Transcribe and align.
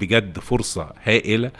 بجد 0.00 0.38
فرصة 0.38 0.92
هائلة. 1.04 1.50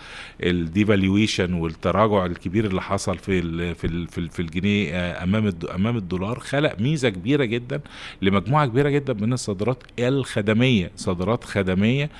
الديفالويشن 0.42 1.54
والتراجع 1.54 2.26
الكبير 2.26 2.64
اللي 2.66 2.82
حصل 2.82 3.18
في 3.18 3.40
في 3.74 4.06
في, 4.06 4.18
ال 4.18 4.28
في 4.30 4.42
الجنيه 4.42 4.90
آه، 4.94 5.22
أمام 5.24 5.52
أمام 5.74 5.96
الدولار 5.96 6.38
خلق 6.38 6.78
ميزة 6.80 7.08
كبيرة 7.08 7.44
جدا 7.44 7.80
لمجموعة 8.22 8.66
كبيرة 8.66 8.88
جدا 8.88 9.12
من 9.12 9.32
الصادرات 9.32 9.82
الخدمية 9.98 10.90
صادرات 10.96 11.44
خدمية 11.44 12.10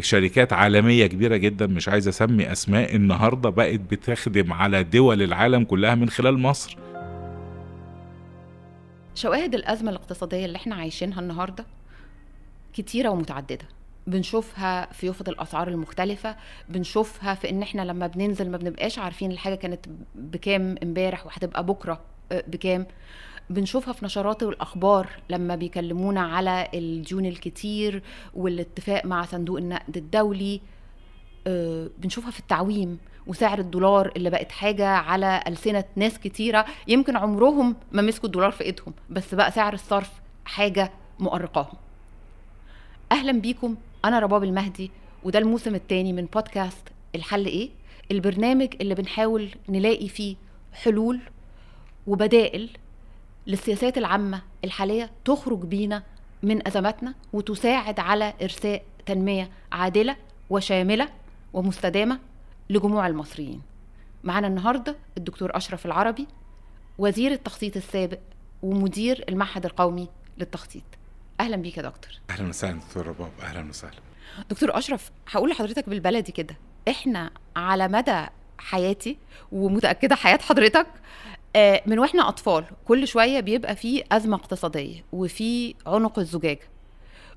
شركات 0.00 0.52
عالمية 0.52 1.06
كبيرة 1.06 1.36
جدا. 1.36 1.66
مش 1.66 1.88
عايز 1.88 2.08
أسمي 2.08 2.52
أسماء 2.52 2.96
النهارده 2.96 3.50
بقت 3.50 3.80
بتخدم 3.80 4.52
على 4.52 4.82
دول 4.82 5.22
العالم 5.22 5.64
كلها 5.64 5.94
من 5.94 6.10
خلال 6.10 6.38
مصر. 6.38 6.76
شواهد 9.14 9.54
الأزمة 9.54 9.90
الاقتصادية 9.90 10.44
اللي 10.44 10.56
إحنا 10.56 10.74
عايشينها 10.74 11.20
النهاردة 11.20 11.64
كتيرة 12.74 13.08
ومتعددة. 13.08 13.68
بنشوفها 14.10 14.92
في 14.92 15.06
يفط 15.06 15.28
الأسعار 15.28 15.68
المختلفة 15.68 16.36
بنشوفها 16.68 17.34
في 17.34 17.50
إن 17.50 17.62
إحنا 17.62 17.82
لما 17.82 18.06
بننزل 18.06 18.50
ما 18.50 18.56
بنبقاش 18.56 18.98
عارفين 18.98 19.32
الحاجة 19.32 19.54
كانت 19.54 19.86
بكام 20.14 20.74
إمبارح 20.82 21.26
وهتبقى 21.26 21.66
بكرة 21.66 22.00
آه، 22.32 22.44
بكام. 22.48 22.86
بنشوفها 23.50 23.92
في 23.92 24.04
نشرات 24.04 24.42
الأخبار 24.42 25.08
لما 25.30 25.56
بيكلمونا 25.56 26.20
على 26.20 26.68
الديون 26.74 27.26
الكتير 27.26 28.02
والاتفاق 28.34 29.04
مع 29.06 29.24
صندوق 29.24 29.58
النقد 29.58 29.96
الدولي 29.96 30.60
آه، 31.46 31.88
بنشوفها 31.98 32.30
في 32.30 32.40
التعويم 32.40 32.98
وسعر 33.26 33.58
الدولار 33.58 34.12
اللي 34.16 34.30
بقت 34.30 34.52
حاجة 34.52 34.86
على 34.88 35.42
ألسنة 35.46 35.84
ناس 35.96 36.18
كتيرة 36.18 36.66
يمكن 36.88 37.16
عمرهم 37.16 37.76
ما 37.92 38.02
مسكوا 38.02 38.26
الدولار 38.26 38.50
في 38.50 38.64
إيدهم 38.64 38.94
بس 39.10 39.34
بقى 39.34 39.50
سعر 39.50 39.72
الصرف 39.72 40.10
حاجة 40.44 40.92
مؤرقاهم. 41.18 41.74
أهلا 43.12 43.32
بيكم. 43.32 43.76
أنا 44.04 44.18
رباب 44.18 44.44
المهدي 44.44 44.90
وده 45.24 45.38
الموسم 45.38 45.74
الثاني 45.74 46.12
من 46.12 46.24
بودكاست 46.24 46.88
الحل 47.14 47.46
إيه؟ 47.46 47.70
البرنامج 48.10 48.68
اللي 48.80 48.94
بنحاول 48.94 49.48
نلاقي 49.68 50.08
فيه 50.08 50.36
حلول 50.72 51.20
وبدائل 52.06 52.70
للسياسات 53.46 53.98
العامة 53.98 54.42
الحالية 54.64 55.10
تخرج 55.24 55.58
بينا 55.64 56.02
من 56.42 56.66
أزماتنا 56.68 57.14
وتساعد 57.32 58.00
على 58.00 58.34
إرساء 58.42 58.82
تنمية 59.06 59.50
عادلة 59.72 60.16
وشاملة 60.50 61.08
ومستدامة 61.52 62.18
لجموع 62.70 63.06
المصريين. 63.06 63.62
معنا 64.24 64.46
النهاردة 64.46 64.96
الدكتور 65.18 65.56
أشرف 65.56 65.86
العربي 65.86 66.26
وزير 66.98 67.32
التخطيط 67.32 67.76
السابق 67.76 68.18
ومدير 68.62 69.24
المعهد 69.28 69.64
القومي 69.64 70.08
للتخطيط. 70.38 70.82
أهلا 71.40 71.56
بيك 71.56 71.76
يا 71.76 71.82
دكتور. 71.82 72.12
أهلا 72.30 72.48
وسهلا 72.48 72.78
دكتور 72.88 73.06
رباب. 73.06 73.30
أهلا 73.42 73.68
وسهلا. 73.68 73.94
دكتور 74.50 74.78
أشرف 74.78 75.10
هقول 75.30 75.50
لحضرتك 75.50 75.88
بالبلدي 75.88 76.32
كده. 76.32 76.56
إحنا 76.88 77.30
على 77.56 77.88
مدى 77.88 78.26
حياتي 78.58 79.16
ومتأكدة 79.52 80.14
حياة 80.16 80.38
حضرتك 80.38 80.86
آه، 81.56 81.82
من 81.86 81.98
وإحنا 81.98 82.28
أطفال 82.28 82.64
كل 82.84 83.08
شوية 83.08 83.40
بيبقى 83.40 83.76
فيه 83.76 84.02
أزمة 84.12 84.36
اقتصادية 84.36 85.04
وفي 85.12 85.74
عنق 85.86 86.18
الزجاجة 86.18 86.68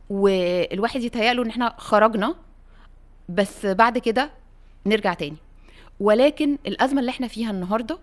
والواحد 0.09 1.01
يتهيأله 1.03 1.43
إن 1.43 1.49
إحنا 1.49 1.75
خرجنا 1.77 2.35
بس 3.29 3.65
بعد 3.65 3.97
كده 3.97 4.31
نرجع 4.85 5.13
تاني. 5.13 5.37
ولكن 5.99 6.57
الأزمة 6.67 6.99
اللي 6.99 7.09
إحنا 7.09 7.27
فيها 7.27 7.51
النهاردة 7.51 7.99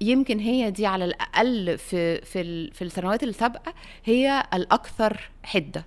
يمكن 0.00 0.38
هي 0.38 0.70
دي 0.70 0.86
على 0.86 1.04
الأقل 1.04 1.78
في 1.78 2.20
في 2.20 2.70
في 2.70 2.82
السنوات 2.82 3.22
السابقة 3.22 3.74
هي 4.04 4.42
الأكثر 4.54 5.30
حدة. 5.42 5.84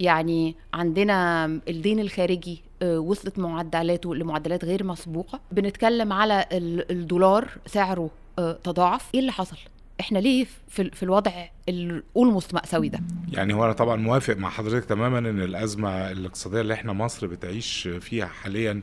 يعني 0.00 0.56
عندنا 0.74 1.44
الدين 1.68 2.00
الخارجي 2.00 2.62
آه، 2.82 2.98
وصلت 2.98 3.38
معدلاته 3.38 4.14
لمعدلات 4.14 4.64
غير 4.64 4.84
مسبوقة. 4.84 5.40
بنتكلم 5.52 6.12
على 6.12 6.46
ال- 6.52 6.90
الدولار 6.92 7.48
سعره 7.66 8.10
آه، 8.38 8.52
تضاعف. 8.52 9.08
إيه 9.14 9.20
اللي 9.20 9.32
حصل؟ 9.32 9.56
إحنا 10.00 10.18
ليه 10.18 10.46
في, 10.68 10.90
في 10.90 11.02
الوضع 11.02 11.32
الاولموست 11.68 12.54
مأساوي 12.54 12.88
ده؟ 12.88 13.00
يعني 13.32 13.54
هو 13.54 13.64
أنا 13.64 13.72
طبعا 13.72 13.96
موافق 13.96 14.36
مع 14.36 14.50
حضرتك 14.50 14.84
تماما 14.84 15.18
إن 15.18 15.40
الأزمة 15.42 16.10
الاقتصادية 16.10 16.60
اللي 16.60 16.74
إحنا 16.74 16.92
مصر 16.92 17.26
بتعيش 17.26 17.88
فيها 18.00 18.26
حاليا 18.26 18.80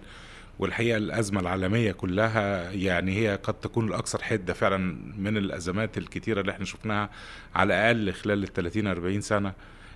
والحقيقة 0.59 0.97
الأزمة 0.97 1.39
العالمية 1.39 1.91
كلها 1.91 2.71
يعني 2.71 3.15
هي 3.17 3.39
قد 3.43 3.53
تكون 3.53 3.87
الأكثر 3.87 4.23
حدة 4.23 4.53
فعلا 4.53 4.77
من 5.17 5.37
الأزمات 5.37 5.97
الكتيرة 5.97 6.41
اللي 6.41 6.51
إحنا 6.51 6.65
شفناها 6.65 7.09
على 7.55 7.73
الأقل 7.73 8.13
خلال 8.13 8.43
ال 8.43 8.53
30 8.53 8.87
40 8.87 9.21
سنة. 9.21 9.53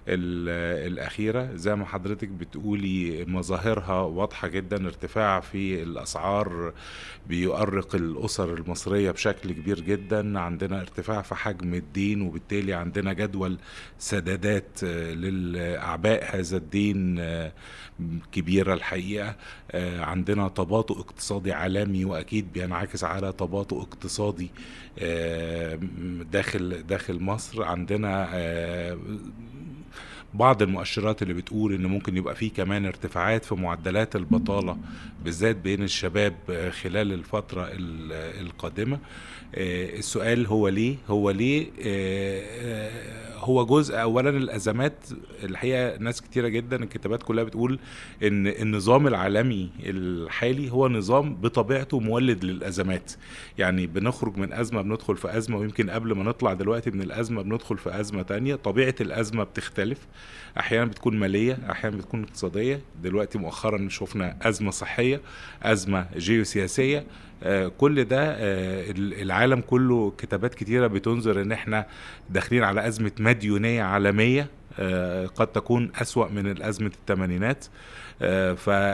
الأخيرة 0.08 1.56
زي 1.56 1.76
ما 1.76 1.86
حضرتك 1.86 2.28
بتقولي 2.28 3.26
مظاهرها 3.26 4.02
واضحة 4.02 4.48
جدا 4.48 4.86
ارتفاع 4.88 5.40
في 5.40 5.84
الأسعار 5.84 6.74
بيؤرق 7.28 7.96
الأسر 7.96 8.54
المصرية 8.54 9.12
بشكل 9.12 9.52
كبير 9.52 9.80
جدا. 9.80 10.40
عندنا 10.40 10.82
ارتفاع 10.82 11.22
في 11.22 11.36
حجم 11.36 11.74
الدين 11.74 12.22
وبالتالي 12.22 12.74
عندنا 12.74 13.14
جدول 13.14 13.58
سدادات 14.00 14.84
آه، 14.84 15.14
للأعباء 15.14 16.36
هذا 16.40 16.58
الدين 16.58 17.20
آه، 17.20 17.52
كبيرة 18.32 18.74
الحقيقة. 18.74 19.36
آه، 19.72 20.02
عندنا 20.02 20.48
تباطؤ 20.48 21.00
اقتصادي 21.00 21.54
عالمي 21.54 22.06
وأكيد 22.06 22.54
بينعكس 22.54 23.04
على 23.04 23.32
تباطؤ 23.32 23.82
اقتصادي 23.82 24.50
داخل 26.32 26.84
داخل 26.88 27.20
مصر. 27.20 27.64
عندنا 27.64 28.30
بعض 30.34 30.62
المؤشرات 30.62 31.22
اللي 31.22 31.34
بتقول 31.34 31.74
إن 31.74 31.86
ممكن 31.86 32.18
يبقى 32.18 32.36
فيه 32.36 32.52
كمان 32.52 32.86
ارتفاعات 32.86 33.46
في 33.46 33.56
معدلات 33.56 34.16
البطالة 34.16 34.78
بالذات 35.26 35.56
بين 35.56 35.84
الشباب 35.84 36.34
آه، 36.50 36.70
خلال 36.70 37.14
الفترة 37.14 37.64
ال- 37.72 38.42
القادمة. 38.46 38.96
آه، 38.96 39.49
السؤال 39.54 40.48
هو 40.48 40.68
ليه؟ 40.68 40.96
هو 41.08 41.30
ليه 41.32 41.68
آه، 41.86 42.42
آه، 42.62 43.20
هو 43.40 43.66
جزء 43.66 44.02
اولا 44.02 44.30
الأزمات 44.30 44.94
الحقيقة 45.44 45.98
ناس 45.98 46.22
كتيرة 46.22 46.48
جدا 46.48 46.84
الكتابات 46.84 47.24
كلها 47.24 47.44
بتقول 47.44 47.80
إن 48.24 48.48
النظام 48.48 49.08
العالمي 49.08 49.70
الحالي 49.80 50.72
هو 50.72 50.88
نظام 50.90 51.36
بطبيعته 51.36 52.00
مولد 52.00 52.44
للأزمات. 52.44 53.12
يعني 53.58 53.88
بنخرج 53.88 54.38
من 54.38 54.54
أزمة 54.54 54.82
بندخل 54.82 55.18
في 55.18 55.38
أزمة 55.38 55.58
ويمكن 55.58 55.90
قبل 55.90 56.12
ما 56.16 56.24
نطلع 56.24 56.54
دلوقتي 56.54 56.92
من 56.92 57.02
الأزمة 57.02 57.42
بندخل 57.42 57.78
في 57.78 58.00
أزمة 58.00 58.22
تانية. 58.22 58.56
طبيعة 58.56 58.96
الأزمة 59.02 59.44
بتختلف 59.44 59.98
أحيانا 60.60 60.86
بتكون 60.86 61.18
مالية 61.20 61.60
أحيانا 61.72 61.98
بتكون 61.98 62.24
اقتصادية. 62.24 62.82
دلوقتي 63.04 63.38
مؤخرا 63.38 63.88
شفنا 63.90 64.38
أزمة 64.42 64.72
صحية 64.72 65.22
أزمة 65.64 66.08
جيوسياسية. 66.18 66.98
آه، 67.00 67.04
كل 67.78 68.04
ده 68.06 68.32
آه، 68.32 68.86
العالم 68.98 69.62
كله 69.62 70.14
كتابات 70.18 70.56
كتيرة 70.56 70.88
بتنظر 70.88 71.42
إن 71.42 71.52
إحنا 71.52 71.86
داخلين 72.30 72.64
على 72.64 72.88
أزمة 72.88 73.12
مديونية 73.20 73.84
عالمية 73.84 74.48
آه، 74.80 75.26
قد 75.26 75.48
تكون 75.48 75.92
أسوأ 76.02 76.28
من 76.28 76.52
الأزمة 76.52 76.92
الثمانينات. 77.02 77.66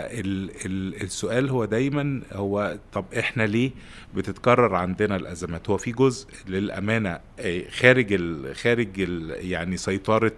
فالسؤال 0.06 1.50
هو 1.50 1.66
دايما 1.66 2.22
هو 2.34 2.78
طب 2.94 3.06
إحنا 3.20 3.44
ليه 3.44 3.72
بتتكرر 4.16 4.76
عندنا 4.76 5.16
الأزمات. 5.16 5.70
هو 5.70 5.78
في 5.78 5.92
جزء 5.92 6.28
للأمانة 6.48 7.20
آه، 7.40 7.70
خارج 7.70 8.14
ال 8.14 8.56
خارج 8.56 9.02
ال 9.02 9.46
يعني 9.52 9.78
سيطرة 9.78 10.32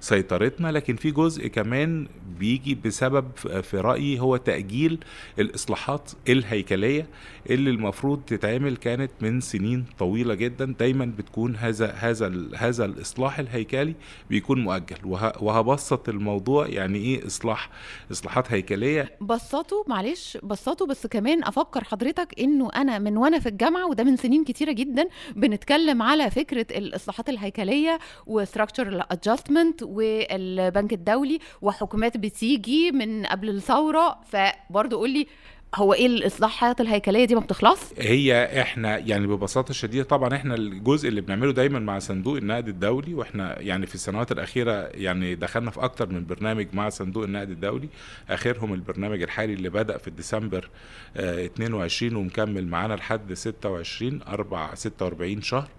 سيطرتنا 0.00 0.68
لكن 0.72 0.96
في 0.96 1.10
جزء 1.10 1.46
كمان 1.46 2.08
بيجي 2.38 2.74
بسبب 2.74 3.30
في 3.62 3.76
رأيي 3.80 4.20
هو 4.20 4.36
تأجيل 4.36 4.98
الإصلاحات 5.38 6.10
الهيكلية 6.28 7.06
اللي 7.50 7.70
المفروض 7.70 8.20
تتعمل 8.26 8.76
كانت 8.76 9.10
من 9.20 9.40
سنين 9.40 9.84
طويلة 9.98 10.34
جدا. 10.34 10.74
دايما 10.78 11.04
بتكون 11.18 11.56
هذا 11.56 11.90
هذا 11.90 12.32
هذا 12.56 12.84
الإصلاح 12.84 13.38
الهيكلي 13.38 13.94
بيكون 14.30 14.60
مؤجل. 14.60 14.96
وه- 15.04 15.42
وهبسط 15.42 16.08
الموضوع 16.08 16.66
يعني 16.66 16.98
إيه 16.98 17.26
إصلاح 17.26 17.70
إصلاحات 18.10 18.52
هيكلية؟ 18.52 19.16
بسطوا 19.20 19.84
معلش 19.86 20.38
بسطوا 20.42 20.86
بس 20.86 21.06
كمان 21.06 21.44
أفكر 21.44 21.84
حضرتك 21.84 22.34
إنه 22.40 22.70
أنا 22.76 22.89
من 22.98 23.16
وأنا 23.16 23.38
في 23.38 23.48
الجامعة 23.48 23.86
وده 23.86 24.04
من 24.04 24.16
سنين 24.16 24.44
كتيرة 24.44 24.72
جدا 24.72 25.08
بنتكلم 25.36 26.02
على 26.02 26.30
فكرة 26.30 26.66
الإصلاحات 26.70 27.28
الهيكلية 27.28 27.98
و 28.26 28.33
structural 28.33 29.06
adjustment 29.10 29.82
والبنك 29.82 30.92
الدولي 30.92 31.38
وحكومات 31.62 32.16
بتيجي 32.16 32.92
من 32.92 33.26
قبل 33.26 33.48
الثورة. 33.48 34.20
فبرضه 34.24 34.96
قول 34.96 35.10
لي 35.10 35.26
هو 35.74 35.92
إيه 35.94 36.06
الاصلاحات 36.06 36.80
الهيكلية 36.80 37.24
دي 37.24 37.34
ما 37.34 37.40
بتخلص؟ 37.40 37.80
هي 37.98 38.60
إحنا 38.62 38.98
يعني 38.98 39.26
ببساطة 39.26 39.74
شديدة 39.74 40.04
طبعا 40.04 40.34
إحنا 40.34 40.54
الجزء 40.54 41.08
اللي 41.08 41.20
بنعمله 41.20 41.52
دايما 41.52 41.78
مع 41.78 41.98
صندوق 41.98 42.36
النقد 42.36 42.68
الدولي 42.68 43.14
وإحنا 43.14 43.60
يعني 43.60 43.86
في 43.86 43.94
السنوات 43.94 44.32
الأخيرة 44.32 44.72
يعني 44.94 45.34
دخلنا 45.34 45.70
في 45.70 45.80
أكتر 45.84 46.08
من 46.08 46.26
برنامج 46.26 46.66
مع 46.72 46.88
صندوق 46.88 47.24
النقد 47.24 47.50
الدولي. 47.50 47.88
آخرهم 48.30 48.74
البرنامج 48.74 49.22
الحالي 49.22 49.52
اللي 49.52 49.68
بدأ 49.68 49.98
في 49.98 50.10
ديسمبر 50.10 50.68
آه 51.16 51.44
22 51.46 52.16
ومكمل 52.16 52.66
معانا 52.66 52.94
لحد 52.94 53.32
26 53.32 54.20
4 54.28 54.74
46 54.74 55.42
شهر. 55.42 55.68
آه، 55.68 55.70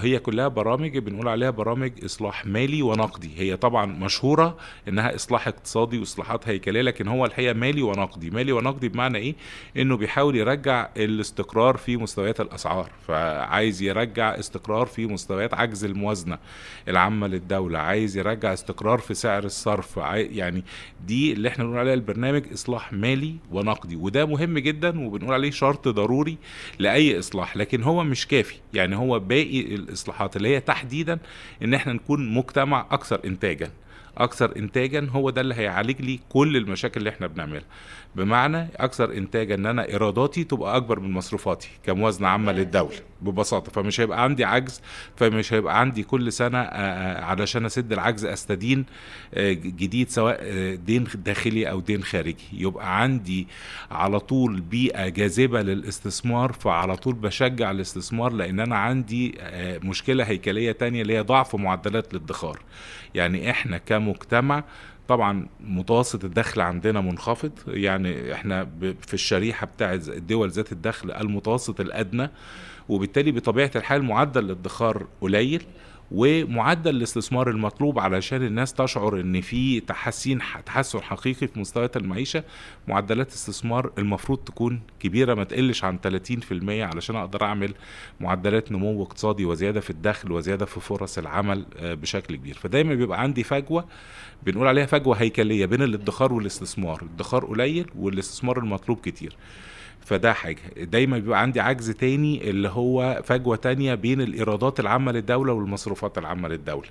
هي 0.00 0.18
كلها 0.18 0.48
برامج 0.48 0.98
بنقول 0.98 1.28
عليها 1.28 1.50
برامج 1.50 1.92
إصلاح 2.04 2.46
مالي 2.46 2.82
ونقدي. 2.82 3.30
هي 3.36 3.56
طبعا 3.56 3.86
مشهورة 3.86 4.56
إنها 4.88 5.14
إصلاح 5.14 5.48
اقتصادي 5.48 5.98
وإصلاحات 5.98 6.48
هيكلية 6.48 6.82
لكن 6.82 7.08
هو 7.08 7.26
الحقيقة 7.26 7.52
مالي 7.54 7.82
ونقدي. 7.82 8.30
مالي 8.30 8.52
ونقدي 8.52 8.88
بمعنى 8.88 9.18
إيه؟ 9.18 9.34
إنه 9.76 9.96
بيحاول 9.96 10.36
يرجع 10.36 10.88
الاستقرار 10.96 11.76
في 11.76 11.96
مستويات 11.96 12.40
الأسعار. 12.40 12.90
فعايز 13.06 13.82
يرجع 13.82 14.38
استقرار 14.38 14.86
في 14.86 15.06
مستويات 15.06 15.54
عجز 15.54 15.84
الموازنة 15.84 16.38
العامة 16.88 17.26
للدولة 17.26 17.78
عايز 17.78 18.16
يرجع 18.16 18.52
استقرار 18.52 18.98
في 18.98 19.14
سعر 19.14 19.44
الصرف. 19.44 19.96
يعني 20.14 20.64
دي 21.06 21.32
اللي 21.32 21.48
إحنا 21.48 21.64
بنقول 21.64 21.78
عليها 21.78 21.94
البرنامج 21.94 22.42
إصلاح 22.52 22.92
مالي 22.92 23.34
ونقدي. 23.52 23.96
وده 23.96 24.26
مهم 24.26 24.58
جدا 24.58 25.06
وبنقول 25.06 25.34
عليه 25.34 25.50
شرط 25.50 25.88
ضروري 25.88 26.38
لأي 26.78 27.18
إصلاح 27.18 27.56
لكن 27.56 27.82
هو 27.82 28.04
مش 28.04 28.26
كافي. 28.26 28.54
يعني 28.74 28.96
هو 28.96 29.20
باقي 29.28 29.60
الإصلاحات 29.60 30.36
اللي 30.36 30.48
هي 30.48 30.60
تحديدا 30.60 31.18
إن 31.62 31.74
إحنا 31.74 31.92
نكون 31.92 32.34
مجتمع 32.34 32.86
أكثر 32.90 33.20
انتاجا. 33.24 33.70
أكثر 34.18 34.56
انتاجا 34.56 35.08
هو 35.10 35.30
ده 35.30 35.40
اللي 35.40 35.54
هيعالج 35.54 36.02
لي 36.02 36.20
كل 36.28 36.56
المشاكل 36.56 36.98
اللي 37.00 37.10
إحنا 37.10 37.26
بنعملها. 37.26 37.64
بمعنى 38.16 38.68
أكثر 38.76 39.12
انتاجا 39.12 39.54
إن 39.54 39.66
أنا 39.66 39.88
إيراداتي 39.88 40.44
تبقى 40.44 40.76
أكبر 40.76 41.00
من 41.00 41.12
مصروفاتي 41.12 41.68
كموازنة 41.86 42.28
عامة 42.28 42.52
للدولة 42.52 42.96
ببساطة. 43.22 43.72
فمش 43.72 44.00
هيبقى 44.00 44.22
عندي 44.22 44.44
عجز 44.44 44.80
فمش 45.16 45.52
هيبقى 45.52 45.80
عندي 45.80 46.02
كل 46.02 46.32
سنة 46.32 46.58
علشان 47.18 47.64
أسد 47.64 47.92
العجز 47.92 48.24
أستدين 48.24 48.84
جديد 49.36 50.10
سواء 50.10 50.44
دين 50.74 51.06
داخلي 51.14 51.70
أو 51.70 51.80
دين 51.80 52.02
خارجي. 52.02 52.44
يبقى 52.52 53.02
عندي 53.02 53.46
على 53.90 54.20
طول 54.20 54.60
بيئة 54.60 55.08
جاذبة 55.08 55.62
للاستثمار 55.62 56.52
فعلى 56.52 56.96
طول 56.96 57.14
بشجع 57.14 57.70
الاستثمار 57.70 58.32
لأن 58.32 58.60
أنا 58.60 58.76
عندي 58.76 59.38
مشكلة 59.82 60.24
هيكلية 60.24 60.72
تانية 60.72 61.02
اللي 61.02 61.16
هي 61.16 61.20
ضعف 61.20 61.56
معدلات 61.56 62.14
الادخار. 62.14 62.58
يعني 63.14 63.50
إحنا 63.50 63.78
كمجتمع 63.78 64.64
طبعا 65.08 65.46
متوسط 65.60 66.24
الدخل 66.24 66.60
عندنا 66.60 67.00
منخفض. 67.00 67.52
يعني 67.66 68.32
إحنا 68.32 68.68
في 69.06 69.14
الشريحة 69.14 69.66
بتاعة 69.66 70.00
الدول 70.08 70.50
ذات 70.50 70.72
الدخل 70.72 71.10
المتوسط 71.10 71.80
الأدنى 71.80 72.30
وبالتالي 72.88 73.32
بطبيعة 73.32 73.70
الحال 73.76 74.02
معدل 74.02 74.44
الادخار 74.44 75.06
قليل. 75.20 75.62
ومعدل 76.10 76.96
الاستثمار 76.96 77.50
المطلوب 77.50 77.98
علشان 77.98 78.42
الناس 78.42 78.72
تشعر 78.72 79.20
إن 79.20 79.40
في 79.40 79.80
تحسين 79.80 80.38
تحسن 80.66 81.02
حقيقي 81.02 81.46
في 81.48 81.60
مستويات 81.60 81.96
المعيشة. 81.96 82.44
معدلات 82.88 83.28
استثمار 83.32 83.92
المفروض 83.98 84.38
تكون 84.38 84.80
كبيرة 85.00 85.34
ما 85.34 85.44
تقلش 85.44 85.84
عن 85.84 85.98
30% 85.98 86.82
علشان 86.82 87.16
أقدر 87.16 87.44
أعمل 87.44 87.74
معدلات 88.20 88.72
نمو 88.72 89.02
اقتصادي 89.02 89.44
وزيادة 89.44 89.80
في 89.80 89.90
الدخل 89.90 90.32
وزيادة 90.32 90.66
في 90.66 90.80
فرص 90.80 91.18
العمل 91.18 91.66
آه، 91.76 91.94
بشكل 91.94 92.36
كبير. 92.36 92.54
فدايما 92.54 92.94
بيبقى 92.94 93.20
عندي 93.20 93.42
فجوة 93.42 93.84
بنقول 94.42 94.66
عليها 94.68 94.86
فجوة 94.86 95.16
هيكلية 95.16 95.66
بين 95.66 95.82
الادخار 95.82 96.32
والاستثمار. 96.32 97.02
الادخار 97.02 97.44
قليل 97.44 97.90
والاستثمار 97.98 98.58
المطلوب 98.58 98.98
كتير. 99.00 99.36
فده 100.04 100.32
حاجة. 100.32 100.58
دايما 100.76 101.18
بيبقى 101.18 101.40
عندي 101.42 101.60
عجز 101.60 101.90
تاني 101.90 102.50
اللي 102.50 102.68
هو 102.68 103.22
فجوة 103.24 103.56
تانية 103.56 103.94
بين 103.94 104.20
الإيرادات 104.20 104.80
العامة 104.80 105.12
للدولة 105.12 105.52
والمصروفات 105.52 106.18
العامة 106.18 106.48
للدولة. 106.48 106.88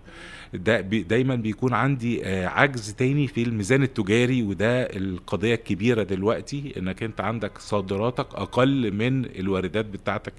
ده 0.53 0.81
بي 0.81 1.03
دايما 1.03 1.35
بيكون 1.35 1.73
عندي 1.73 2.25
آه، 2.25 2.47
عجز 2.47 2.93
تاني 2.93 3.27
في 3.27 3.43
الميزان 3.43 3.83
التجاري 3.83 4.43
وده 4.43 4.81
القضية 4.83 5.55
الكبيرة 5.55 6.03
دلوقتي 6.03 6.73
إنك 6.77 7.03
أنت 7.03 7.21
عندك 7.21 7.57
صادراتك 7.57 8.27
أقل 8.35 8.91
من 8.93 9.25
الواردات 9.25 9.85
بتاعتك 9.85 10.33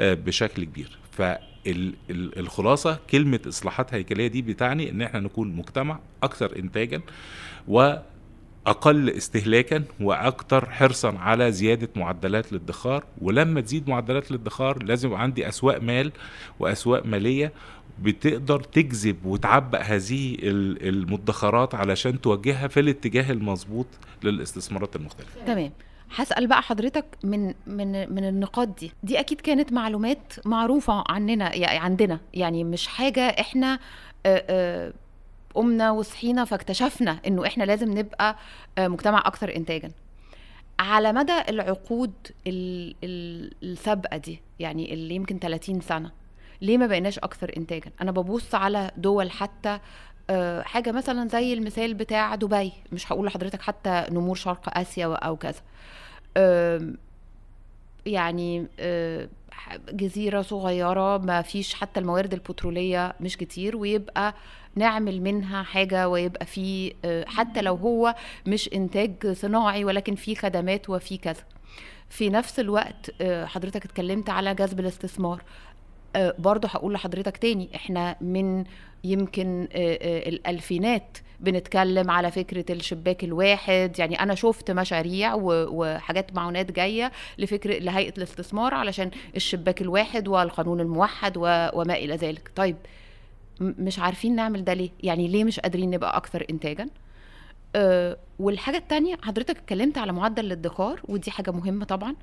آه، 0.00 0.14
بشكل 0.14 0.64
كبير. 0.64 0.98
فالخلاصة 1.12 2.98
كلمة 3.10 3.40
إصلاحات 3.48 3.94
هيكلية 3.94 4.26
دي 4.26 4.42
بتعني 4.42 4.90
إن 4.90 5.02
إحنا 5.02 5.20
نكون 5.20 5.56
مجتمع 5.56 5.98
أكثر 6.22 6.56
انتاجا 6.58 7.00
و 7.68 7.94
أقل 8.70 9.10
استهلاكا 9.10 9.84
وأكثر 10.00 10.70
حرصا 10.70 11.18
على 11.18 11.52
زيادة 11.52 11.88
معدلات 11.96 12.52
الادخار. 12.52 13.04
ولما 13.22 13.60
تزيد 13.60 13.88
معدلات 13.88 14.30
الادخار 14.30 14.82
لازم 14.82 15.08
يبقى 15.08 15.22
عندي 15.22 15.48
أسواق 15.48 15.82
مال 15.82 16.12
وأسواق 16.60 17.06
مالية 17.06 17.52
بتقدر 18.02 18.60
تجذب 18.60 19.16
وتعبأ 19.26 19.78
هذه 19.78 20.34
ال- 20.42 20.88
المدخرات 20.88 21.74
علشان 21.74 22.20
توجهها 22.20 22.68
في 22.68 22.80
الاتجاه 22.80 23.32
المظبوط 23.32 23.86
للاستثمارات 24.24 24.96
المختلفة. 24.96 25.44
تمام. 25.46 25.72
هسأل 26.14 26.46
بقى 26.46 26.62
حضرتك 26.62 27.04
من 27.24 27.54
من 27.66 28.12
من 28.14 28.24
النقاط 28.28 28.78
دي. 28.80 28.92
دي 29.02 29.20
أكيد 29.20 29.40
كانت 29.40 29.72
معلومات 29.72 30.32
معروفة 30.44 31.04
عننا 31.08 31.54
يعني 31.54 31.78
عندنا. 31.78 32.20
يعني 32.34 32.64
مش 32.64 32.86
حاجة 32.86 33.20
إحنا 33.20 33.78
قمنا 35.58 35.90
وصحينا 35.90 36.44
فاكتشفنا 36.44 37.20
إنه 37.26 37.46
إحنا 37.46 37.64
لازم 37.64 37.98
نبقى 37.98 38.36
آه، 38.78 38.88
مجتمع 38.88 39.18
أكثر 39.26 39.56
انتاجا. 39.56 39.90
على 40.80 41.12
مدى 41.12 41.32
العقود 41.48 42.12
ال- 42.46 42.94
ال- 43.04 43.52
السابقة 43.62 44.16
دي 44.16 44.40
يعني 44.60 44.94
اللي 44.94 45.14
يمكن 45.14 45.38
30 45.38 45.80
سنة 45.80 46.10
ليه 46.60 46.78
ما 46.78 46.86
بقيناش 46.86 47.18
أكثر 47.18 47.52
انتاجا؟ 47.56 47.90
أنا 48.02 48.10
ببص 48.10 48.54
على 48.54 48.90
دول 48.96 49.30
حتى 49.30 49.78
آه، 50.30 50.62
حاجة 50.62 50.92
مثلا 50.92 51.28
زي 51.28 51.52
المثال 51.52 51.94
بتاع 51.94 52.34
دبي 52.34 52.72
مش 52.92 53.12
هقول 53.12 53.26
لحضرتك 53.26 53.62
حتى 53.62 54.04
نمور 54.10 54.36
شرق 54.36 54.78
آسيا 54.78 55.06
و- 55.06 55.14
أو 55.14 55.36
كذا. 55.36 55.60
يعني 58.06 58.66
آه، 58.80 59.28
جزيرة 59.92 60.42
صغيرة 60.42 61.18
ما 61.18 61.42
فيش 61.42 61.74
حتى 61.74 62.00
الموارد 62.00 62.32
البترولية 62.32 63.14
مش 63.20 63.36
كتير 63.36 63.76
ويبقى 63.76 64.34
نعمل 64.74 65.22
منها 65.22 65.62
حاجة 65.62 66.08
ويبقى 66.08 66.46
في 66.46 66.94
آه، 67.04 67.24
حتى 67.28 67.62
لو 67.62 67.74
هو 67.74 68.14
مش 68.46 68.70
إنتاج 68.74 69.32
صناعي 69.32 69.84
ولكن 69.84 70.14
في 70.14 70.34
خدمات 70.34 70.90
وفي 70.90 71.16
كذا. 71.16 71.42
في 72.08 72.30
نفس 72.30 72.60
الوقت 72.60 73.10
آه، 73.20 73.44
حضرتك 73.44 73.84
اتكلمت 73.84 74.30
على 74.30 74.54
جذب 74.54 74.80
الاستثمار. 74.80 75.42
آه، 76.16 76.34
برضه 76.38 76.68
هقول 76.68 76.92
لحضرتك 76.92 77.36
تاني 77.36 77.68
إحنا 77.74 78.16
من 78.20 78.64
يمكن 79.04 79.68
الألفينات 79.72 81.18
بنتكلم 81.40 82.10
على 82.10 82.30
فكرة 82.30 82.64
الشباك 82.72 83.24
الواحد. 83.24 83.92
يعني 83.98 84.22
أنا 84.22 84.34
شفت 84.34 84.70
مشاريع 84.70 85.34
وحاجات 85.40 86.34
معونات 86.36 86.72
جاية 86.72 87.12
لفكرة 87.38 87.78
لهيئة 87.78 88.14
الاستثمار 88.18 88.74
علشان 88.74 89.10
الشباك 89.36 89.82
الواحد 89.82 90.28
والقانون 90.28 90.80
الموحد 90.80 91.32
وما 91.36 91.94
إلى 91.94 92.16
ذلك. 92.16 92.50
طيب 92.56 92.76
مش 93.60 93.98
عارفين 93.98 94.36
نعمل 94.36 94.64
ده 94.64 94.74
ليه؟ 94.74 94.90
يعني 95.02 95.28
ليه 95.28 95.44
مش 95.44 95.60
قادرين 95.60 95.90
نبقى 95.90 96.16
أكثر 96.16 96.46
إنتاجا؟ 96.50 96.88
أه 97.76 98.16
والحاجة 98.38 98.76
التانية 98.76 99.16
حضرتك 99.22 99.56
اتكلمت 99.58 99.98
على 99.98 100.12
معدل 100.12 100.46
الادخار 100.46 101.00
ودي 101.08 101.30
حاجة 101.30 101.50
مهمة 101.50 101.84
طبعا. 101.84 102.14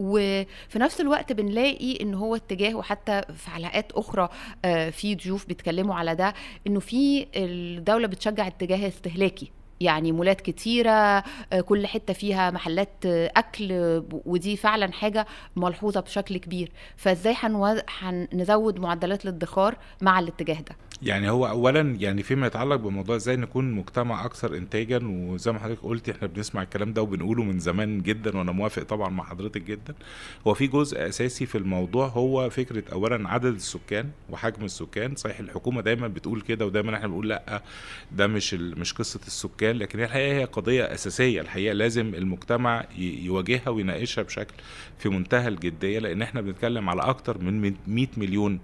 وفي 0.00 0.78
نفس 0.78 1.00
الوقت 1.00 1.32
بنلاقي 1.32 1.98
إن 2.02 2.14
هو 2.14 2.36
اتجاه 2.36 2.74
وحتى 2.74 3.22
في 3.36 3.50
حلقات 3.50 3.92
أخرى 3.92 4.28
آه، 4.64 4.90
في 4.90 5.14
ضيوف 5.14 5.46
بيتكلموا 5.46 5.94
على 5.94 6.14
ده 6.14 6.34
إنه 6.66 6.80
في 6.80 7.26
الدولة 7.36 8.06
بتشجع 8.06 8.46
اتجاه 8.46 8.88
استهلاكي. 8.88 9.50
يعني 9.80 10.12
مولات 10.12 10.40
كتيرة 10.40 10.90
آه، 10.90 11.60
كل 11.66 11.86
حتة 11.86 12.12
فيها 12.14 12.50
محلات 12.50 12.88
آه، 13.06 13.32
أكل 13.36 13.68
ودي 14.26 14.56
فعلا 14.56 14.92
حاجة 14.92 15.26
ملحوظة 15.56 16.00
بشكل 16.00 16.36
كبير. 16.36 16.72
فإزاي 16.96 17.34
هنزود 18.00 18.78
معدلات 18.80 19.24
الادخار 19.24 19.76
مع 20.00 20.18
الاتجاه 20.18 20.54
ده؟ 20.60 20.76
يعني 21.02 21.30
هو 21.30 21.46
اولا 21.48 21.80
يعني 22.00 22.22
فيما 22.22 22.46
يتعلق 22.46 22.76
بموضوع 22.76 23.16
إزاي 23.16 23.36
نكون 23.36 23.72
مجتمع 23.72 24.24
أكثر 24.24 24.56
انتاجا 24.56 25.00
وزي 25.04 25.52
ما 25.52 25.58
حضرتك 25.58 25.80
قلت 25.82 26.08
إحنا 26.08 26.28
بنسمع 26.28 26.62
الكلام 26.62 26.92
ده 26.92 27.02
وبنقوله 27.02 27.42
من 27.42 27.58
زمان 27.58 28.02
جدا 28.02 28.38
وأنا 28.38 28.52
موافق 28.52 28.82
طبعا 28.82 29.08
مع 29.08 29.24
حضرتك 29.24 29.62
جدا. 29.62 29.94
هو 30.46 30.54
في 30.54 30.66
جزء 30.66 31.08
أساسي 31.08 31.46
في 31.46 31.58
الموضوع 31.58 32.06
هو 32.06 32.50
فكرة 32.50 32.84
اولا 32.92 33.28
عدد 33.28 33.54
السكان 33.54 34.10
وحجم 34.30 34.64
السكان. 34.64 35.16
صحيح 35.16 35.38
الحكومة 35.40 35.80
دايما 35.80 36.08
بتقول 36.08 36.40
كده 36.40 36.66
ودايما 36.66 36.96
إحنا 36.96 37.06
بنقول 37.06 37.28
لأ 37.28 37.62
ده 38.12 38.26
مش 38.26 38.54
مش 38.54 38.92
قصة 38.92 39.20
السكان. 39.26 39.76
لكن 39.76 40.00
الحقيقة 40.02 40.32
هي 40.40 40.44
قضية 40.44 40.84
أساسية 40.94 41.40
الحقيقة 41.40 41.72
لازم 41.72 42.14
المجتمع 42.14 42.84
يواجهها 42.98 43.68
ويناقشها 43.68 44.22
بشكل 44.22 44.54
في 44.98 45.08
منتهى 45.08 45.48
الجدية 45.48 45.98
لأن 45.98 46.22
إحنا 46.22 46.40
بنتكلم 46.40 46.88
على 46.90 47.02
أكتر 47.02 47.38
من 47.38 47.74
100 47.86 48.06
مليون 48.16 48.58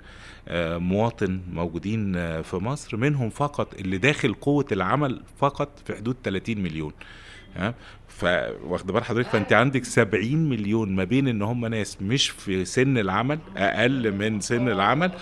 مواطن 0.79 1.41
موجودين 1.53 2.17
آه، 2.17 2.41
في 2.41 2.57
مصر 2.57 2.97
منهم 2.97 3.31
فقط 3.31 3.75
اللي 3.75 3.99
داخل 3.99 4.35
قوة 4.35 4.67
العمل 4.73 5.23
فقط 5.38 5.83
في 5.87 5.95
حدود 5.95 6.17
30 6.25 6.59
مليون. 6.59 6.93
فواخد 8.09 8.87
بال 8.87 9.05
حضرتك؟ 9.05 9.29
فأنت 9.29 9.53
عندك 9.53 9.85
70 9.85 10.49
مليون 10.49 10.97
ما 10.97 11.05
بين 11.05 11.29
إن 11.29 11.43
هم 11.43 11.67
ناس 11.67 12.03
مش 12.03 12.31
في 12.31 12.65
سن 12.65 12.99
العمل 12.99 13.38
أقل 13.57 14.12
من 14.12 14.41
سن 14.41 14.69
العمل 14.69 15.12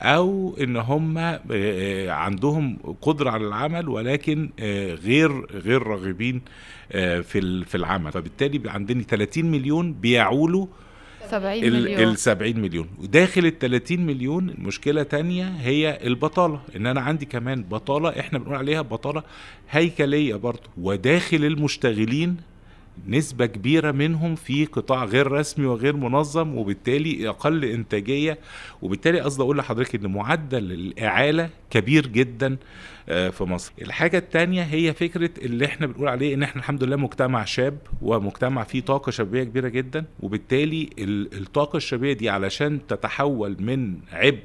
أو 0.00 0.56
إن 0.60 0.76
هم 0.76 1.18
آه، 1.18 1.40
آه، 1.50 2.10
عندهم 2.10 2.78
قدرة 3.02 3.30
على 3.30 3.46
العمل 3.46 3.88
ولكن 3.88 4.50
غير 5.04 5.46
غير 5.50 5.82
راغبين 5.82 6.42
في 6.90 7.64
في 7.64 7.74
العمل. 7.74 8.12
فبالتالي 8.12 8.70
عندنا 8.70 9.02
30 9.02 9.44
مليون 9.44 9.92
بيعولوا 9.92 10.66
70 11.34 11.64
ال 11.64 11.82
مليون. 11.82 12.00
ال 12.00 12.18
70 12.18 12.60
مليون. 12.60 12.88
وداخل 12.98 13.46
ال 13.46 13.58
30 13.58 14.00
مليون 14.06 14.54
مشكلة 14.58 15.02
تانية 15.02 15.44
هي 15.44 15.98
البطالة. 16.04 16.60
إن 16.76 16.86
أنا 16.86 17.00
عندي 17.00 17.26
كمان 17.26 17.62
بطالة 17.62 18.08
إحنا 18.08 18.38
بنقول 18.38 18.54
عليها 18.54 18.82
بطالة 18.82 19.22
هيكلية 19.70 20.34
برضه. 20.34 20.70
وداخل 20.78 21.44
المشتغلين 21.44 22.36
نسبة 23.08 23.46
كبيرة 23.46 23.92
منهم 23.92 24.34
في 24.34 24.64
قطاع 24.64 25.04
غير 25.04 25.32
رسمي 25.32 25.66
وغير 25.66 25.96
منظم 25.96 26.56
وبالتالي 26.58 27.28
أقل 27.28 27.64
إنتاجية. 27.64 28.38
وبالتالي 28.82 29.20
قصدي 29.20 29.42
أقول 29.42 29.58
لحضرتك 29.58 29.94
إن 29.94 30.12
معدل 30.12 30.72
الإعالة 30.72 31.50
كبير 31.70 32.06
جدا 32.06 32.56
آه، 33.08 33.28
في 33.30 33.44
مصر. 33.44 33.72
الحاجة 33.82 34.18
التانية 34.18 34.62
هي 34.62 34.92
فكرة 34.94 35.30
اللي 35.42 35.64
إحنا 35.66 35.86
بنقول 35.86 36.08
عليه 36.08 36.34
إن 36.34 36.42
إحنا 36.42 36.60
الحمد 36.60 36.84
لله 36.84 36.96
مجتمع 36.96 37.44
شاب 37.44 37.78
ومجتمع 38.02 38.64
فيه 38.64 38.80
طاقة 38.80 39.10
شبابية 39.10 39.44
كبيرة 39.44 39.68
جدا. 39.68 40.04
وبالتالي 40.20 40.90
ال- 40.98 41.38
الطاقة 41.40 41.76
الشبابية 41.76 42.12
دي 42.12 42.28
علشان 42.28 42.86
تتحول 42.88 43.56
من 43.60 43.96
عبء 44.12 44.38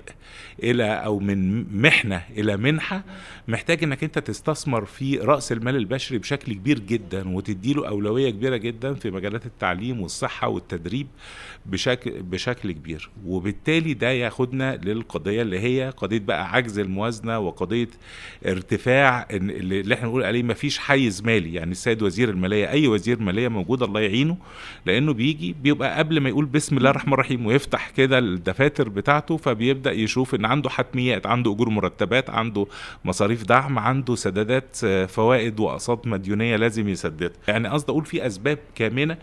إلى 0.63 0.83
أو 0.83 1.19
من 1.19 1.65
محنة 1.81 2.21
إلى 2.37 2.57
منحة 2.57 3.03
محتاج 3.47 3.83
إنك 3.83 4.03
أنت 4.03 4.19
تستثمر 4.19 4.85
في 4.85 5.17
رأس 5.17 5.51
المال 5.51 5.75
البشري 5.75 6.17
بشكل 6.17 6.53
كبير 6.53 6.79
جدا 6.79 7.29
وتديله 7.35 7.87
أولوية 7.87 8.29
كبيرة 8.39 8.57
جدا 8.57 8.93
في 8.93 9.11
مجالات 9.11 9.45
التعليم 9.45 10.01
والصحة 10.01 10.47
والتدريب 10.47 11.07
بشكل 11.65 12.11
بشكل 12.23 12.71
كبير. 12.71 13.09
وبالتالي 13.25 13.93
ده 13.93 14.09
ياخدنا 14.11 14.75
للقضية 14.83 15.41
اللي 15.41 15.59
هي 15.59 15.93
قضية 15.97 16.19
بقى 16.19 16.51
عجز 16.51 16.79
الموازنة 16.79 17.39
وقضية 17.39 17.87
ارتفاع 18.45 19.27
اللي 19.31 19.93
إحنا 19.93 20.07
بنقول 20.07 20.23
عليه 20.23 20.43
مفيش 20.43 20.77
حيز 20.77 21.21
مالي. 21.23 21.53
يعني 21.53 21.71
السيد 21.71 22.03
وزير 22.03 22.29
المالية 22.29 22.69
أي 22.69 22.87
وزير 22.87 23.19
مالية 23.19 23.47
موجود 23.47 23.83
الله 23.83 23.99
يعينه 24.01 24.37
لأنه 24.85 25.13
بيجي 25.13 25.55
بيبقى 25.63 25.97
قبل 25.97 26.19
ما 26.19 26.29
يقول 26.29 26.45
بسم 26.45 26.77
الله 26.77 26.89
الرحمن 26.89 27.13
الرحيم 27.13 27.45
ويفتح 27.45 27.89
كده 27.89 28.19
الدفاتر 28.19 28.89
بتاعته 28.89 29.37
فبيبدأ 29.37 29.91
يشوف 29.91 30.35
إن 30.35 30.45
عنده 30.45 30.69
حتميات 30.69 31.27
عنده 31.27 31.51
أجور 31.51 31.69
مرتبات 31.69 32.29
عنده 32.29 32.67
مصاريف 33.05 33.43
دعم 33.43 33.79
عنده 33.79 34.15
سدادات 34.15 34.77
آه، 34.83 35.05
فوائد 35.05 35.59
وأقساط 35.59 36.07
مديونية 36.07 36.55
لازم 36.55 36.89
يسددها. 36.89 37.31
يعني 37.47 37.67
قصدي 37.67 37.91
أقول 37.91 38.05
في 38.05 38.25
أسباب 38.29 38.57
كامنة 38.75 39.17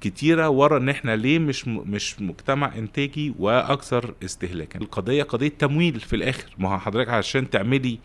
كتيرة 0.00 0.48
ورا 0.48 0.78
إن 0.78 0.88
إحنا 0.88 1.16
ليه 1.16 1.38
مش 1.38 1.68
مش 1.68 2.20
مجتمع 2.20 2.74
إنتاجي 2.78 3.34
وأكثر 3.38 4.14
استهلاكا. 4.24 4.80
القضية 4.80 5.22
قضية 5.22 5.48
تمويل 5.58 6.00
في 6.00 6.16
الآخر. 6.16 6.54
ما 6.58 6.78
حضرتك 6.78 7.08
عشان 7.10 7.50
تعملي 7.50 7.98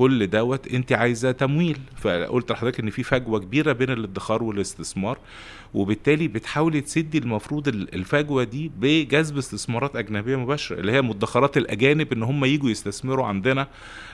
كل 0.00 0.26
دوت 0.26 0.68
انت 0.68 0.92
عايزة 0.92 1.32
تمويل. 1.32 1.78
فقلت 1.96 2.52
لحضرتك 2.52 2.80
ان 2.80 2.90
في 2.90 3.02
فجوة 3.02 3.38
كبيرة 3.40 3.72
بين 3.72 3.90
الادخار 3.90 4.42
والاستثمار 4.42 5.18
وبالتالي 5.74 6.28
بتحاولي 6.28 6.80
تسدي 6.80 7.18
المفروض 7.18 7.68
ال- 7.68 7.94
الفجوة 7.94 8.44
دي 8.44 8.70
بجذب 8.80 9.38
استثمارات 9.38 9.96
أجنبية 9.96 10.36
مباشرة 10.36 10.80
اللي 10.80 10.92
هي 10.92 11.02
مدخرات 11.02 11.56
الأجانب 11.56 12.12
إن 12.12 12.22
هم 12.22 12.44
يجوا 12.44 12.70
يستثمروا 12.70 13.26
عندنا 13.26 13.66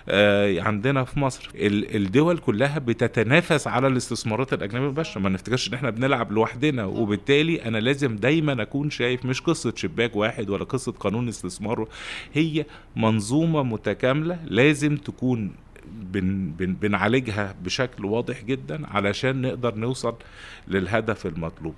آه، 0.09 0.61
عندنا 0.61 1.05
في 1.05 1.21
مصر. 1.21 1.51
ال- 1.55 1.97
الدول 1.97 2.39
كلها 2.39 2.79
بتتنافس 2.79 3.67
على 3.67 3.87
الاستثمارات 3.87 4.53
الأجنبية 4.53 4.87
المباشره 4.87 5.21
ما 5.21 5.29
نفتكرش 5.29 5.69
إن 5.69 5.75
إحنا 5.75 5.91
بنلعب 5.91 6.33
لوحدنا. 6.33 6.85
وبالتالي 6.85 7.65
أنا 7.65 7.79
لازم 7.79 8.17
دايما 8.17 8.63
أكون 8.63 8.91
شايف 8.91 9.25
مش 9.25 9.41
قصة 9.41 9.73
شباك 9.77 10.17
واحد 10.17 10.51
ولا 10.51 10.65
قصة 10.65 10.93
قانون 10.93 11.29
استثمار 11.29 11.89
هي 12.35 12.67
منظومة 12.97 13.63
متكاملة 13.63 14.39
لازم 14.45 14.97
تكون 14.97 15.53
بن 15.93 16.51
بن 16.59 16.75
بنعالجها 16.75 17.55
بشكل 17.65 18.05
واضح 18.05 18.43
جدا 18.45 18.87
علشان 18.87 19.43
نقدر 19.43 19.75
نوصل 19.75 20.15
للهدف 20.69 21.27
المطلوب. 21.27 21.75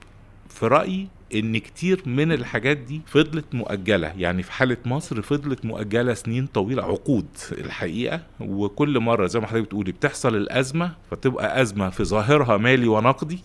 في 0.48 0.66
رأيي 0.66 1.08
إن 1.34 1.58
كتير 1.58 2.02
من 2.06 2.32
الحاجات 2.32 2.76
دي 2.76 3.00
فضلت 3.06 3.54
مؤجلة. 3.54 4.12
يعني 4.16 4.42
في 4.42 4.52
حالة 4.52 4.76
مصر 4.86 5.22
فضلت 5.22 5.64
مؤجلة 5.64 6.14
سنين 6.14 6.46
طويلة 6.46 6.82
عقود 6.82 7.26
الحقيقة. 7.52 8.20
وكل 8.40 9.00
مرة 9.00 9.26
زي 9.26 9.40
ما 9.40 9.46
حضرتك 9.46 9.66
بتقولي 9.66 9.92
بتحصل 9.92 10.36
الأزمة 10.36 10.92
فتبقى 11.10 11.62
أزمة 11.62 11.90
في 11.90 12.04
ظاهرها 12.04 12.56
مالي 12.56 12.88
ونقدي. 12.88 13.38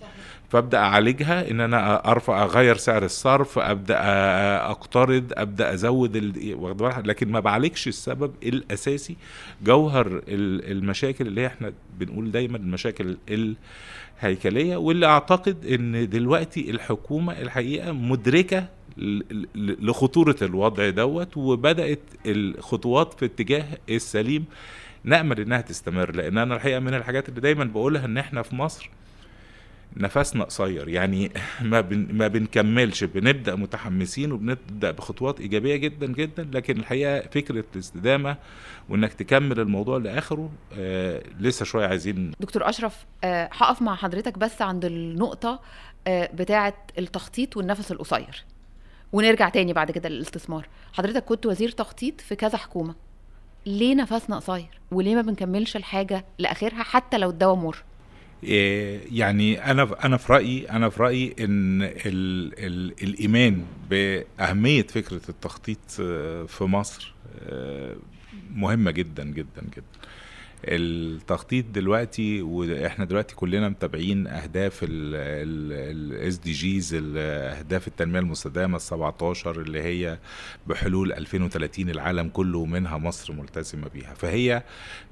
فابدأ 0.54 0.78
أعالجها 0.78 1.52
إن 1.52 1.60
أنا 1.62 2.12
أرفع 2.12 2.44
أغير 2.44 2.78
سعر 2.78 3.06
الصرف 3.06 3.60
أبدأ 3.60 3.98
أقترض 4.72 5.24
أبدأ 5.34 5.74
أزود 5.74 6.16
ال... 6.16 7.08
لكن 7.08 7.32
ما 7.32 7.40
بعالجش 7.40 7.88
السبب 7.88 8.32
الأساسي 8.44 9.16
جوهر 9.64 10.08
ال- 10.08 10.72
المشاكل 10.72 11.28
اللي 11.28 11.48
إحنا 11.48 11.74
بنقول 12.00 12.32
دايما 12.32 12.58
المشاكل 12.58 13.18
الهيكلية 14.22 14.76
واللي 14.78 15.06
أعتقد 15.06 15.66
إن 15.66 16.10
دلوقتي 16.10 16.72
الحكومة 16.72 17.42
الحقيقة 17.42 17.92
مدركة 17.92 18.68
لخطورة 19.56 20.36
الوضع 20.42 20.90
دوت 20.90 21.38
وبدأت 21.38 22.00
الخطوات 22.26 23.14
في 23.14 23.26
اتجاه 23.26 23.66
السليم 23.90 24.46
نأمل 25.04 25.40
إنها 25.40 25.62
تستمر 25.62 26.16
لأن 26.16 26.38
أنا 26.38 26.56
الحقيقة 26.56 26.80
من 26.80 26.94
الحاجات 26.94 27.30
اللي 27.30 27.42
دايما 27.42 27.64
بقولها 27.64 28.06
إن 28.06 28.18
إحنا 28.18 28.42
في 28.42 28.56
مصر 28.56 28.90
نفسنا 29.98 30.44
قصير. 30.44 30.88
يعني 30.88 31.32
ما 31.62 31.82
بن 31.82 32.08
ما 32.16 32.28
بنكملش. 32.28 33.04
بنبدأ 33.04 33.56
متحمسين 33.56 34.32
وبنبدأ 34.32 34.92
بخطوات 34.92 35.40
إيجابية 35.42 35.76
جدا 35.76 36.08
جدا 36.08 36.50
لكن 36.54 36.80
الحقيقة 36.80 37.22
فكرة 37.30 37.64
الاستدامة 37.76 38.38
وإنك 38.90 39.14
تكمل 39.14 39.60
الموضوع 39.60 39.98
لآخره 39.98 40.50
آه 40.78 41.24
لسه 41.40 41.66
شوية 41.66 41.88
عايزين 41.88 42.32
دكتور 42.40 42.70
أشرف 42.70 43.06
آه، 43.24 43.50
هقف 43.54 43.82
مع 43.82 43.96
حضرتك 43.96 44.38
بس 44.38 44.62
عند 44.62 44.86
النقطة 44.86 45.60
آه، 46.08 46.30
بتاعة 46.34 46.74
التخطيط 46.98 47.58
والنفس 47.58 47.92
القصير. 47.92 48.46
ونرجع 49.14 49.50
تاني 49.50 49.74
بعد 49.74 49.92
كده 49.92 50.10
للاستثمار. 50.10 50.68
حضرتك 50.94 51.26
كنت 51.26 51.46
وزير 51.46 51.72
تخطيط 51.72 52.22
في 52.22 52.36
كذا 52.36 52.58
حكومة. 52.58 52.96
ليه 53.66 53.96
نفسنا 53.96 54.36
قصير؟ 54.36 54.80
وليه 54.92 55.16
ما 55.16 55.22
بنكملش 55.22 55.76
الحاجة 55.76 56.26
لآخرها 56.40 56.84
حتى 56.84 57.18
لو 57.18 57.30
الدواء 57.30 57.56
مر؟ 57.56 57.84
يعني 59.12 59.72
أنا 59.72 60.06
أنا 60.06 60.18
في 60.18 60.34
رأيي 60.34 60.70
أنا 60.70 60.90
في 60.90 61.04
رأيي 61.04 61.36
إن 61.40 61.82
ال 61.82 61.96
ال 62.06 62.94
الإيمان 63.04 63.64
بأهمية 63.90 64.84
فكرة 64.88 65.22
التخطيط 65.30 65.80
آه، 66.02 66.44
في 66.44 66.64
مصر 66.64 67.14
آه، 67.40 67.96
مهمة 68.56 68.92
جدا 68.92 69.24
جدا 69.24 69.62
جدا. 69.76 69.84
التخطيط 70.66 71.66
دلوقتي 71.74 72.42
وإحنا 72.42 73.06
دلوقتي 73.06 73.36
كلنا 73.36 73.70
متابعين 73.70 74.28
أهداف 74.28 74.80
الاس 74.84 76.38
دي 76.38 76.52
جيز 76.52 76.94
اهداف 77.18 77.88
التنمية 77.88 78.20
المستدامة 78.20 78.76
ال 78.76 78.82
17 78.82 79.62
اللي 79.62 79.82
هي 79.82 80.20
بحلول 80.68 81.14
2030 81.14 81.90
العالم 81.90 82.30
كله 82.30 82.58
ومنها 82.60 82.98
مصر 82.98 83.34
ملتزمة 83.34 83.88
بيها. 83.94 84.14
فهي 84.14 84.64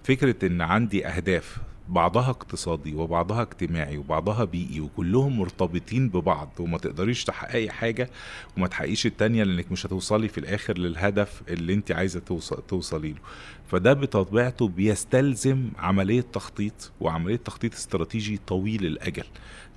فكرة 0.03 0.47
إن 0.47 0.61
عندي 0.61 1.07
أهداف 1.07 1.57
بعضها 1.89 2.29
اقتصادي 2.29 2.95
وبعضها 2.95 3.41
اجتماعي 3.41 3.97
وبعضها 3.97 4.43
بيئي 4.43 4.79
وكلهم 4.79 5.39
مرتبطين 5.39 6.09
ببعض 6.09 6.49
وما 6.59 6.77
تقدريش 6.77 7.23
تحققي 7.23 7.69
حاجة 7.69 8.09
وما 8.57 8.67
تحققيش 8.67 9.05
التانية 9.05 9.43
لأنك 9.43 9.71
مش 9.71 9.85
هتوصلي 9.85 10.27
في 10.27 10.37
الآخر 10.37 10.77
للهدف 10.77 11.41
اللي 11.49 11.73
أنت 11.73 11.91
عايزة 11.91 12.19
توصل 12.19 12.63
توصلي 12.67 13.09
له. 13.09 13.19
فده 13.67 13.93
بطبيعته 13.93 14.67
بيستلزم 14.67 15.69
عملية 15.77 16.25
تخطيط 16.33 16.91
وعملية 17.01 17.35
تخطيط 17.35 17.73
استراتيجي 17.73 18.39
طويل 18.47 18.85
الأجل. 18.85 19.25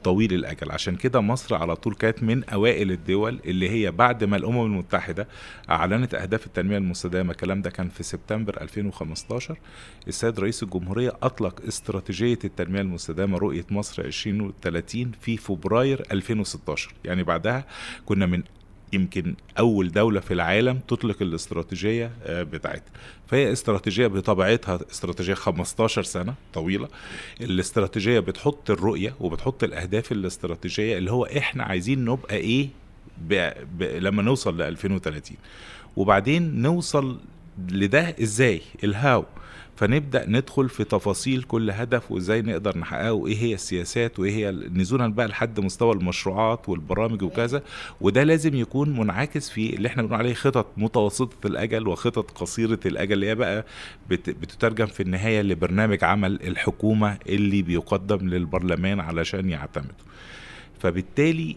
طويل 0.04 0.32
الأجل. 0.34 0.72
عشان 0.72 0.96
كده 0.96 1.20
مصر 1.20 1.54
على 1.54 1.76
طول 1.76 1.94
كانت 1.94 2.22
من 2.22 2.44
أوائل 2.44 2.92
الدول 2.92 3.40
اللي 3.44 3.70
هي 3.70 3.90
بعد 3.90 4.24
ما 4.24 4.36
الأمم 4.36 4.64
المتحدة 4.64 5.28
أعلنت 5.70 6.14
أهداف 6.14 6.46
التنمية 6.46 6.78
المستدامة. 6.78 7.30
الكلام 7.30 7.62
ده 7.62 7.70
كان 7.70 7.88
في 7.88 8.02
سبتمبر 8.02 8.60
2015 8.62 9.56
السيد 10.08 10.40
رئيس 10.40 10.62
الجمهورية 10.62 11.12
أطلق 11.22 11.60
استراتيجية 11.68 12.38
التنمية 12.44 12.80
المستدامة 12.80 13.38
رؤية 13.38 13.64
مصر 13.70 14.02
2030 14.04 15.12
في 15.20 15.36
فبراير 15.36 16.02
2016 16.12 16.90
يعني 17.04 17.22
بعدها 17.22 17.64
كنا 18.06 18.26
من 18.26 18.42
يمكن 18.92 19.34
أول 19.58 19.92
دولة 19.92 20.20
في 20.20 20.34
العالم 20.34 20.80
تطلق 20.88 21.16
الاستراتيجية 21.22 22.10
آه، 22.24 22.42
بتاعتها. 22.42 22.92
فهي 23.26 23.52
استراتيجية 23.52 24.06
بطبيعتها 24.06 24.78
استراتيجية 24.90 25.34
15 25.34 26.02
سنة 26.02 26.34
طويلة. 26.54 26.88
الاستراتيجية 27.40 28.20
بتحط 28.20 28.70
الرؤية 28.70 29.14
وبتحط 29.20 29.64
الأهداف 29.64 30.12
الاستراتيجية 30.12 30.98
اللي 30.98 31.10
هو 31.12 31.24
إحنا 31.24 31.64
عايزين 31.64 32.04
نبقى 32.04 32.36
إيه 32.36 32.68
ب... 33.28 33.50
ب... 33.78 33.82
لما 33.82 34.22
نوصل 34.22 34.58
ل 34.58 34.62
2030 34.62 35.36
وبعدين 35.96 36.62
نوصل 36.62 37.18
لده 37.68 38.16
إزاي؟ 38.22 38.60
الهاو. 38.84 39.24
فنبدأ 39.76 40.24
ندخل 40.28 40.68
في 40.68 40.84
تفاصيل 40.84 41.42
كل 41.42 41.70
هدف 41.70 42.12
وإزاي 42.12 42.42
نقدر 42.42 42.78
نحققه 42.78 43.12
وإيه 43.12 43.36
هي 43.36 43.54
السياسات 43.54 44.18
وإيه 44.18 44.32
هي 44.32 44.50
نزولا 44.50 45.08
بقى 45.08 45.28
لحد 45.28 45.60
مستوى 45.60 45.92
المشروعات 45.94 46.68
والبرامج 46.68 47.22
وكذا. 47.22 47.62
وده 48.00 48.22
لازم 48.24 48.54
يكون 48.54 48.98
منعكس 49.00 49.50
في 49.50 49.76
اللي 49.76 49.88
إحنا 49.88 50.02
بنقول 50.02 50.18
عليه 50.18 50.34
خطط 50.34 50.66
متوسطة 50.76 51.46
الأجل 51.46 51.88
وخطط 51.88 52.30
قصيرة 52.30 52.80
الأجل 52.86 53.12
اللي 53.12 53.26
هي 53.26 53.34
بقى 53.34 53.64
بت- 54.10 54.30
بتترجم 54.30 54.86
في 54.86 55.02
النهاية 55.02 55.42
لبرنامج 55.42 56.04
عمل 56.04 56.32
الحكومة 56.46 57.18
اللي 57.28 57.62
بيقدم 57.62 58.28
للبرلمان 58.28 59.00
علشان 59.00 59.50
يعتمدوا 59.50 59.90
فبالتالي 60.80 61.50
ال- 61.50 61.56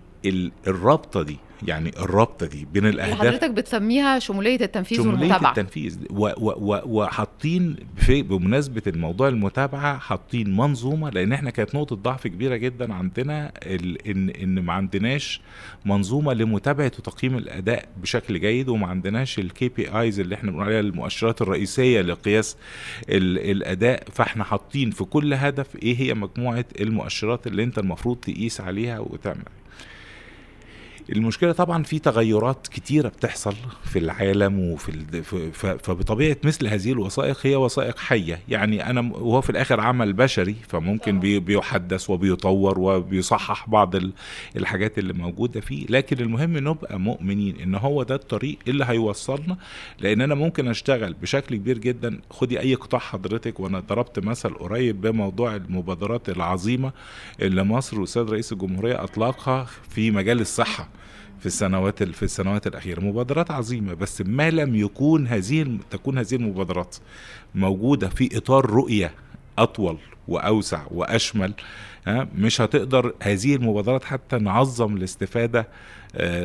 الرابطة 0.68 1.22
دي 1.24 1.38
يعني 1.68 1.90
الرابطة 2.00 2.46
دي 2.46 2.68
بين 2.74 2.86
الأهداف 2.86 3.20
حضرتك 3.20 3.52
بتسميها 3.52 4.20
شمولية 4.20 4.60
التنفيذ 4.62 4.98
شمولية 4.98 5.20
والمتابعة. 5.20 5.50
التنفيذ. 5.50 5.98
و- 6.10 6.26
و- 6.38 6.82
وحاطين 6.86 7.76
في 7.96 8.22
بمناسبة 8.22 8.82
الموضوع 8.88 9.28
المتابعة 9.28 9.98
حاطين 9.98 10.58
منظومة 10.58 11.10
لأن 11.10 11.32
إحنا 11.34 11.50
كانت 11.50 11.76
نقطة 11.76 11.96
ضعف 11.96 12.28
كبيرة 12.28 12.56
جدا 12.56 12.94
عندنا 12.94 13.52
إن 14.08 14.30
إن 14.30 14.60
ما 14.60 14.74
عندناش 14.74 15.42
منظومة 15.86 16.34
لمتابعة 16.34 16.92
وتقييم 17.00 17.38
الأداء 17.38 17.90
بشكل 18.02 18.40
جيد 18.40 18.70
وما 18.70 18.88
عندناش 18.88 19.40
ال 19.40 19.70
KPIs 19.70 20.20
اللي 20.20 20.36
إحنا 20.36 20.52
بنقول 20.52 20.66
عليها 20.66 20.80
المؤشرات 20.80 21.42
الرئيسية 21.42 22.02
لقياس 22.02 22.58
ال- 23.10 23.52
الأداء. 23.52 24.04
فإحنا 24.14 24.44
حاطين 24.44 24.92
في 24.92 25.04
كل 25.04 25.34
هدف 25.34 25.76
إيه 25.76 25.98
هي 26.00 26.14
مجموعة 26.14 26.66
المؤشرات 26.82 27.48
اللي 27.48 27.64
أنت 27.64 27.80
المفروض 27.80 28.18
تقيس 28.18 28.62
عليها 28.62 29.00
وتعمل. 29.00 29.44
المشكلة 31.16 31.52
طبعا 31.52 31.84
في 31.84 32.00
تغيرات 32.00 32.68
كتيرة 32.68 33.08
بتحصل 33.08 33.54
في 33.86 34.00
العالم 34.00 34.60
وفي 34.60 34.90
ال... 34.90 35.24
فبطبيعة 35.80 36.38
مثل 36.44 36.68
هذه 36.68 36.92
الوثائق 36.92 37.38
هي 37.44 37.56
وثائق 37.56 37.98
حية. 38.00 38.40
يعني 38.50 38.90
أنا 38.90 39.02
وهو 39.02 39.42
في 39.42 39.50
الآخر 39.50 39.80
عمل 39.80 40.14
بشري 40.14 40.56
فممكن 40.68 41.20
بي... 41.20 41.40
بيحدث 41.40 42.10
وبيطور 42.10 42.80
وبيصحح 42.80 43.70
بعض 43.70 43.96
ال... 43.96 44.14
الحاجات 44.58 44.98
اللي 45.00 45.14
موجودة 45.14 45.62
فيه. 45.62 45.86
لكن 45.90 46.20
المهم 46.20 46.58
نبقى 46.58 47.00
مؤمنين 47.00 47.60
إن 47.60 47.76
هو 47.76 48.04
ده 48.04 48.16
الطريق 48.16 48.58
اللي 48.68 48.86
هيوصلنا 48.86 49.58
لأن 50.00 50.22
أنا 50.22 50.36
ممكن 50.36 50.68
أشتغل 50.68 51.14
بشكل 51.14 51.56
كبير 51.56 51.78
جدا. 51.78 52.20
خدي 52.30 52.60
أي 52.60 52.76
قطاع 52.76 53.00
حضرتك 53.00 53.60
وأنا 53.60 53.80
ضربت 53.80 54.20
مثل 54.20 54.54
قريب 54.54 55.02
بموضوع 55.02 55.56
المبادرات 55.56 56.30
العظيمة 56.30 56.92
اللي 57.42 57.64
مصر 57.64 58.00
والسيد 58.00 58.30
رئيس 58.30 58.52
الجمهورية 58.52 59.04
أطلقها 59.04 59.68
في 59.90 60.12
مجال 60.12 60.42
الصحة. 60.42 60.90
في 61.40 61.46
السنوات 61.46 62.04
في 62.04 62.24
السنوات 62.24 62.68
الأخيرة. 62.68 63.02
مبادرات 63.02 63.52
عظيمة 63.52 63.94
بس 63.94 64.22
ما 64.22 64.50
لم 64.50 64.76
يكون 64.76 65.28
هذه 65.28 65.78
تكون 65.90 66.18
هذه 66.18 66.36
المبادرات 66.36 66.96
موجودة 67.56 68.10
في 68.10 68.38
إطار 68.38 68.66
رؤية 68.66 69.12
أطول 69.58 69.98
وأوسع 70.28 70.82
وأشمل 70.92 71.54
مش 72.36 72.62
هتقدر 72.62 73.14
هذه 73.22 73.56
المبادرات 73.56 74.04
حتى 74.04 74.38
نعظم 74.38 74.98
الاستفادة 74.98 75.68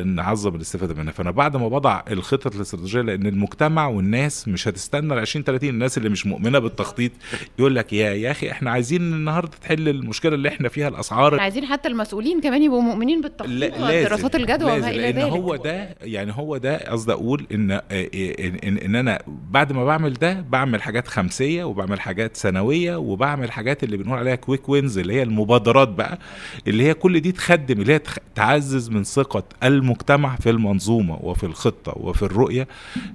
نعظم 0.05 0.55
الاستفادة 0.55 0.93
منها. 0.93 1.13
فأنا 1.13 1.31
بعد 1.31 1.57
ما 1.57 1.67
بضع 1.67 2.01
الخطط 2.11 2.55
الاستراتيجية 2.55 3.01
لأن 3.01 3.25
المجتمع 3.27 3.87
والناس 3.87 4.47
مش 4.47 4.67
هتستنى 4.67 5.13
ال 5.13 5.19
20 5.19 5.45
30 5.45 5.69
الناس 5.69 5.97
اللي 5.97 6.09
مش 6.09 6.25
مؤمنة 6.25 6.59
بالتخطيط 6.59 7.11
يقول 7.59 7.75
لك 7.75 7.93
يا 7.93 8.13
يا 8.13 8.31
أخي 8.31 8.51
إحنا 8.51 8.71
عايزين 8.71 9.01
النهارده 9.01 9.51
تحل 9.61 9.89
المشكلة 9.89 10.35
اللي 10.35 10.49
إحنا 10.49 10.69
فيها 10.69 10.87
الأسعار. 10.87 11.39
عايزين 11.39 11.65
حتى 11.65 11.87
المسؤولين 11.89 12.41
كمان 12.41 12.63
يبقوا 12.63 12.81
مؤمنين 12.81 13.21
بالتخطيط 13.21 13.73
ودراسات 13.73 14.35
الجدوى 14.35 14.71
وما 14.71 14.89
إلى 14.89 14.97
لأن 14.97 15.15
ذلك. 15.15 15.31
هو 15.31 15.55
ده 15.55 15.95
يعني 16.01 16.31
هو 16.35 16.57
ده 16.57 16.77
قصدي 16.77 17.11
أقول 17.13 17.47
إن 17.51 17.71
آه، 17.71 17.81
إن, 17.91 18.55
إن, 18.63 18.77
إن 18.77 18.95
أنا 18.95 19.19
بعد 19.27 19.71
ما 19.71 19.85
بعمل 19.85 20.13
ده 20.13 20.45
بعمل 20.49 20.81
حاجات 20.81 21.07
خمسية 21.07 21.63
وبعمل 21.63 21.99
حاجات 22.01 22.37
سنوية 22.37 22.95
وبعمل 22.95 23.51
حاجات 23.51 23.83
اللي 23.83 23.97
بنقول 23.97 24.17
عليها 24.19 24.35
كويك 24.35 24.69
وينز 24.69 24.97
اللي 24.97 25.13
هي 25.13 25.23
المبادرات 25.23 25.87
بقى 25.87 26.19
اللي 26.67 26.83
هي 26.83 26.93
كل 26.93 27.19
دي 27.19 27.31
تخدم 27.31 27.81
اللي 27.81 27.93
هي 27.93 28.01
تعزز 28.35 28.89
من 28.89 29.03
ثقة 29.03 29.43
المجتمع 29.63 30.35
في 30.35 30.49
المنظومة 30.49 31.15
وفي 31.21 31.45
الخطة 31.45 31.93
وفي 31.97 32.23
الرؤية 32.23 32.67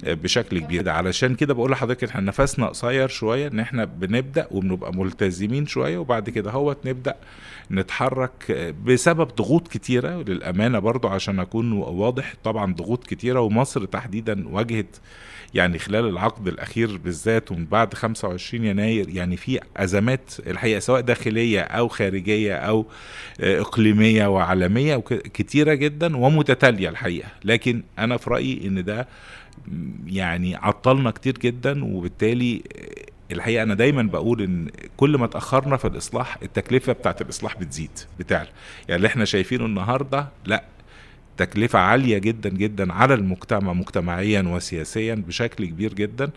آه، 0.05 0.13
بشكل 0.13 0.59
كبير. 0.59 0.89
علشان 0.89 1.35
كده 1.35 1.53
بقول 1.53 1.71
لحضرتك 1.71 2.03
إحنا 2.03 2.21
نفسنا 2.21 2.67
قصير 2.67 3.07
شوية 3.07 3.47
إن 3.47 3.59
إحنا 3.59 3.85
بنبدأ 3.85 4.47
وبنبقى 4.51 4.93
ملتزمين 4.93 5.65
شوية 5.67 5.97
وبعد 5.97 6.29
كده 6.29 6.51
هوت 6.51 6.77
نبدأ 6.87 7.15
نتحرك 7.71 8.51
بسبب 8.85 9.27
ضغوط 9.27 9.67
كتيرة 9.67 10.23
للأمانة 10.23 10.79
برضو 10.79 11.07
عشان 11.07 11.39
أكون 11.39 11.71
واضح. 11.71 12.33
طبعا 12.43 12.73
ضغوط 12.73 13.07
كتيرة 13.07 13.39
ومصر 13.39 13.85
تحديدا 13.85 14.47
واجهت 14.49 14.97
يعني 15.53 15.79
خلال 15.79 16.05
العقد 16.07 16.47
الأخير 16.47 16.97
بالذات 16.97 17.51
ومن 17.51 17.65
بعد 17.65 17.93
25 17.93 18.65
يناير 18.65 19.09
يعني 19.09 19.37
في 19.37 19.59
أزمات 19.77 20.33
الحقيقة 20.47 20.79
سواء 20.79 21.01
داخلية 21.01 21.61
أو 21.61 21.87
خارجية 21.87 22.55
أو 22.55 22.85
إقليمية 23.41 24.27
وعالمية 24.27 24.95
كتيرة 25.33 25.73
جدا 25.73 26.17
ومتتالية 26.17 26.89
الحقيقة. 26.89 27.29
لكن 27.45 27.83
أنا 27.99 28.17
في 28.17 28.29
رأيي 28.29 28.67
إن 28.67 28.83
ده 28.83 29.07
يعني 30.07 30.55
عطلنا 30.55 31.11
كتير 31.11 31.37
جدا 31.37 31.85
وبالتالي 31.85 32.61
الحقيقة 33.31 33.63
أنا 33.63 33.73
دايما 33.73 34.03
بقول 34.03 34.41
إن 34.41 34.67
كل 34.97 35.17
ما 35.17 35.25
اتأخرنا 35.25 35.77
في 35.77 35.85
الإصلاح 35.87 36.37
التكلفة 36.43 36.93
بتاعت 36.93 37.21
الإصلاح 37.21 37.57
بتزيد 37.59 37.91
بتعلى. 38.19 38.47
يعني 38.87 38.95
اللي 38.95 39.07
إحنا 39.07 39.25
شايفينه 39.25 39.65
النهارده 39.65 40.27
لا 40.45 40.63
تكلفة 41.37 41.79
عالية 41.79 42.17
جدا 42.17 42.49
جدا 42.49 42.93
على 42.93 43.13
المجتمع 43.13 43.73
مجتمعيا 43.73 44.41
وسياسيا 44.41 45.15
بشكل 45.15 45.65
كبير 45.65 45.93
جدا. 45.93 46.29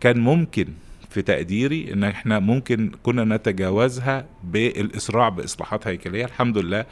كان 0.00 0.18
ممكن 0.20 0.66
في 1.14 1.22
تقديري 1.22 1.92
إن 1.92 2.04
إحنا 2.04 2.38
ممكن 2.38 2.90
كنا 3.02 3.36
نتجاوزها 3.36 4.26
بالإسراع 4.44 5.28
بإصلاحات 5.28 5.86
هيكلية. 5.86 6.24
الحمد 6.24 6.58
لله 6.58 6.86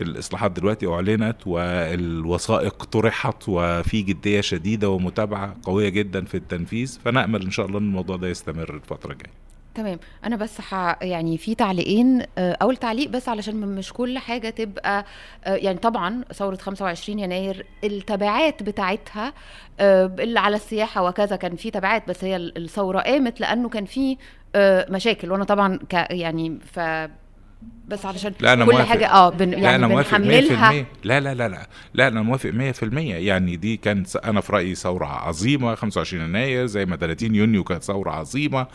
الإصلاحات 0.00 0.50
دلوقتي 0.50 0.86
أعلنت 0.86 1.36
والوثائق 1.46 2.84
طرحت 2.84 3.44
وفي 3.48 4.02
جدية 4.02 4.40
شديدة 4.40 4.88
ومتابعة 4.88 5.56
قوية 5.62 5.88
جدا 5.88 6.24
في 6.24 6.36
التنفيذ 6.36 6.98
فنأمل 7.04 7.42
إن 7.44 7.50
شاء 7.50 7.66
الله 7.66 7.78
إن 7.78 7.84
الموضوع 7.86 8.16
ده 8.16 8.28
يستمر 8.28 8.74
الفترة 8.74 9.12
الجاية. 9.12 9.43
تمام. 9.74 9.98
أنا 10.24 10.36
بس 10.36 10.60
ح... 10.60 10.96
يعني 11.02 11.38
في 11.38 11.54
تعليقين 11.54 12.22
آه، 12.38 12.56
أول 12.62 12.76
تعليق 12.76 13.08
بس 13.10 13.28
علشان 13.28 13.56
مش 13.56 13.92
كل 13.92 14.18
حاجة 14.18 14.50
تبقى 14.50 15.04
آه، 15.44 15.54
يعني 15.56 15.78
طبعا 15.78 16.24
ثورة 16.34 16.56
25 16.56 17.18
يناير 17.18 17.66
التبعات 17.84 18.62
بتاعتها 18.62 19.32
آه، 19.80 20.06
اللي 20.18 20.40
على 20.40 20.56
السياحة 20.56 21.02
وكذا 21.04 21.36
كان 21.36 21.56
في 21.56 21.70
تبعات 21.70 22.08
بس 22.08 22.24
هي 22.24 22.36
ال- 22.36 22.58
الثورة 22.64 23.00
قامت 23.00 23.40
لأنه 23.40 23.68
كان 23.68 23.84
في 23.84 24.16
مشاكل. 24.90 25.32
وأنا 25.32 25.44
طبعا 25.44 25.76
ك 25.90 25.94
يعني 26.10 26.58
ف 26.72 26.80
بس 27.88 28.06
علشان 28.06 28.32
لا 28.40 28.52
أنا 28.52 28.64
كل 28.64 28.72
موافق. 28.72 28.88
حاجة 28.88 29.10
آه 29.12 29.30
بن 29.30 29.50
لا 29.50 29.58
يعني 29.58 29.74
أنا 29.76 29.86
موافق 29.86 30.10
100% 30.18 30.20
بنحملها 30.20 30.72
لا 31.04 31.20
لا 31.20 31.34
لا 31.34 31.48
لا 31.48 31.66
لا 31.94 32.08
أنا 32.08 32.22
موافق 32.22 32.50
100% 32.50 32.82
يعني 32.98 33.56
دي 33.56 33.76
كانت 33.76 34.16
أنا 34.16 34.40
في 34.40 34.52
رأيي 34.52 34.74
ثورة 34.74 35.06
عظيمة 35.06 35.74
25 35.74 36.24
يناير 36.24 36.66
زي 36.66 36.86
ما 36.86 36.96
30 36.96 37.34
يونيو 37.34 37.64
كانت 37.64 37.82
ثورة 37.82 38.10
عظيمة. 38.10 38.66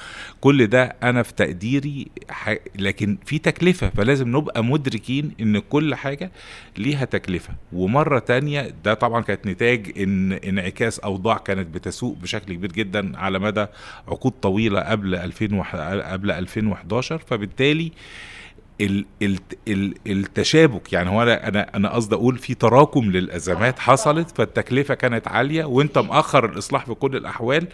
كل 0.41 0.67
ده 0.67 0.95
أنا 1.03 1.23
في 1.23 1.33
تقديري 1.33 2.07
ح... 2.29 2.55
لكن 2.75 3.17
في 3.25 3.37
تكلفة 3.39 3.89
فلازم 3.89 4.37
نبقى 4.37 4.63
مدركين 4.63 5.31
إن 5.41 5.59
كل 5.59 5.95
حاجة 5.95 6.31
ليها 6.77 7.05
تكلفة. 7.05 7.53
ومرة 7.73 8.19
تانية 8.19 8.73
ده 8.85 8.93
طبعا 8.93 9.21
كانت 9.21 9.47
نتاج 9.47 9.91
ان 10.01 10.31
انعكاس 10.33 10.99
أوضاع 10.99 11.37
كانت 11.37 11.75
بتسوء 11.75 12.15
بشكل 12.15 12.53
كبير 12.53 12.71
جدا 12.71 13.17
على 13.17 13.39
مدى 13.39 13.65
عقود 14.07 14.31
طويلة 14.41 14.79
قبل 14.81 15.15
2000 15.15 15.55
وح... 15.55 15.75
قبل 15.75 16.31
2011 16.31 17.17
فبالتالي 17.17 17.79
ال 17.83 17.89
ال 17.89 17.91
ال 17.91 17.91
التشابك. 20.07 20.93
يعني 20.93 21.09
هو 21.09 21.23
أنا 21.23 21.47
أنا 21.47 21.75
أنا 21.75 21.89
قصدي 21.93 22.15
أقول 22.15 22.37
في 22.37 22.53
تراكم 22.53 23.11
للأزمات 23.11 23.79
حصلت 23.79 24.37
فالتكلفة 24.37 24.93
كانت 24.93 25.27
عالية 25.27 25.65
وأنت 25.65 25.97
مأخر 25.97 26.45
الإصلاح 26.45 26.85
في 26.85 26.93
كل 26.93 27.15
الأحوال 27.15 27.67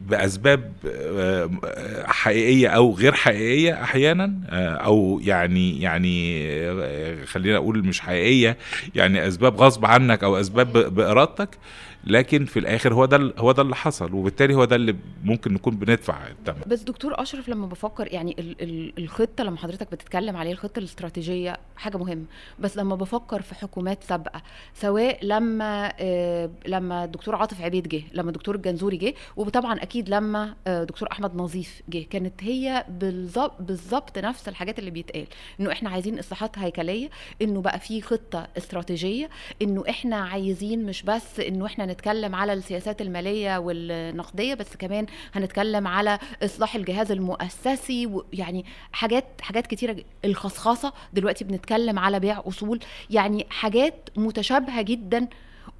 بأسباب 0.00 0.72
آه، 0.86 1.50
آه، 1.64 2.06
حقيقية 2.06 2.68
أو 2.68 2.94
غير 2.94 3.12
حقيقية 3.12 3.82
أحيانا 3.82 4.34
آه، 4.50 4.74
أو 4.74 5.20
يعني 5.24 5.80
يعني 5.80 6.42
آه، 6.50 7.24
خلينا 7.24 7.56
أقول 7.56 7.86
مش 7.86 8.00
حقيقية 8.00 8.56
يعني 8.94 9.28
أسباب 9.28 9.60
غصب 9.60 9.84
عنك 9.86 10.24
أو 10.24 10.40
أسباب 10.40 10.94
بإرادتك. 10.94 11.58
لكن 12.06 12.44
في 12.44 12.58
الآخر 12.58 12.94
هو 12.94 13.04
ده 13.04 13.34
هو 13.38 13.52
ده 13.52 13.62
اللي 13.62 13.76
حصل 13.76 14.14
وبالتالي 14.14 14.54
هو 14.54 14.64
ده 14.64 14.76
اللي 14.76 14.96
ممكن 15.24 15.54
نكون 15.54 15.76
بندفع 15.76 16.26
الثمن 16.28 16.60
بس 16.66 16.80
دكتور 16.82 17.22
أشرف 17.22 17.48
لما 17.48 17.66
بفكر 17.66 18.12
يعني 18.12 18.36
ال 18.38 18.62
ال 18.62 18.92
الخطة 18.98 19.44
لما 19.44 19.56
حضرتك 19.56 19.92
بتتكلم 19.92 20.36
عليه 20.36 20.52
الخطة 20.52 20.78
الاستراتيجية 20.78 21.56
حاجة 21.76 21.96
مهمة 21.96 22.24
بس 22.58 22.76
لما 22.76 22.96
بفكر 22.96 23.42
في 23.42 23.54
حكومات 23.54 24.04
سابقة 24.04 24.42
سواء 24.74 25.18
لما 25.22 25.92
آه 26.00 26.50
لما 26.66 27.04
الدكتور 27.04 27.34
عاطف 27.36 27.60
عبيد 27.62 27.88
جه 27.88 28.02
لما 28.12 28.28
الدكتور 28.28 28.54
الجنزوري 28.54 28.96
جه 28.96 29.14
وطبعا 29.36 29.64
طبعا 29.64 29.82
أكيد 29.82 30.08
لما 30.08 30.54
آه، 30.66 30.84
دكتور 30.84 31.08
أحمد 31.12 31.36
نظيف 31.36 31.82
جه 31.88 32.04
كانت 32.10 32.44
هي 32.44 32.84
بالظبط 32.88 33.62
بالظبط 33.62 34.18
نفس 34.18 34.48
الحاجات 34.48 34.78
اللي 34.78 34.90
بيتقال 34.90 35.26
إنه 35.60 35.72
إحنا 35.72 35.90
عايزين 35.90 36.18
إصلاحات 36.18 36.58
هيكلية 36.58 37.10
إنه 37.42 37.60
بقى 37.60 37.78
في 37.80 38.00
خطة 38.02 38.48
استراتيجية 38.58 39.30
إنه 39.62 39.84
إحنا 39.88 40.16
عايزين 40.16 40.86
مش 40.86 41.02
بس 41.02 41.40
إنه 41.40 41.66
إحنا 41.66 41.84
نتكلم 41.94 42.34
على 42.34 42.52
السياسات 42.52 43.02
المالية 43.02 43.58
والنقدية 43.58 44.54
بس 44.54 44.76
كمان 44.76 45.06
هنتكلم 45.32 45.86
على 45.86 46.18
إصلاح 46.42 46.74
الجهاز 46.74 47.12
المؤسسي 47.12 48.06
ويعني 48.06 48.64
حاجات 48.92 49.24
حاجات 49.40 49.66
كتيرة 49.66 49.96
الخصخصه 50.24 50.92
دلوقتي 51.12 51.44
بنتكلم 51.44 51.98
على 51.98 52.20
بيع 52.20 52.42
أصول. 52.48 52.80
يعني 53.10 53.46
حاجات 53.50 54.08
متشابهة 54.16 54.82
جدا 54.82 55.28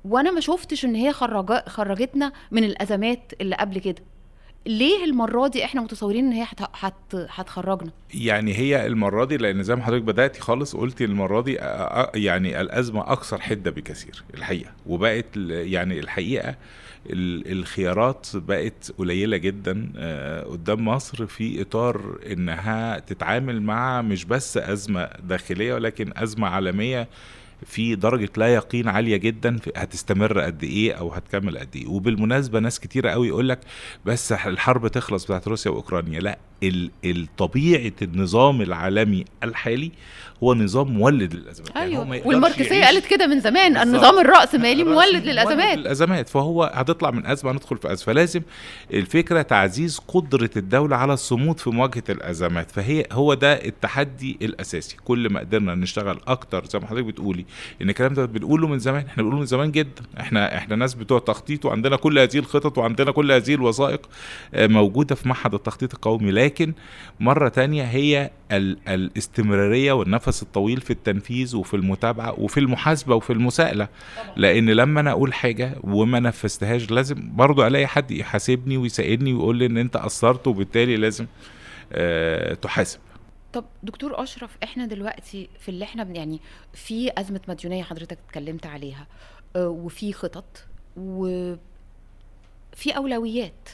وأنا 0.04 0.30
ما 0.30 0.40
شفتش 0.40 0.84
إن 0.84 0.94
هي 0.94 1.12
خرج 1.12 1.52
خرجتنا 1.68 2.32
من 2.50 2.64
الأزمات 2.64 3.32
اللي 3.40 3.56
قبل 3.56 3.78
كده. 3.78 4.02
ليه 4.66 5.04
المرة 5.04 5.48
دي 5.48 5.64
إحنا 5.64 5.80
متصورين 5.80 6.24
ان 6.26 6.32
هي 6.32 6.42
هت- 6.42 6.68
هت- 6.74 7.14
هتخرجنا؟ 7.30 7.90
يعني 8.14 8.54
هي 8.54 8.86
المرة 8.86 9.24
دي 9.24 9.36
لأن 9.36 9.62
زي 9.62 9.76
ما 9.76 9.82
حضرتك 9.82 10.02
بدأتي 10.04 10.40
خالص 10.40 10.76
قلتي 10.76 11.04
المرة 11.04 11.40
دي 11.40 11.52
يعني 12.14 12.60
الأزمة 12.60 13.12
أكثر 13.12 13.40
حدة 13.40 13.70
بكثير 13.70 14.22
الحقيقة. 14.34 14.70
وبقت 14.86 15.36
يعني 15.48 15.98
الحقيقة 15.98 16.56
ال- 17.10 17.52
الخيارات 17.52 18.26
بقت 18.34 18.92
قليلة 18.98 19.36
جدا 19.36 19.92
قدام 20.50 20.84
مصر 20.88 21.26
في 21.26 21.62
إطار 21.62 22.18
إنها 22.32 22.98
تتعامل 22.98 23.62
مع 23.62 24.02
مش 24.02 24.24
بس 24.24 24.56
أزمة 24.56 25.08
داخلية 25.22 25.74
ولكن 25.74 26.12
أزمة 26.16 26.48
عالمية 26.48 27.08
في 27.66 27.94
درجة 27.94 28.28
لا 28.36 28.54
يقين 28.54 28.88
عالية 28.88 29.16
جدا 29.16 29.58
هتستمر 29.76 30.40
قد 30.40 30.64
إيه 30.64 30.92
أو 30.92 31.12
هتكمل 31.12 31.58
قد 31.58 31.68
إيه. 31.76 31.86
وبالمناسبة 31.86 32.58
ناس 32.60 32.80
كتيرة 32.80 33.10
قوي 33.10 33.28
يقول 33.28 33.48
لك 33.48 33.60
بس 34.04 34.32
الحرب 34.32 34.88
تخلص 34.88 35.24
بتاعت 35.24 35.48
روسيا 35.48 35.70
وأوكرانيا. 35.70 36.20
لا 36.20 36.38
ال- 36.62 36.90
ال- 37.04 37.36
طبيعة 37.36 37.92
النظام 38.02 38.62
العالمي 38.62 39.24
الحالي 39.42 39.92
هو 40.42 40.54
نظام 40.54 40.88
مولد 40.88 41.34
للأزمات. 41.34 41.70
يعني 41.76 41.90
أيوه. 41.90 42.06
يقدرش 42.16 42.26
والماركسية 42.26 42.84
قالت 42.84 43.06
كده 43.06 43.26
من 43.26 43.40
زمان. 43.40 43.76
النظام 43.76 44.18
الراسمالي 44.18 44.84
مولد 44.84 45.24
للأزمات. 45.26 45.78
للأزمات. 45.78 46.28
فهو 46.28 46.64
هتطلع 46.74 47.10
من 47.10 47.26
أزمة 47.26 47.52
ندخل 47.52 47.76
في 47.76 47.92
أزمة. 47.92 48.04
فلازم 48.06 48.40
الفكرة 48.92 49.42
تعزيز 49.42 49.98
قدرة 50.08 50.50
الدولة 50.56 50.96
على 50.96 51.12
الصمود 51.12 51.60
في 51.60 51.70
مواجهة 51.70 52.04
الأزمات. 52.10 52.70
فهي 52.70 53.06
هو 53.12 53.34
ده 53.34 53.52
التحدي 53.52 54.38
الأساسي. 54.42 54.96
كل 55.04 55.32
ما 55.32 55.40
قدرنا 55.40 55.74
نشتغل 55.74 56.18
أكتر 56.26 56.64
زي 56.64 56.78
ما 56.78 56.86
حضرتك 56.86 57.04
بتقولي 57.04 57.43
إن 57.82 57.88
الكلام 57.90 58.14
ده 58.14 58.24
بنقوله 58.26 58.68
من 58.68 58.78
زمان 58.78 59.04
إحنا 59.06 59.22
بنقوله 59.22 59.38
من 59.40 59.46
زمان 59.46 59.70
جدا. 59.72 60.02
إحنا 60.20 60.56
إحنا 60.56 60.76
ناس 60.76 60.94
بتوع 60.94 61.18
تخطيط 61.18 61.64
وعندنا 61.64 61.96
كل 61.96 62.18
هذه 62.18 62.38
الخطط 62.38 62.78
وعندنا 62.78 63.10
كل 63.10 63.32
هذه 63.32 63.54
الوثائق 63.54 64.08
آه، 64.54 64.66
موجودة 64.66 65.14
في 65.14 65.28
معهد 65.28 65.54
التخطيط 65.54 65.94
القومي. 65.94 66.30
لكن 66.30 66.72
مرة 67.20 67.48
تانية 67.48 67.82
هي 67.82 68.30
ال- 68.52 68.78
الاستمرارية 68.88 69.92
والنفس 69.92 70.42
الطويل 70.42 70.80
في 70.80 70.90
التنفيذ 70.90 71.56
وفي 71.56 71.74
المتابعة 71.74 72.40
وفي 72.40 72.60
المحاسبة 72.60 73.14
وفي 73.14 73.32
المساءلة. 73.32 73.88
لأن 74.36 74.70
لما 74.70 75.00
أنا 75.00 75.10
أقول 75.10 75.34
حاجة 75.34 75.74
وما 75.82 76.20
نفذتهاش 76.20 76.90
لازم 76.90 77.16
برضو 77.36 77.66
ألاقي 77.66 77.86
حد 77.86 78.10
يحاسبني 78.10 78.76
ويساعدني 78.76 79.32
ويقول 79.32 79.56
لي 79.56 79.66
إن 79.66 79.76
أنت 79.78 79.96
قصرت 79.96 80.46
وبالتالي 80.46 80.96
لازم 80.96 81.26
آه 81.92 82.54
تحاسب. 82.54 82.98
طب 83.54 83.64
دكتور 83.82 84.22
أشرف 84.22 84.58
إحنا 84.62 84.86
دلوقتي 84.86 85.48
في 85.58 85.68
اللي 85.68 85.84
إحنا 85.84 86.02
يعني 86.02 86.40
في 86.72 87.20
أزمة 87.20 87.40
مديونية 87.48 87.82
حضرتك 87.82 88.18
اتكلمت 88.26 88.66
عليها 88.66 89.06
آه، 89.56 89.68
وفي 89.68 90.12
خطط 90.12 90.64
وفي 90.96 91.58
أولويات. 92.96 93.68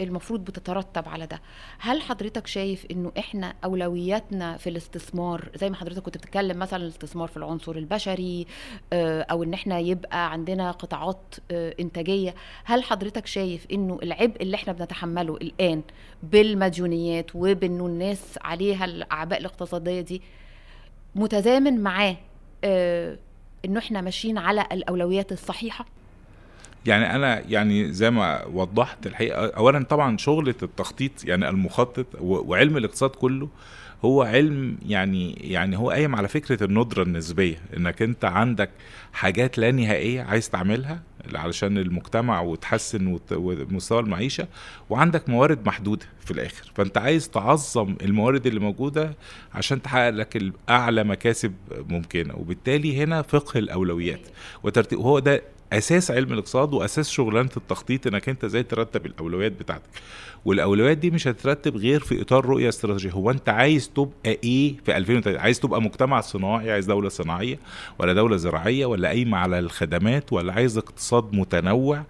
المفروض 0.00 0.44
بتترتب 0.44 1.08
على 1.08 1.26
ده. 1.26 1.40
هل 1.78 2.02
حضرتك 2.02 2.46
شايف 2.46 2.86
إنه 2.90 3.12
إحنا 3.18 3.54
أولوياتنا 3.64 4.56
في 4.56 4.70
الاستثمار 4.70 5.48
زي 5.54 5.70
ما 5.70 5.76
حضرتك 5.76 6.02
كنت 6.02 6.16
بتتكلم 6.16 6.58
مثلا 6.58 6.82
الاستثمار 6.82 7.28
في 7.28 7.36
العنصر 7.36 7.72
البشري 7.72 8.46
آه، 8.92 9.22
أو 9.22 9.42
إن 9.42 9.54
إحنا 9.54 9.78
يبقى 9.78 10.32
عندنا 10.32 10.70
قطاعات 10.70 11.34
آه، 11.50 11.74
إنتاجية 11.80 12.34
هل 12.64 12.82
حضرتك 12.82 13.26
شايف 13.26 13.66
إنه 13.72 13.98
العبء 14.02 14.42
اللي 14.42 14.54
إحنا 14.54 14.72
بنتحمله 14.72 15.36
الآن 15.36 15.82
بالمديونيات 16.22 17.30
وبإنه 17.34 17.86
الناس 17.86 18.38
عليها 18.42 18.84
الأعباء 18.84 19.40
الاقتصادية 19.40 20.00
دي 20.00 20.22
متزامن 21.14 21.80
معاه 21.80 22.16
آه، 22.64 23.18
إنه 23.64 23.78
إحنا 23.78 24.00
ماشيين 24.00 24.38
على 24.38 24.66
الأولويات 24.72 25.32
الصحيحة؟ 25.32 25.86
يعني 26.86 27.14
أنا 27.16 27.42
يعني 27.48 27.92
زي 27.92 28.10
ما 28.10 28.44
وضحت 28.44 29.06
الحقيقة 29.06 29.46
اولا 29.46 29.84
طبعا 29.84 30.16
شغلة 30.16 30.54
التخطيط 30.62 31.24
يعني 31.24 31.48
المخطط 31.48 32.06
وعلم 32.20 32.76
الاقتصاد 32.76 33.10
كله 33.10 33.48
هو 34.04 34.22
علم 34.22 34.78
يعني 34.86 35.32
يعني 35.32 35.78
هو 35.78 35.90
قايم 35.90 36.16
على 36.16 36.28
فكرة 36.28 36.64
الندرة 36.64 37.02
النسبية 37.02 37.58
إنك 37.76 38.02
أنت 38.02 38.24
عندك 38.24 38.70
حاجات 39.12 39.58
لا 39.58 39.70
نهائية 39.70 40.22
عايز 40.22 40.50
تعملها 40.50 41.02
علشان 41.34 41.78
المجتمع 41.78 42.40
وتحسن 42.40 43.06
وت- 43.06 43.32
ومستوى 43.32 44.00
المعيشة 44.00 44.48
وعندك 44.90 45.28
موارد 45.28 45.66
محدودة 45.66 46.06
في 46.24 46.30
الآخر. 46.30 46.72
فأنت 46.74 46.98
عايز 46.98 47.28
تعظم 47.30 47.94
الموارد 48.02 48.46
اللي 48.46 48.60
موجودة 48.60 49.14
عشان 49.54 49.82
تحقق 49.82 50.10
لك 50.10 50.42
اعلى 50.68 51.04
مكاسب 51.04 51.54
ممكنة 51.88 52.34
وبالتالي 52.36 53.02
هنا 53.02 53.22
فقه 53.22 53.58
الأولويات 53.58 54.20
وترتيب 54.62 54.98
وهو 54.98 55.18
ده 55.18 55.42
أساس 55.72 56.10
علم 56.10 56.32
الاقتصاد 56.32 56.74
وأساس 56.74 57.10
شغلانة 57.10 57.50
التخطيط 57.56 58.06
إنك 58.06 58.28
أنت 58.28 58.44
إزاي 58.44 58.62
ترتب 58.62 59.06
الأولويات 59.06 59.52
بتاعتك. 59.52 59.82
والأولويات 60.44 60.98
دي 60.98 61.10
مش 61.10 61.28
هترتب 61.28 61.76
غير 61.76 62.00
في 62.00 62.22
إطار 62.22 62.46
رؤية 62.46 62.68
استراتيجية. 62.68 63.10
هو 63.10 63.30
أنت 63.30 63.48
عايز 63.48 63.88
تبقى 63.88 64.38
إيه 64.44 64.74
في 64.84 64.96
2030 64.96 65.40
عايز 65.40 65.60
تبقى 65.60 65.82
مجتمع 65.82 66.20
صناعي؟ 66.20 66.70
عايز 66.72 66.86
دولة 66.86 67.08
صناعية 67.08 67.58
ولا 67.98 68.12
دولة 68.12 68.36
زراعية 68.36 68.86
ولا 68.86 69.08
قايمه 69.08 69.38
على 69.38 69.58
الخدمات 69.58 70.32
ولا 70.32 70.52
عايز 70.52 70.78
اقتصاد 70.78 71.34
متنوع؟ 71.34 72.02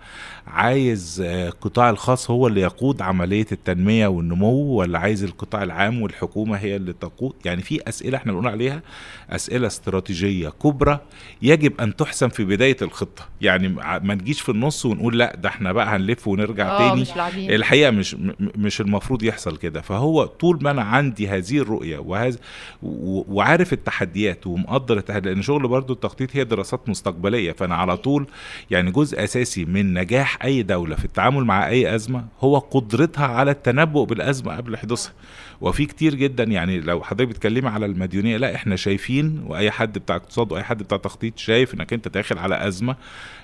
عايز 0.46 1.20
آه، 1.26 1.48
القطاع 1.48 1.90
الخاص 1.90 2.30
هو 2.30 2.46
اللي 2.46 2.60
يقود 2.60 3.02
عملية 3.02 3.46
التنمية 3.52 4.06
والنمو 4.06 4.66
ولا 4.66 4.98
عايز 4.98 5.24
القطاع 5.24 5.62
العام 5.62 6.02
والحكومة 6.02 6.56
هي 6.56 6.76
اللي 6.76 6.92
تقود؟ 6.92 7.34
يعني 7.44 7.62
في 7.62 7.80
أسئلة 7.88 8.16
إحنا 8.18 8.32
بنقول 8.32 8.48
عليها 8.48 8.82
أسئلة 9.30 9.66
استراتيجية 9.66 10.48
كبرى 10.48 11.00
يجب 11.42 11.80
أن 11.80 11.96
تحسم 11.96 12.28
في 12.28 12.44
بداية 12.44 12.76
الخطة. 12.82 13.28
يعني 13.46 13.68
ما 14.02 14.14
نجيش 14.14 14.40
في 14.40 14.48
النص 14.48 14.86
ونقول 14.86 15.18
لا 15.18 15.36
ده 15.36 15.48
إحنا 15.48 15.72
بقى 15.72 15.86
هنلف 15.96 16.28
ونرجع 16.28 16.68
آه 16.68 16.78
تاني. 16.88 17.00
مش 17.00 17.10
الحقيقة 17.54 17.90
مش 17.90 18.16
مش 18.56 18.80
المفروض 18.80 19.22
يحصل 19.22 19.56
كده. 19.56 19.80
فهو 19.80 20.24
طول 20.24 20.58
ما 20.62 20.70
أنا 20.70 20.82
عندي 20.82 21.28
هذه 21.28 21.58
الرؤية 21.58 21.98
وهذا 21.98 22.38
وعارف 22.82 23.72
التحديات 23.72 24.46
ومقدر 24.46 24.98
التحديات 24.98 25.34
لأن 25.34 25.42
شغل 25.42 25.68
برضو 25.68 25.92
التخطيط 25.92 26.36
هي 26.36 26.44
دراسات 26.44 26.88
مستقبلية. 26.88 27.52
فأنا 27.52 27.74
على 27.74 27.96
طول 27.96 28.26
يعني 28.70 28.90
جزء 28.90 29.24
أساسي 29.24 29.64
من 29.64 29.94
نجاح 29.94 30.44
أي 30.44 30.62
دولة 30.62 30.96
في 30.96 31.04
التعامل 31.04 31.44
مع 31.44 31.68
أي 31.68 31.94
أزمة 31.94 32.24
هو 32.40 32.58
قدرتها 32.58 33.26
على 33.26 33.50
التنبؤ 33.50 34.04
بالأزمة 34.04 34.56
قبل 34.56 34.76
حدوثها. 34.76 35.12
وفي 35.60 35.86
كتير 35.86 36.14
جدا 36.14 36.44
يعني 36.44 36.80
لو 36.80 37.02
حضرتك 37.02 37.28
بتتكلمي 37.28 37.68
على 37.68 37.86
المديونية 37.86 38.36
لا 38.36 38.54
إحنا 38.54 38.76
شايفين 38.76 39.44
وأي 39.46 39.70
حد 39.70 39.98
بتاع 39.98 40.16
اقتصاد 40.16 40.52
وأي 40.52 40.62
حد 40.62 40.82
بتاع 40.82 40.98
تخطيط 40.98 41.38
شايف 41.38 41.74
إنك 41.74 41.92
أنت 41.92 42.08
داخل 42.08 42.38
على 42.38 42.66
أزمة 42.68 42.96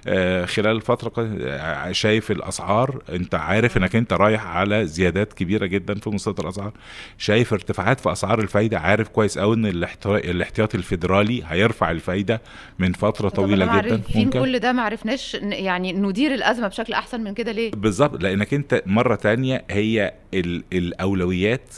آه، 0.06 0.44
خلال 0.44 0.76
الفترة 0.76 1.12
آه، 1.40 1.92
شايف 1.92 2.30
الأسعار 2.30 3.02
أنت 3.08 3.34
عارف 3.34 3.76
إنك 3.76 3.96
أنت 3.96 4.12
رايح 4.12 4.46
على 4.46 4.86
زيادات 4.86 5.32
كبيرة 5.32 5.66
جدا 5.66 5.94
في 5.94 6.10
مستوى 6.10 6.34
الأسعار 6.40 6.72
شايف 7.18 7.52
ارتفاعات 7.52 8.00
في 8.00 8.12
أسعار 8.12 8.40
الفايدة 8.40 8.78
عارف 8.78 9.08
كويس 9.08 9.38
قوي 9.38 9.56
إن 9.56 9.66
الاحتياطي 9.66 10.76
الفيدرالي 10.76 11.42
هيرفع 11.48 11.90
الفيده 11.90 12.40
من 12.78 12.92
فترة 12.92 13.28
طويلة 13.28 13.64
جدا 13.64 13.72
عارفين 13.94 14.30
كل 14.30 14.58
ده 14.58 14.72
ما 14.72 14.82
عرفناش 14.82 15.34
يعني 15.42 15.92
ندير 15.92 16.34
الأزمة 16.34 16.68
بشكل 16.68 16.92
أحسن 16.92 17.20
من 17.20 17.34
كده 17.34 17.52
ليه؟ 17.52 17.70
بالظبط 17.70 18.22
لأنك 18.22 18.54
أنت 18.54 18.82
مرة 18.86 19.14
تانية 19.14 19.64
هي 19.70 20.14
ال 20.34 20.64
الأولويات 20.72 21.74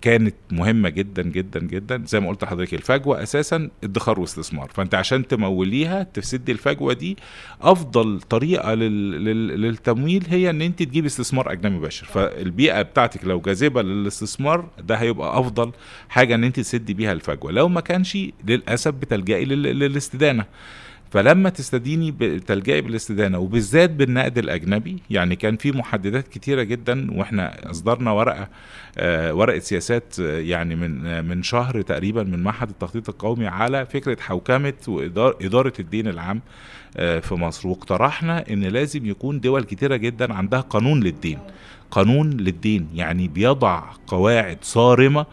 كانت 0.00 0.34
مهمة 0.50 0.88
جدا 0.88 1.22
جدا 1.22 1.60
جدا. 1.60 2.02
زي 2.06 2.20
ما 2.20 2.28
قلت 2.28 2.44
لحضرتك 2.44 2.74
الفجوة 2.74 3.22
أساسا 3.22 3.70
ادخار 3.84 4.20
واستثمار. 4.20 4.70
فأنت 4.74 4.94
عشان 4.94 5.26
تموليها 5.28 6.02
تسد 6.02 6.50
الفجوة 6.50 6.92
دي 6.92 7.16
أفضل 7.62 8.20
طريقة 8.20 8.74
لل 8.74 9.24
لل 9.24 9.60
للتمويل 9.60 10.24
هي 10.28 10.50
إن 10.50 10.62
أنت 10.62 10.82
تجيب 10.82 11.04
استثمار 11.04 11.52
أجنبي 11.52 11.76
مباشر 11.76 12.06
فالبيئة 12.06 12.82
بتاعتك 12.82 13.24
لو 13.24 13.40
جاذبة 13.40 13.82
للاستثمار 13.82 14.68
ده 14.78 14.94
هيبقى 14.94 15.40
أفضل 15.40 15.72
حاجة 16.08 16.34
إن 16.34 16.44
أنت 16.44 16.60
تسدي 16.60 16.94
بيها 16.94 17.12
الفجوة. 17.12 17.52
لو 17.52 17.68
ما 17.68 17.80
كانش 17.80 18.18
للأسف 18.46 18.90
بتلجئي 18.94 19.44
لل- 19.44 19.62
للاستدانة. 19.78 20.44
فلما 21.10 21.48
تستديني 21.48 22.10
بتلجئي 22.10 22.80
بالاستدانة 22.80 23.38
وبالذات 23.38 23.90
بالنقد 23.90 24.38
الأجنبي 24.38 24.96
يعني 25.10 25.36
كان 25.36 25.56
في 25.56 25.72
محددات 25.72 26.28
كتيرة 26.28 26.62
جدا 26.62 27.18
وإحنا 27.18 27.70
أصدرنا 27.70 28.10
ورقة 28.10 28.48
آه، 28.98 29.34
ورقة 29.34 29.58
سياسات 29.58 30.20
آه، 30.20 30.38
يعني 30.38 30.76
من 30.76 31.06
آه، 31.06 31.20
من 31.20 31.42
شهر 31.42 31.82
تقريبا 31.82 32.22
من 32.22 32.42
معهد 32.42 32.68
التخطيط 32.68 33.08
القومي 33.08 33.46
على 33.46 33.86
فكرة 33.86 34.20
حوكمة 34.20 34.72
واداره 34.88 35.72
الدين 35.78 36.08
العام 36.08 36.40
في 36.96 37.34
مصر. 37.34 37.68
واقترحنا 37.68 38.44
إن 38.50 38.60
لازم 38.64 39.06
يكون 39.06 39.40
دول 39.40 39.64
كتيرة 39.64 39.96
جدا 39.96 40.34
عندها 40.34 40.60
قانون 40.60 41.00
للدين. 41.00 41.38
قانون 41.90 42.30
للدين 42.30 42.88
يعني 42.94 43.28
بيضع 43.28 43.82
قواعد 44.06 44.58
صارمة 44.62 45.26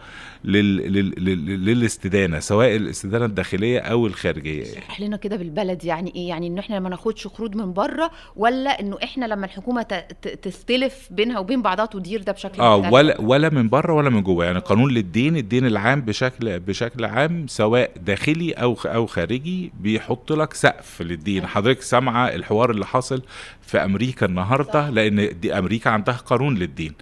لل... 0.46 0.76
لل... 0.92 1.24
لل... 1.24 1.64
للاستدانة 1.64 2.38
سواء 2.38 2.76
الاستدانة 2.76 3.24
الداخلية 3.24 3.78
أو 3.80 4.06
الخارجية. 4.06 4.62
اشرح 4.62 5.00
لنا 5.00 5.16
كده 5.16 5.36
بالبلد 5.36 5.84
يعني 5.84 6.12
إيه؟ 6.16 6.28
يعني 6.28 6.46
إن 6.46 6.58
إحنا 6.58 6.80
ما 6.80 6.88
ناخدش 6.88 7.26
قروض 7.26 7.56
من 7.56 7.72
بره 7.72 8.10
ولا 8.36 8.80
إنه 8.80 8.96
إحنا 9.04 9.26
لما 9.26 9.46
الحكومة 9.46 9.82
ت... 9.82 9.94
ت- 10.22 10.28
تستلف 10.28 11.08
بينها 11.10 11.38
وبين 11.38 11.62
بعضها 11.62 11.86
تدير 11.86 12.22
ده 12.22 12.32
بشكل 12.32 12.60
آه؟ 12.62 12.92
ولا 12.92 13.20
ولا 13.20 13.48
من 13.50 13.68
بره 13.68 13.92
ولا 13.92 14.10
من 14.10 14.22
جوه. 14.22 14.44
يعني 14.44 14.58
قانون 14.58 14.90
للدين 14.90 15.36
الدين 15.36 15.66
العام 15.66 16.00
بشكل 16.00 16.60
بشكل 16.60 17.04
عام 17.04 17.46
سواء 17.48 17.90
داخلي 18.06 18.52
أو 18.52 18.76
أو 18.84 19.06
خارجي 19.06 19.72
بيحط 19.80 20.32
لك 20.32 20.54
سقف 20.54 21.02
للدين. 21.02 21.46
حضرتك 21.46 21.82
سامعة 21.82 22.26
الحوار 22.28 22.70
اللي 22.70 22.86
حاصل 22.86 23.22
في 23.62 23.78
أمريكا 23.84 24.26
النهارده 24.26 24.90
لأن 24.90 25.40
دي 25.40 25.58
أمريكا 25.58 25.90
عندها 25.90 26.14
قانون 26.14 26.54
للدين. 26.54 26.92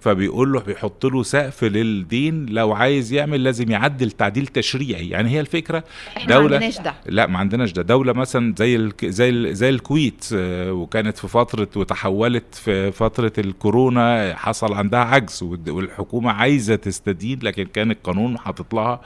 فبيقول 0.00 0.52
له 0.52 0.60
بيحط 0.60 1.06
له 1.06 1.22
سقف 1.22 1.64
للدين 1.64 2.46
لو 2.46 2.72
عايز 2.72 2.93
يعمل 3.12 3.44
لازم 3.44 3.70
يعدل 3.70 4.10
تعديل 4.10 4.46
تشريعي. 4.46 5.08
يعني 5.08 5.30
هي 5.30 5.40
الفكرة 5.40 5.84
إحنا 6.16 6.34
دولة- 6.34 6.38
ما 6.50 6.54
عندناش 6.54 6.80
ده. 6.80 6.94
لا 7.06 7.26
ما 7.26 7.38
عندناش 7.38 7.72
ده. 7.72 7.82
دولة 7.82 8.12
مثلا 8.12 8.54
زي 8.58 8.76
الك... 8.76 9.06
زي 9.06 9.28
ال... 9.28 9.56
زي 9.56 9.68
الكويت 9.68 10.24
آه، 10.34 10.72
وكانت 10.72 11.18
في 11.18 11.28
فترة 11.28 11.68
وتحولت 11.76 12.54
في 12.54 12.92
فترة 12.92 13.32
الكورونا 13.38 14.34
حصل 14.36 14.72
عندها 14.74 15.00
عجز 15.00 15.42
والحكومة 15.68 16.30
عايزة 16.32 16.74
تستدين 16.76 17.38
لكن 17.42 17.64
كان 17.64 17.90
القانون 17.90 18.38
حاطط 18.38 18.74
لها 18.74 19.00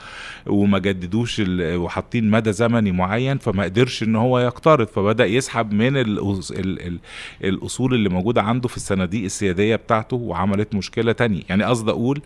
وما 0.46 0.78
جددوش 0.78 1.40
ال... 1.40 1.76
وحاطين 1.76 2.30
مدى 2.30 2.52
زمني 2.52 2.92
معين 2.92 3.38
فما 3.38 3.64
قدرش 3.64 4.02
إن 4.02 4.16
هو 4.16 4.38
يقترض. 4.38 4.86
فبدأ 4.86 5.24
يسحب 5.26 5.72
من. 5.72 5.96
ال... 5.96 6.18
ال... 6.50 6.98
الأصول 7.44 7.94
اللي 7.94 8.08
موجودة 8.08 8.42
عنده 8.42 8.68
في 8.68 8.76
الصناديق 8.76 9.24
السيادية 9.24 9.76
بتاعته 9.76 10.16
وعملت 10.16 10.74
مشكلة 10.74 11.12
تانية. 11.12 11.42
يعني 11.48 11.64
قصدي 11.64 11.90
أقول 11.90 12.20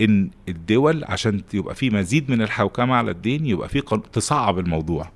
إن 0.00 0.30
الدول 0.48 0.93
عشان 1.02 1.40
يبقى 1.54 1.74
في 1.74 1.90
مزيد 1.90 2.30
من 2.30 2.42
الحوكمة 2.42 2.94
على 2.94 3.10
الدين 3.10 3.46
يبقى 3.46 3.68
في 3.68 3.82
تصعب 4.12 4.58
الموضوع. 4.58 5.10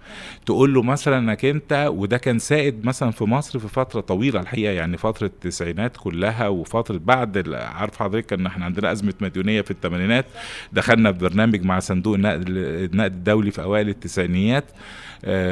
تقول 0.46 0.74
له 0.74 0.82
مثلا 0.82 1.18
إنك 1.18 1.44
أنت 1.44 1.88
وده 1.92 2.16
كان 2.16 2.38
سائد 2.38 2.84
مثلا 2.86 3.10
في 3.10 3.24
مصر 3.24 3.58
في 3.58 3.68
فترة 3.68 4.00
طويلة 4.00 4.40
الحقيقة 4.40 4.72
يعني 4.72 4.96
فترة 4.96 5.26
التسعينات 5.26 5.96
كلها 5.96 6.48
وفترة 6.48 7.00
بعد 7.04 7.54
عارف 7.54 7.96
حضرتك 8.02 8.32
إن 8.32 8.46
إحنا 8.46 8.64
عندنا 8.64 8.92
أزمة 8.92 9.14
مديونية 9.20 9.60
في 9.60 9.70
الثمانينات 9.70 10.26
دخلنا 10.72 11.10
ببرنامج 11.10 11.64
مع 11.64 11.78
صندوق 11.78 12.14
النقد 12.18 13.12
الدولي 13.12 13.50
في 13.50 13.62
أوائل 13.62 13.88
التسعينيات. 13.88 14.64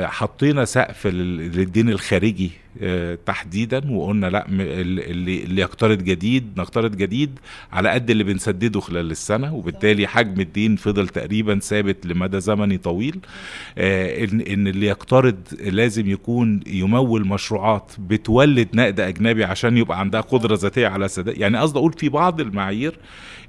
حطينا 0.07 0.65
سقف 0.65 1.07
لل- 1.07 1.37
للدين 1.57 1.89
الخارجي 1.89 2.51
آه، 2.83 3.19
تحديدا 3.27 3.91
وقلنا 3.93 4.27
لا 4.27 4.47
اللي 4.49 5.43
اللي 5.45 5.61
يقترض 5.63 5.99
جديد 6.03 6.45
نقترض 6.57 6.97
جديد 6.97 7.39
على 7.73 7.89
قد 7.91 8.11
اللي 8.11 8.25
بنسدده 8.25 8.81
خلال 8.81 9.11
السنة 9.11 9.55
وبالتالي 9.55 10.07
حجم 10.07 10.41
الدين 10.41 10.77
فضل 10.77 11.09
تقريبا 11.09 11.59
ثابت 11.59 12.07
لمدى 12.07 12.41
زمني 12.41 12.79
طويل. 12.79 13.19
آه، 13.79 14.25
ان 14.25 14.41
إن 14.41 14.69
اللي 14.69 14.87
يقترض 14.87 15.37
لازم 15.61 16.11
يكون 16.11 16.61
يمول 16.67 17.27
مشروعات 17.27 17.93
بتولد 17.99 18.69
نقد 18.75 19.01
أجنبي 19.01 19.45
عشان 19.45 19.77
يبقى 19.77 20.01
عندها 20.01 20.21
قدرة 20.21 20.57
ذاتية 20.57 20.87
على 20.89 21.09
سداد 21.09 21.39
يعني 21.39 21.59
قصدي 21.59 21.79
أقول 21.79 21.93
في 21.93 22.09
بعض 22.09 22.41
المعايير 22.41 22.99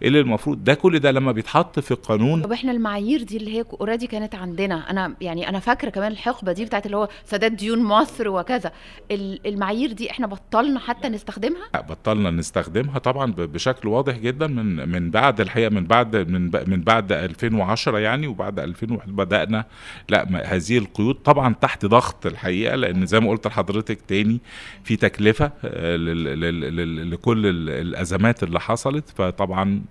اللي 0.03 0.19
المفروض 0.19 0.63
ده 0.63 0.73
كل 0.73 0.99
ده 0.99 1.11
لما 1.11 1.31
بيتحط 1.31 1.79
في 1.79 1.91
القانون 1.91 2.41
طب 2.41 2.51
إحنا 2.51 2.71
المعايير 2.71 3.23
دي 3.23 3.37
اللي 3.37 3.57
هي 3.59 3.63
اوريدي 3.81 4.07
كانت 4.07 4.35
عندنا 4.35 4.89
أنا 4.91 5.15
يعني 5.21 5.49
أنا 5.49 5.59
فاكرة 5.59 5.89
كمان 5.89 6.11
الحقبة 6.11 6.51
دي 6.51 6.65
بتاعت 6.65 6.85
اللي 6.85 6.97
هو 6.97 7.07
سداد 7.25 7.55
ديون 7.55 7.83
مصر 7.83 8.29
وكذا 8.29 8.71
ال- 9.11 9.47
المعايير 9.47 9.91
دي 9.91 10.11
إحنا 10.11 10.27
بطلنا 10.27 10.79
حتى 10.79 11.09
نستخدمها؟ 11.09 11.67
بطلنا 11.89 12.31
نستخدمها 12.31 12.99
طبعا 12.99 13.31
بشكل 13.31 13.87
واضح 13.87 14.17
جدا 14.17 14.47
من 14.47 14.89
من 14.89 15.11
بعد 15.11 15.41
الحقيقة 15.41 15.69
من 15.69 15.83
بعد 15.85 16.15
من 16.15 16.51
من 16.67 16.81
بعد 16.81 17.11
2010 17.11 17.97
يعني 17.99 18.27
وبعد 18.27 18.59
2001 18.59 19.15
بدأنا 19.15 19.65
لا 20.09 20.27
هذه 20.55 20.77
القيود 20.77 21.15
طبعا 21.15 21.53
تحت 21.61 21.85
ضغط 21.85 22.25
الحقيقة 22.25 22.75
لأن 22.75 23.05
زي 23.05 23.19
ما 23.19 23.29
قلت 23.29 23.47
لحضرتك 23.47 24.01
تاني 24.07 24.39
في 24.83 24.95
تكلفة 24.95 25.51
آه، 25.65 25.95
لكل 25.95 27.45
ال- 27.45 27.69
الأزمات 27.69 28.43
اللي 28.43 28.59
حصلت 28.59 29.09
فطبعا 29.09 29.81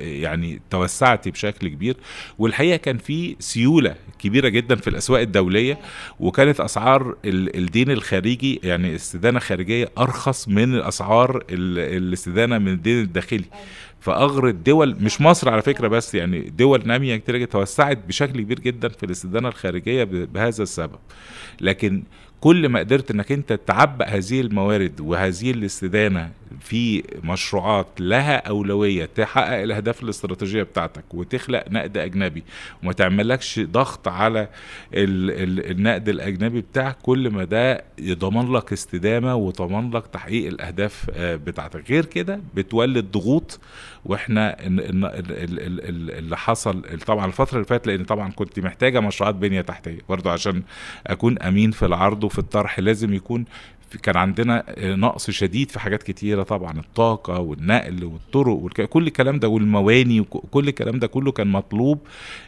يعني 0.00 0.60
توسعت 0.70 1.28
بشكل 1.28 1.68
كبير. 1.68 1.96
والحقيقة 2.38 2.76
كان 2.76 2.98
في 2.98 3.36
سيولة 3.38 3.94
كبيرة 4.18 4.48
جدا 4.48 4.76
في 4.76 4.90
الأسواق 4.90 5.20
الدولية 5.20 5.78
وكانت 6.20 6.60
أسعار 6.60 7.16
ال- 7.24 7.56
الدين 7.56 7.90
الخارجي 7.90 8.60
يعني 8.64 8.94
استدانة 8.94 9.38
خارجية 9.38 9.88
أرخص 9.98 10.48
من 10.48 10.74
اسعار 10.80 11.36
ال- 11.36 11.96
الاستدانة 12.02 12.58
من 12.58 12.68
الدين 12.68 13.00
الداخلي. 13.02 13.44
فاغرت 14.00 14.54
دول 14.54 14.96
مش 15.00 15.20
مصر 15.20 15.48
على 15.50 15.62
فكرة 15.62 15.88
بس 15.88 16.14
يعني 16.14 16.40
دول 16.40 16.82
نامية 16.86 17.16
كتير 17.16 17.44
توسعت 17.44 17.98
بشكل 18.08 18.40
كبير 18.40 18.60
جدا 18.60 18.88
في 18.88 19.06
الاستدانة 19.06 19.48
الخارجية 19.48 20.04
بهذا 20.04 20.62
السبب. 20.62 20.98
لكن 21.60 22.02
كل 22.40 22.68
ما 22.68 22.78
قدرت 22.78 23.10
إنك 23.10 23.32
أنت 23.32 23.52
تعبأ 23.52 24.04
هذه 24.04 24.40
الموارد 24.40 25.00
وهذه 25.00 25.50
الاستدانة 25.50 26.30
في 26.60 27.02
مشروعات 27.24 27.86
لها 28.00 28.36
أولوية 28.36 29.04
تحقق 29.14 29.62
الأهداف 29.62 30.02
الاستراتيجية 30.02 30.62
بتاعتك 30.62 31.14
وتخلق 31.14 31.64
نقد 31.70 31.96
أجنبي 31.96 32.42
وما 32.82 32.92
تعملكش 32.92 33.60
ضغط 33.60 34.08
على 34.08 34.40
ال 34.94 35.30
ال 35.30 35.70
النقد 35.70 36.08
الأجنبي 36.08 36.60
بتاعك 36.60 36.96
كل 37.02 37.30
ما 37.30 37.44
ده 37.44 37.84
يضمن 37.98 38.52
لك 38.52 38.72
استدامة 38.72 39.34
وضمن 39.36 39.90
لك 39.90 40.06
تحقيق 40.06 40.46
الأهداف 40.46 41.10
آه، 41.14 41.36
بتاعتك. 41.36 41.90
غير 41.90 42.04
كده 42.04 42.40
بتولد 42.54 43.04
ضغوط 43.12 43.60
وإحنا 44.04 44.56
اللي 44.60 46.36
حصل 46.36 46.82
طبعا 47.06 47.26
الفترة 47.26 47.54
اللي 47.54 47.66
فاتت 47.66 47.86
لأن 47.86 48.04
طبعا 48.04 48.30
كنت 48.32 48.60
محتاجة 48.60 49.00
مشروعات 49.00 49.34
بنية 49.34 49.60
تحتية 49.60 49.98
برضو 50.08 50.28
عشان 50.30 50.62
أكون 51.06 51.38
أمين 51.38 51.70
في 51.70 51.86
العرض 51.86 52.24
وفي 52.26 52.38
الطرح 52.38 52.78
لازم 52.78 53.14
يكون 53.14 53.44
في- 53.90 53.98
كان 53.98 54.16
عندنا 54.16 54.64
نقص 54.78 55.30
شديد 55.30 55.70
في 55.70 55.80
حاجات 55.80 56.02
كتيرة 56.02 56.42
طبعا 56.42 56.78
الطاقة 56.78 57.38
والنقل 57.40 58.04
والطرق 58.04 58.52
والك... 58.54 58.82
كل 58.88 59.06
الكلام 59.06 59.38
ده 59.38 59.48
والمواني 59.48 60.20
وكل 60.20 60.68
الكلام 60.68 60.98
ده 60.98 61.06
كله 61.06 61.32
كان 61.32 61.46
مطلوب 61.46 61.98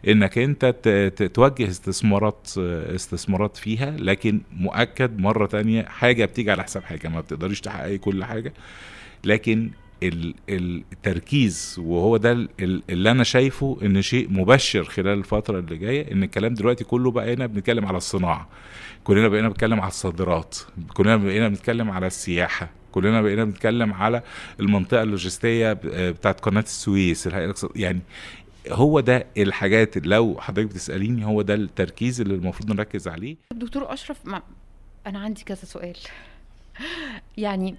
إنك 0.08 0.38
أنت 0.38 0.64
ت... 0.82 1.22
توجه 1.22 1.68
استثمارات 1.68 2.48
استثمارات 2.94 3.56
فيها 3.56 3.90
لكن 3.90 4.40
مؤكد 4.56 5.18
مرة 5.20 5.46
تانية 5.46 5.82
حاجة 5.82 6.24
بتيجي 6.24 6.50
على 6.50 6.62
حساب 6.62 6.82
حاجة 6.82 7.08
ما 7.08 7.20
بتقدريش 7.20 7.60
تحققي 7.60 7.98
كل 7.98 8.24
حاجة 8.24 8.52
لكن 9.24 9.70
التركيز 10.02 11.76
وهو 11.78 12.16
ده 12.16 12.32
ال- 12.32 12.48
ال- 12.60 12.82
اللي 12.90 13.10
أنا 13.10 13.24
شايفه 13.24 13.78
إن 13.82 14.02
شيء 14.02 14.30
مبشر 14.30 14.84
خلال 14.84 15.18
الفترة 15.18 15.58
اللي 15.58 15.76
جاية 15.76 16.12
إن 16.12 16.22
الكلام 16.22 16.54
دلوقتي 16.54 16.84
كله 16.84 17.10
بقينا 17.10 17.46
بنتكلم 17.46 17.86
على 17.86 17.96
الصناعة. 17.96 18.48
كلنا 19.04 19.28
بقينا 19.28 19.48
بنتكلم 19.48 19.80
على 19.80 19.88
الصادرات. 19.88 20.58
كلنا 20.94 21.16
بقينا 21.16 21.48
بنتكلم 21.48 21.90
على 21.90 22.06
السياحة. 22.06 22.70
كلنا 22.92 23.22
بقينا 23.22 23.44
بنتكلم 23.44 23.92
على 23.92 24.22
المنطقة 24.60 25.02
اللوجستية 25.02 25.72
ب- 25.72 25.80
بتاعت 25.86 26.40
قناة 26.40 26.60
السويس 26.60 27.28
يعني 27.76 28.00
هو 28.70 29.00
ده 29.00 29.26
الحاجات 29.38 29.96
اللي 29.96 30.08
لو 30.14 30.36
حضرتك 30.40 30.68
بتسأليني 30.68 31.24
هو 31.26 31.42
ده 31.42 31.54
التركيز 31.54 32.20
اللي 32.20 32.34
المفروض 32.34 32.72
نركز 32.72 33.08
عليه. 33.08 33.36
دكتور 33.52 33.92
أشرف 33.92 34.16
ما 34.26 34.42
أنا 35.06 35.18
عندي 35.18 35.44
كذا 35.44 35.64
سؤال. 35.64 35.96
يعني 37.36 37.74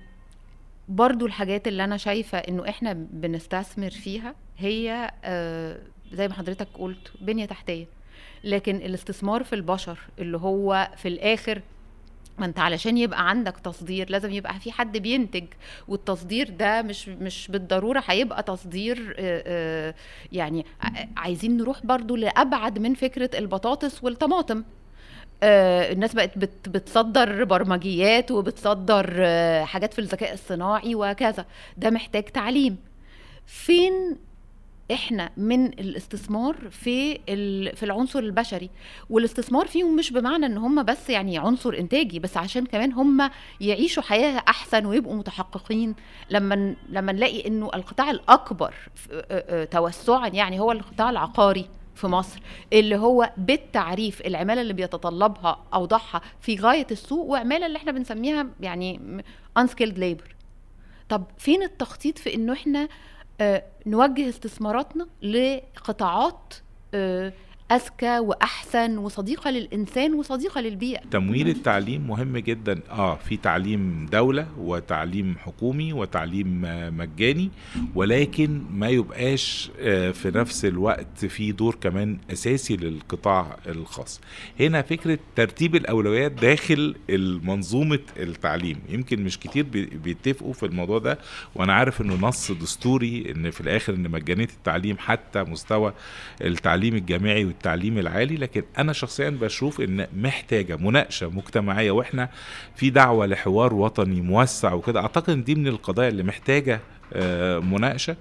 برضو 0.89 1.25
الحاجات 1.25 1.67
اللي 1.67 1.83
أنا 1.83 1.97
شايفة 1.97 2.37
إنه 2.37 2.69
إحنا 2.69 2.93
بنستثمر 2.93 3.89
فيها 3.89 4.35
هي 4.57 5.11
آه، 5.23 5.77
زي 6.11 6.27
ما 6.27 6.33
حضرتك 6.33 6.67
قلت 6.73 7.11
بنية 7.21 7.45
تحتية. 7.45 7.85
لكن 8.43 8.75
الاستثمار 8.75 9.43
في 9.43 9.53
البشر 9.53 9.99
اللي 10.19 10.37
هو 10.37 10.89
في 10.97 11.07
الآخر 11.07 11.61
ما 12.37 12.45
أنت 12.45 12.59
علشان 12.59 12.97
يبقى 12.97 13.29
عندك 13.29 13.57
تصدير 13.57 14.09
لازم 14.09 14.31
يبقى 14.31 14.59
في 14.59 14.71
حد 14.71 14.97
بينتج 14.97 15.43
والتصدير 15.87 16.49
ده 16.49 16.81
مش 16.81 17.09
مش 17.09 17.47
بالضرورة 17.51 18.03
هيبقى 18.07 18.43
تصدير 18.43 19.15
آه، 19.19 19.43
آه، 19.47 19.95
يعني 20.31 20.65
عايزين 21.17 21.57
نروح 21.57 21.85
برضو 21.85 22.15
لأبعد 22.15 22.79
من 22.79 22.93
فكرة 22.93 23.29
البطاطس 23.37 24.03
والطماطم. 24.03 24.63
الناس 25.43 26.13
بقت 26.13 26.37
بت 26.37 26.69
بتصدر 26.69 27.43
برمجيات 27.43 28.31
وبتصدر 28.31 29.13
آه، 29.19 29.63
حاجات 29.63 29.93
في 29.93 29.99
الذكاء 29.99 30.33
الصناعي 30.33 30.95
وكذا. 30.95 31.45
ده 31.77 31.89
محتاج 31.89 32.23
تعليم. 32.23 32.77
فين 33.45 34.17
إحنا 34.91 35.29
من 35.37 35.65
الاستثمار 35.65 36.55
في 36.71 37.15
في 37.75 37.83
العنصر 37.83 38.19
البشري؟ 38.19 38.69
والاستثمار 39.09 39.67
فيهم 39.67 39.95
مش 39.95 40.11
بمعنى 40.11 40.45
إن 40.45 40.57
هم 40.57 40.83
بس 40.83 41.09
يعني 41.09 41.37
عنصر 41.37 41.73
إنتاجي 41.79 42.19
بس 42.19 42.37
عشان 42.37 42.65
كمان 42.65 42.93
هم 42.93 43.29
يعيشوا 43.61 44.03
حياة 44.03 44.43
أحسن 44.47 44.85
ويبقوا 44.85 45.15
متحققين. 45.15 45.95
لما 46.29 46.75
لما 46.89 47.11
نلاقي 47.11 47.47
إنه 47.47 47.65
القطاع 47.73 48.11
الأكبر 48.11 48.73
آه، 49.11 49.23
آه، 49.31 49.63
توسعا 49.65 50.27
يعني 50.27 50.59
هو 50.59 50.71
القطاع 50.71 51.09
العقاري. 51.09 51.65
في 51.99 52.07
مصر 52.07 52.39
اللي 52.73 52.95
هو 52.97 53.29
بالتعريف 53.37 54.21
العمالة 54.21 54.61
اللي 54.61 54.73
بيتطلبها 54.73 55.65
اوضاعها 55.73 56.21
في 56.41 56.55
غاية 56.55 56.87
السوق 56.91 57.25
وعمالة 57.25 57.65
اللي 57.65 57.77
إحنا 57.77 57.91
بنسميها 57.91 58.47
يعني 58.61 59.21
unskilled 59.59 59.97
labor. 59.97 60.29
طب 61.09 61.23
فين 61.37 61.63
التخطيط 61.63 62.17
في 62.17 62.33
إنه 62.35 62.53
إحنا 62.53 62.87
آه، 63.41 63.63
نوجه 63.85 64.29
استثماراتنا 64.29 65.07
لقطاعات 65.23 66.53
آه، 66.93 67.33
أذكى 67.71 68.19
وأحسن 68.19 68.97
وصديقه 68.97 69.49
للإنسان 69.51 70.13
وصديقه 70.13 70.61
للبيئة. 70.61 71.01
تمويل 71.11 71.49
التعليم 71.49 72.07
مهم 72.07 72.37
جدا. 72.37 72.79
آه 72.89 73.15
في 73.15 73.37
تعليم 73.37 74.07
دولة 74.11 74.47
وتعليم 74.57 75.35
حكومي 75.39 75.93
وتعليم 75.93 76.61
مجاني 76.97 77.49
ولكن 77.95 78.61
ما 78.73 78.89
يبقاش 78.89 79.71
آه، 79.79 80.11
في 80.11 80.31
نفس 80.35 80.65
الوقت 80.65 81.25
في 81.25 81.51
دور 81.51 81.75
كمان 81.81 82.17
أساسي 82.31 82.75
للقطاع 82.77 83.57
الخاص. 83.67 84.21
هنا 84.59 84.81
فكرة 84.81 85.19
ترتيب 85.35 85.75
الأولويات 85.75 86.31
داخل 86.31 86.95
منظومة 87.43 87.99
التعليم. 88.17 88.79
يمكن 88.89 89.23
مش 89.23 89.39
كتير 89.39 89.63
بي- 89.63 89.85
بيتفقوا 89.85 90.53
في 90.53 90.65
الموضوع 90.65 90.99
ده 90.99 91.17
وأنا 91.55 91.73
عارف 91.73 92.01
إنه 92.01 92.15
نص 92.27 92.51
دستوري 92.51 93.31
إن 93.35 93.51
في 93.51 93.61
الآخر 93.61 93.93
إن 93.93 94.11
مجانية 94.11 94.47
التعليم 94.57 94.97
حتى 94.97 95.43
مستوى 95.43 95.93
التعليم 96.41 96.95
الجامعي 96.95 97.45
والتعليم 97.59 97.97
العالي 97.97 98.35
لكن 98.35 98.63
أنا 98.77 98.93
شخصيا 98.93 99.29
بشوف 99.29 99.81
إن 99.81 100.07
محتاجة 100.17 100.75
مناقشة 100.75 101.29
مجتمعية 101.29 101.91
وإحنا 101.91 102.29
في 102.75 102.89
دعوة 102.89 103.25
لحوار 103.25 103.73
وطني 103.73 104.21
موسع 104.21 104.73
وكده. 104.73 104.99
أعتقد 104.99 105.29
إن 105.29 105.43
دي 105.43 105.55
من 105.55 105.67
القضايا 105.67 106.09
اللي 106.09 106.23
محتاجة 106.23 106.79
مناقشة 107.59 108.15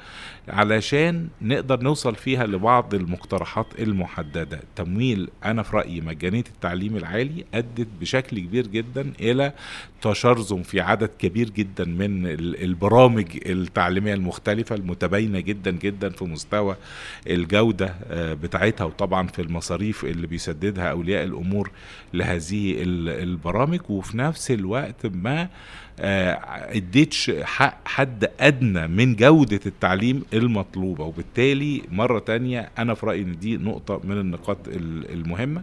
علشان 0.49 1.29
نقدر 1.43 1.81
نوصل 1.83 2.15
فيها 2.15 2.47
لبعض 2.47 2.95
المقترحات 2.95 3.67
المحددة. 3.79 4.61
تمويل 4.77 5.29
أنا 5.45 5.63
في 5.63 5.77
رأيي 5.77 6.01
مجانية 6.01 6.45
التعليم 6.55 6.97
العالي 6.97 7.45
أدت 7.55 7.89
بشكل 8.01 8.39
كبير 8.39 8.67
جدا 8.67 9.13
إلى 9.21 9.53
تشرذم 10.03 10.63
في 10.63 10.81
عدد 10.81 11.11
كبير 11.19 11.51
جدا 11.51 11.85
من 11.85 12.27
ال- 12.27 12.63
البرامج 12.65 13.27
التعليمية 13.47 14.15
المختلفة 14.15 14.75
المتباينة 14.75 15.41
جدا 15.41 15.71
جدا 15.71 16.09
في 16.11 16.25
مستوى 16.25 16.77
الجودة 17.27 17.95
آه، 18.11 18.35
بتاعتها 18.35 18.85
وطبعا 18.85 19.27
في 19.27 19.43
المصاريف 19.43 20.05
اللي 20.05 20.27
بيسددها 20.27 20.91
أولياء 20.91 21.25
الأمور 21.25 21.71
لهذه 22.15 22.83
ال- 22.83 23.09
البرامج. 23.09 23.81
وفي 23.89 24.19
نفس 24.19 24.51
الوقت 24.51 25.07
ما 25.07 25.43
آه، 25.43 25.49
اديتش 26.01 27.31
حق 27.43 27.79
حد 27.89 28.31
أدنى 28.41 28.87
من 28.87 29.17
جودة 29.17 29.61
التعليم 29.67 30.23
المطلوبة. 30.33 31.05
وبالتالي 31.05 31.83
مرة 31.93 32.19
تانية 32.19 32.71
أنا 32.79 32.95
في 32.95 33.07
رأيي 33.07 33.23
إن 33.23 33.39
دي 33.39 33.57
نقطة 33.57 34.01
من 34.05 34.21
النقاط 34.21 34.69
ال- 34.69 35.13
المهمة 35.13 35.63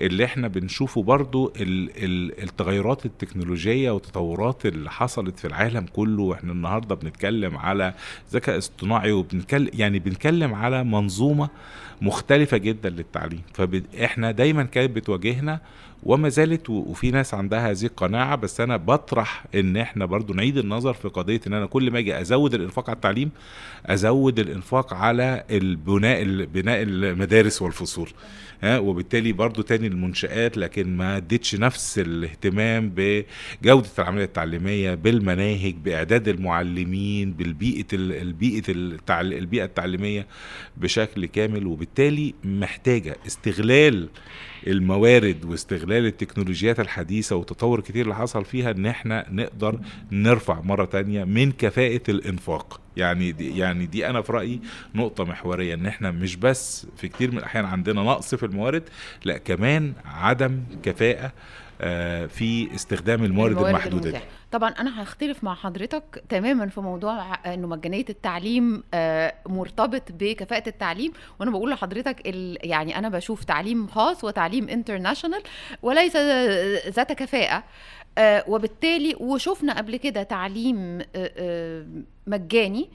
اللي 0.00 0.24
إحنا 0.24 0.48
بنشوفه 0.48 1.02
برضو 1.02 1.52
ال- 1.60 1.90
ال- 2.04 2.42
التغيرات 2.42 3.06
التكنولوجية 3.06 3.90
والتطورات 3.90 4.66
اللي 4.66 4.90
حصلت 4.90 5.38
في 5.38 5.46
العالم 5.46 5.86
كله. 5.92 6.22
وإحنا 6.22 6.52
النهارده 6.52 6.94
بنتكلم 6.94 7.56
على 7.56 7.94
ذكاء 8.32 8.58
اصطناعي 8.58 9.12
وبنتكلم 9.12 9.70
يعني 9.74 9.98
بنتكلم 9.98 10.54
على 10.54 10.84
منظومة 10.84 11.48
مختلفة 12.02 12.56
جدا 12.56 12.90
للتعليم. 12.90 13.42
فاحنا 13.54 14.30
دايما 14.30 14.62
كانت 14.62 14.96
بتواجهنا 14.96 15.60
وما 16.02 16.28
زالت 16.28 16.70
وفي 16.70 17.10
ناس 17.10 17.34
عندها 17.34 17.70
هذه 17.70 17.84
القناعة 17.84 18.36
بس 18.36 18.60
أنا 18.60 18.76
بطرح 18.76 19.44
إن 19.54 19.76
إحنا 19.76 20.04
برضو 20.06 20.34
نعيد 20.34 20.58
النظر 20.58 20.94
في 20.94 21.08
قضية 21.08 21.40
إن 21.46 21.52
أنا 21.54 21.66
كل 21.66 21.90
ما 21.90 21.98
أجي 21.98 22.20
أزود 22.20 22.54
الإنفاق 22.54 22.90
على 22.90 22.96
التعليم 22.96 23.30
أزود 23.86 24.38
الإنفاق 24.38 24.94
على 24.94 25.44
البناء 25.50 26.24
بناء 26.44 26.82
المدارس 26.82 27.62
والفصول. 27.62 28.08
ها 28.62 28.78
وبالتالي 28.78 29.32
برضو 29.32 29.62
تاني 29.62 29.86
المنشآت 29.86 30.56
لكن 30.56 30.96
ما 30.96 31.16
اديتش 31.16 31.54
نفس 31.54 31.98
الاهتمام 31.98 32.92
بجودة 32.96 33.88
العملية 33.98 34.24
التعليمية 34.24 34.94
بالمناهج 34.94 35.74
بإعداد 35.74 36.28
المعلمين 36.28 37.32
بالبيئة 37.32 37.86
ال- 37.92 38.12
البيئة 38.12 38.62
التعل... 38.68 39.32
البيئة 39.32 39.64
التعليمية 39.64 40.26
بشكل 40.76 41.26
كامل. 41.26 41.66
وبالتالي 41.66 42.34
محتاجة 42.44 43.16
استغلال 43.26 44.08
الموارد 44.66 45.44
واستغلال 45.44 46.06
التكنولوجيات 46.06 46.80
الحديثة 46.80 47.36
والتطور 47.36 47.78
الكتير 47.78 48.02
اللي 48.02 48.14
حصل 48.14 48.44
فيها 48.44 48.70
إن 48.70 48.86
إحنا 48.86 49.26
نقدر 49.30 49.80
نرفع 50.12 50.60
مرة 50.60 50.84
تانية 50.84 51.24
من 51.24 51.52
كفاءة 51.52 52.00
الإنفاق. 52.08 52.80
يعني 52.96 53.32
دي 53.32 53.58
يعني 53.58 53.86
دي 53.86 54.06
أنا 54.10 54.22
في 54.22 54.32
رأيي 54.32 54.60
نقطة 54.94 55.24
محورية 55.24 55.74
إن 55.74 55.86
إحنا 55.86 56.10
مش 56.10 56.36
بس 56.36 56.86
في 56.96 57.08
كتير 57.08 57.30
من 57.30 57.38
الأحيان 57.38 57.64
عندنا 57.64 58.02
نقص 58.02 58.34
في 58.34 58.46
الموارد 58.46 58.82
لا 59.24 59.38
كمان 59.38 59.92
عدم 60.04 60.62
كفاءة 60.82 61.32
آه، 61.80 62.26
في 62.26 62.74
استخدام 62.74 63.24
الموارد 63.24 63.58
المحدودة 63.58 64.10
دي. 64.10 64.18
طبعا 64.52 64.70
أنا 64.70 65.02
هختلف 65.02 65.44
مع 65.44 65.54
حضرتك 65.54 66.24
تماما 66.28 66.66
في 66.68 66.80
موضوع 66.80 67.34
إنه 67.54 67.66
مجانية 67.66 68.04
التعليم 68.10 68.82
آه، 68.94 69.34
مرتبط 69.46 70.02
بكفاءة 70.12 70.68
التعليم 70.68 71.12
وأنا 71.40 71.50
بقول 71.50 71.70
لحضرتك 71.70 72.20
يعني 72.64 72.98
أنا 72.98 73.08
بشوف 73.08 73.44
تعليم 73.44 73.86
خاص 73.86 74.24
وتعليم 74.24 74.68
انترناشونال 74.68 75.42
وليس 75.82 76.16
ذات 76.96 77.12
كفاءة 77.12 77.56
آه، 77.56 77.64
وبالتالي 78.48 79.14
وشفنا 79.20 79.78
قبل 79.78 79.96
كده 79.96 80.22
تعليم 80.22 80.98
آه، 81.00 81.06
آه، 81.16 81.86
مجاني 82.26 82.88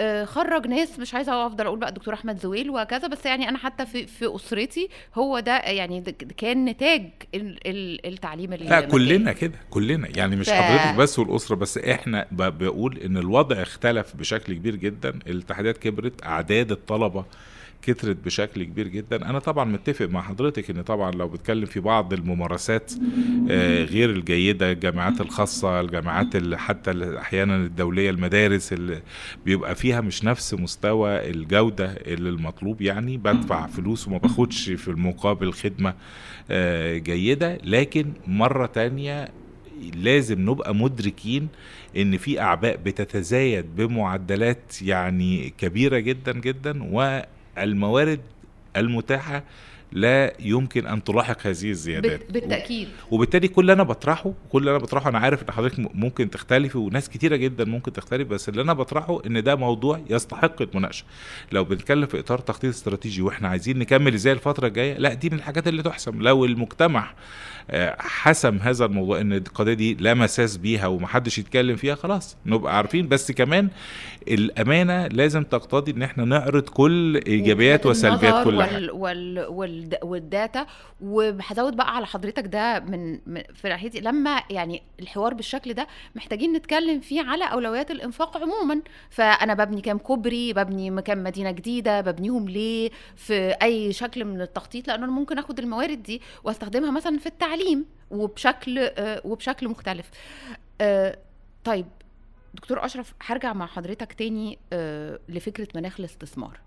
آه، 0.00 0.24
خرج 0.24 0.66
ناس 0.66 0.98
مش 0.98 1.14
عايزة 1.14 1.46
أفضل 1.46 1.66
أقول 1.66 1.78
بقى 1.78 1.92
دكتور 1.92 2.14
أحمد 2.14 2.38
زويل 2.40 2.70
وكذا 2.70 3.08
بس 3.08 3.26
يعني 3.26 3.48
أنا 3.48 3.58
حتى 3.58 3.86
في 3.86 4.06
في 4.06 4.34
أسرتي 4.36 4.88
هو 5.14 5.40
ده 5.40 5.56
يعني 5.58 6.00
ده 6.00 6.12
كان 6.36 6.64
نتاج 6.64 7.10
ال- 7.34 7.58
ال- 7.66 8.06
التعليم 8.06 8.50
لا 8.54 8.56
المجاني. 8.60 8.86
كلنا 8.86 9.32
كده 9.32 9.58
كلنا 9.70 10.08
يعني 10.16 10.36
مش 10.36 10.46
ف- 10.48 10.52
حضرتك 10.52 10.98
بس 10.98 11.18
والأسرة 11.18 11.56
بس 11.56 11.78
إحنا 11.78 12.26
بقول 12.32 12.98
إن 12.98 13.16
الوضع 13.16 13.62
اختلف 13.62 14.16
بشكل 14.16 14.52
كبير 14.54 14.76
جدا 14.76 15.18
الاتحادات 15.26 15.78
كبرت 15.78 16.24
أعداد 16.24 16.70
الطلبة 16.72 17.24
كترت 17.82 18.16
بشكل 18.24 18.64
كبير 18.64 18.88
جدا. 18.88 19.30
أنا 19.30 19.38
طبعا 19.38 19.64
متفق 19.64 20.06
مع 20.06 20.22
حضرتك 20.22 20.70
إن 20.70 20.82
طبعا 20.82 21.10
لو 21.10 21.28
بتكلم 21.28 21.64
في 21.66 21.80
بعض 21.80 22.12
الممارسات 22.12 22.92
آه، 23.50 23.84
غير 23.84 24.10
الجيدة 24.10 24.72
الجامعات 24.72 25.20
الخاصة 25.20 25.80
الجامعات 25.80 26.54
حتى 26.54 27.18
أحيانا 27.18 27.56
الدولية 27.56 28.10
المدارس 28.10 28.72
اللي 28.72 29.02
بيبقى 29.44 29.74
فيها 29.74 30.00
مش 30.00 30.24
نفس 30.24 30.54
مستوى 30.54 31.30
الجودة 31.30 31.84
اللي 31.86 32.28
المطلوب 32.28 32.82
يعني 32.82 33.16
بدفع 33.16 33.66
فلوس 33.66 34.08
وما 34.08 34.18
باخدش 34.18 34.70
في 34.70 34.88
المقابل 34.88 35.52
خدمة 35.52 35.94
آه، 36.50 36.98
جيدة. 36.98 37.58
لكن 37.64 38.12
مرة 38.26 38.66
تانية 38.66 39.28
لازم 39.94 40.50
نبقى 40.50 40.74
مدركين 40.74 41.48
إن 41.96 42.16
في 42.16 42.40
أعباء 42.40 42.76
بتتزايد 42.76 43.76
بمعدلات 43.76 44.82
يعني 44.82 45.52
كبيرة 45.58 45.98
جدا 45.98 46.32
جدا 46.32 46.82
والموارد 47.58 48.20
المتاحة 48.76 49.42
لا 49.92 50.32
يمكن 50.40 50.86
أن 50.86 51.04
تلاحق 51.04 51.46
هذه 51.46 51.70
الزيادات. 51.70 52.20
بال- 52.32 52.32
بالتأكيد. 52.40 52.88
وبالتالي 53.10 53.48
كل 53.48 53.60
اللي 53.62 53.72
أنا 53.72 53.82
بطرحه 53.82 54.32
كل 54.50 54.58
اللي 54.58 54.70
أنا 54.70 54.78
بطرحه 54.78 55.10
أنا 55.10 55.18
عارف 55.18 55.42
إن 55.42 55.50
حضرتك 55.52 55.78
ممكن 55.94 56.30
تختلفي 56.30 56.78
وناس 56.78 57.08
كتيرة 57.08 57.36
جدا 57.36 57.64
ممكن 57.64 57.92
تختلف 57.92 58.28
بس 58.28 58.48
اللي 58.48 58.62
أنا 58.62 58.72
بطرحه 58.72 59.20
إن 59.26 59.42
ده 59.42 59.56
موضوع 59.56 60.00
يستحق 60.10 60.62
المناقشة. 60.62 61.04
لو 61.52 61.64
بنتكلم 61.64 62.06
في 62.06 62.18
إطار 62.18 62.38
تخطيط 62.38 62.74
استراتيجي 62.74 63.22
وإحنا 63.22 63.48
عايزين 63.48 63.78
نكمل 63.78 64.14
إزاي 64.14 64.32
الفترة 64.32 64.66
الجاية 64.66 64.98
لا 64.98 65.14
دي 65.14 65.30
من 65.30 65.36
الحاجات 65.38 65.68
اللي 65.68 65.82
تحسم. 65.82 66.22
لو 66.22 66.44
المجتمع 66.44 67.12
حسم 67.98 68.56
هذا 68.58 68.84
الموضوع 68.84 69.20
إن 69.20 69.32
القضية 69.32 69.72
دي 69.74 69.94
لا 69.94 70.14
مساس 70.14 70.56
بيها 70.56 70.86
ومحدش 70.86 71.38
يتكلم 71.38 71.76
فيها 71.76 71.94
خلاص 71.94 72.36
نبقى 72.46 72.76
عارفين. 72.76 73.08
بس 73.08 73.32
كمان 73.32 73.68
الأمانة 74.28 75.06
لازم 75.06 75.42
تقتضي 75.44 75.92
إن 75.92 76.02
إحنا 76.02 76.24
نعرض 76.24 76.62
كل 76.62 77.20
إيجابيات 77.26 77.86
وسلبيات 77.86 78.44
كل 78.44 78.62
حاجة 78.62 78.74
وال 78.74 78.90
وال 78.90 79.46
وال 79.48 79.98
والداتا. 80.02 80.66
وهزود 81.00 81.76
بقى 81.76 81.96
على 81.96 82.06
حضرتك 82.06 82.46
ده 82.46 82.80
من 82.80 83.12
من- 83.26 83.42
في 83.54 83.68
ناحيتي 83.68 84.00
لما 84.00 84.42
يعني 84.50 84.82
الحوار 85.00 85.34
بالشكل 85.34 85.72
ده 85.74 85.86
محتاجين 86.14 86.52
نتكلم 86.52 87.00
فيه 87.00 87.22
على 87.22 87.44
أولويات 87.44 87.90
الإنفاق 87.90 88.36
عموما. 88.36 88.80
فأنا 89.10 89.54
ببني 89.54 89.80
كام 89.80 89.98
كوبري 89.98 90.52
ببني 90.52 91.02
كام 91.02 91.24
مدينة 91.24 91.50
جديدة 91.50 92.00
ببنيهم 92.00 92.48
ليه؟ 92.48 92.90
في 93.16 93.54
أي 93.62 93.92
شكل 93.92 94.24
من 94.24 94.40
التخطيط 94.40 94.88
لأن 94.88 95.02
أنا 95.02 95.12
ممكن 95.12 95.38
آخد 95.38 95.58
الموارد 95.58 96.02
دي 96.02 96.22
وأستخدمها 96.44 96.90
مثلا 96.90 97.18
في 97.18 97.26
التعليم. 97.26 97.55
وبشكل 98.10 98.78
آه، 98.78 99.22
وبشكل 99.24 99.68
مختلف. 99.68 100.10
آه، 100.80 101.18
طيب 101.64 101.86
دكتور 102.54 102.84
أشرف 102.84 103.14
هرجع 103.22 103.52
مع 103.52 103.66
حضرتك 103.66 104.12
تاني 104.12 104.58
آه، 104.72 105.18
لفكرة 105.28 105.68
مناخ 105.74 106.00
الاستثمار. 106.00 106.60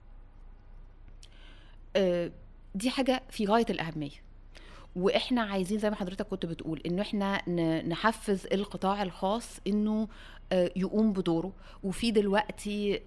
دي 2.75 2.89
حاجة 2.89 3.23
في 3.30 3.45
غاية 3.45 3.65
الأهمية. 3.69 4.30
وإحنا 4.95 5.41
عايزين 5.41 5.80
زي 5.80 5.89
ما 5.89 5.95
حضرتك 5.95 6.28
كنت 6.28 6.45
بتقول 6.45 6.82
انه 6.86 7.02
إحنا 7.02 7.49
نحفز 7.82 8.47
القطاع 8.52 9.04
الخاص 9.04 9.60
إنه 9.67 10.08
يقوم 10.52 11.13
بدوره. 11.13 11.54
وفي 11.84 12.12
دلوقتي 12.12 13.02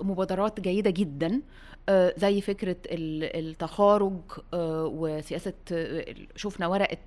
مبادرات 0.00 0.60
جيدة 0.60 0.90
جدا 0.90 1.40
آه، 1.88 2.14
زي 2.16 2.40
فكرة 2.40 2.76
ال- 2.86 3.48
التخارج 3.48 4.20
آه، 4.54 4.84
وسياسة 4.94 5.52
آه، 5.72 6.04
شفنا 6.36 6.66
ورقة 6.66 6.98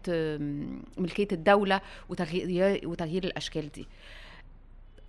ملكية 0.97 1.28
الدولة 1.32 1.82
وتغيير 2.10 2.82
وتغيير 2.89 3.23
الأشكال 3.23 3.71
دي. 3.71 3.88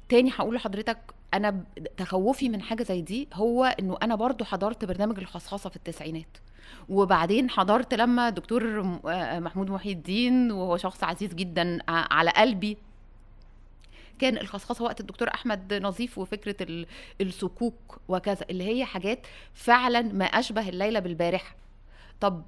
تاني 0.09 0.31
هقول 0.37 0.55
لحضرتك 0.55 0.99
أنا 1.35 1.65
تخوفي 1.97 2.49
من 2.49 2.63
حاجة 2.63 2.83
زي 2.83 3.01
دي 3.03 3.29
هو 3.35 3.65
إنه 3.65 3.97
أنا 4.03 4.15
برضو 4.15 4.45
حضرت 4.45 4.85
برنامج 4.85 5.19
الخصخصة 5.19 5.71
في 5.71 5.77
التسعينات. 5.77 6.39
وبعدين 6.89 7.51
حضرت 7.51 7.95
لما 7.95 8.31
دكتور 8.31 8.83
م- 8.83 9.01
آه 9.09 9.39
محمود 9.41 9.71
محي 9.71 9.93
الدين 9.93 10.53
وهو 10.53 10.77
شخص 10.77 11.05
عزيز 11.05 11.35
جدا 11.35 11.79
على 11.89 12.31
قلبي 12.31 12.77
كان 14.21 14.39
الخصخصة 14.39 14.85
وقت 14.85 15.01
الدكتور 15.01 15.29
أحمد 15.35 15.75
نظيف 15.75 16.19
وفكرة 16.19 16.57
ال- 16.61 16.87
السكوك 17.21 18.01
وكذا 18.09 18.47
اللي 18.51 18.65
هي 18.65 18.85
حاجات 18.85 19.27
فعلا 19.55 20.03
ما 20.03 20.25
أشبه 20.25 20.69
الليلة 20.69 21.01
بالبارحة. 21.01 21.55
طب 22.21 22.43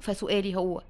فسؤالي 0.00 0.56
هو 0.56 0.82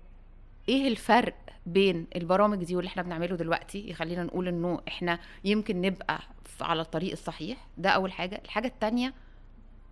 إيه 0.68 0.88
الفرق 0.88 1.34
بين 1.66 2.06
البرامج 2.16 2.64
دي 2.64 2.76
واللي 2.76 2.88
إحنا 2.88 3.02
بنعمله 3.02 3.36
دلوقتي؟ 3.36 3.90
يخلينا 3.90 4.22
نقول 4.24 4.48
إنه 4.48 4.80
إحنا 4.88 5.18
يمكن 5.44 5.80
نبقى 5.80 6.20
على 6.60 6.80
الطريق 6.82 7.12
الصحيح 7.12 7.66
ده 7.78 7.90
أول 7.90 8.12
حاجة. 8.12 8.40
الحاجة 8.44 8.66
التانية 8.66 9.14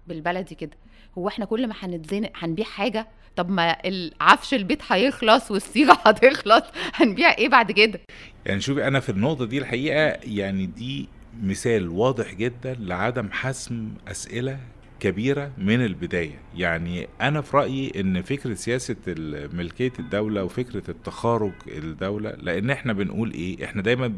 بالبلدي 0.06 0.54
كده 0.54 0.76
هو 1.18 1.28
إحنا 1.28 1.44
كل 1.44 1.66
ما 1.66 1.74
هنتزنق 1.80 2.30
هنبيع 2.34 2.64
حاجة؟ 2.64 3.08
طب 3.36 3.50
ما 3.50 3.76
العفش 3.84 4.54
البيت 4.54 4.82
هيخلص 4.92 5.50
والصيغة 5.50 5.92
هتخلص 6.06 6.64
هنبيع 6.94 7.30
إيه 7.38 7.48
بعد 7.48 7.72
كده؟ 7.72 8.00
يعني 8.46 8.60
شوفي 8.60 8.86
أنا 8.86 9.00
في 9.00 9.08
النقطة 9.08 9.44
دي 9.44 9.58
الحقيقة 9.58 10.18
يعني 10.24 10.66
دي 10.66 11.08
مثال 11.42 11.88
واضح 11.88 12.34
جدا 12.34 12.74
لعدم 12.80 13.28
حسم 13.32 13.88
أسئلة 14.08 14.58
كبيرة 15.00 15.50
من 15.58 15.84
البداية 15.84 16.38
يعني 16.56 17.08
أنا 17.20 17.40
في 17.40 17.56
رأيي 17.56 17.92
إن 18.00 18.22
فكرة 18.22 18.54
سياسة 18.54 18.96
ال- 19.08 19.56
ملكية 19.56 19.92
الدولة 19.98 20.44
وفكرة 20.44 20.90
التخارج 20.90 21.52
الدولة 21.68 22.30
لأن 22.30 22.70
إحنا 22.70 22.92
بنقول 22.92 23.32
إيه 23.32 23.64
إحنا 23.64 23.82
دايما 23.82 24.12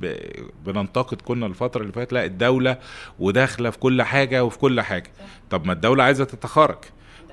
بننتقد 0.66 1.20
كنا 1.20 1.46
الفترة 1.46 1.82
اللي 1.82 1.92
فاتت 1.92 2.12
لا 2.12 2.24
الدولة 2.24 2.78
وداخلة 3.18 3.70
في 3.70 3.78
كل 3.78 4.02
حاجة 4.02 4.44
وفي 4.44 4.58
كل 4.58 4.80
حاجة 4.80 5.10
طب 5.50 5.66
ما 5.66 5.72
الدولة 5.72 6.04
عايزة 6.04 6.24
تتخارج 6.24 6.78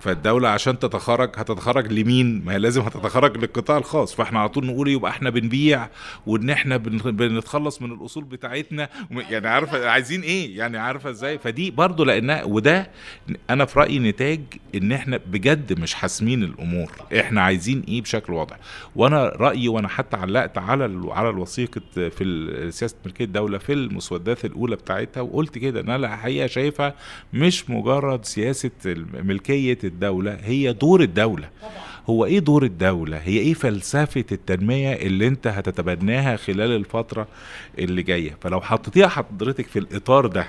فالدولة 0.02 0.50
عشان 0.50 0.80
تتخرج 0.80 1.30
هتتخرج 1.36 1.94
لمين؟ 1.94 2.46
ما 2.46 2.54
هي 2.54 2.58
لازم 2.60 2.82
هتتخرج 2.82 3.38
للقطاع 3.38 3.78
الخاص، 3.78 4.16
فإحنا 4.16 4.40
على 4.40 4.50
طول 4.50 4.66
نقول 4.66 4.88
يبقى 4.90 5.12
إحنا 5.12 5.30
بنبيع 5.30 5.90
وإن 6.28 6.50
إحنا 6.50 6.78
بن- 6.78 7.12
بنتخلص 7.12 7.82
من 7.82 7.92
الأصول 7.92 8.24
بتاعتنا 8.24 8.90
يعني 9.12 9.48
عارفة 9.48 9.90
عايزين 9.90 10.22
إيه؟ 10.22 10.58
يعني 10.58 10.78
عارفة 10.78 11.10
إزاي؟ 11.10 11.38
فدي 11.38 11.72
برضو 11.72 12.04
لأنها 12.04 12.44
وده 12.44 12.92
أنا 13.50 13.66
في 13.66 13.80
رأيي 13.80 14.00
نتاج 14.00 14.42
ان 14.76 14.92
إحنا 14.92 15.18
بجد 15.18 15.80
مش 15.80 15.94
حاسمين 15.94 16.44
الأمور، 16.44 16.92
إحنا 17.20 17.42
عايزين 17.42 17.84
إيه 17.88 18.02
بشكل 18.02 18.34
واضح، 18.34 18.58
وأنا 18.96 19.24
رأيي 19.26 19.68
وأنا 19.68 19.88
حتى 19.88 20.18
علقت 20.18 20.58
على 20.58 21.02
على 21.12 21.30
الوثيقة 21.30 21.82
في 21.96 22.68
سياسة 22.72 22.96
ملكية 23.06 23.26
الدولة 23.26 23.58
في 23.58 23.74
المسودات 23.74 24.46
الأولى 24.46 24.76
بتاعتها 24.76 25.22
وقلت 25.22 25.58
كده 25.58 25.80
إن 25.82 25.90
أنا 25.90 26.14
الحقيقة 26.14 26.48
شايفها 26.48 26.94
مش 27.34 27.70
مجرد 27.70 28.26
سياسة 28.26 28.72
ملكية 29.14 29.78
الدولة 29.84 30.38
هي 30.44 30.74
دور 30.74 31.02
الدولة 31.02 31.50
هو 32.10 32.26
إيه 32.26 32.40
دور 32.40 32.64
الدولة؟ 32.64 33.18
هي 33.18 33.38
إيه 33.38 33.54
فلسفة 33.54 34.26
التنمية 34.32 34.94
اللي 34.94 35.28
أنت 35.28 35.48
هتتبناها 35.48 36.36
خلال 36.36 36.72
الفترة 36.76 37.28
اللي 37.80 38.04
جاية؟ 38.04 38.38
فلو 38.42 38.62
حطيتيها 38.62 39.08
حضرتك 39.08 39.68
في 39.68 39.80
الإطار 39.80 40.28
ده 40.28 40.48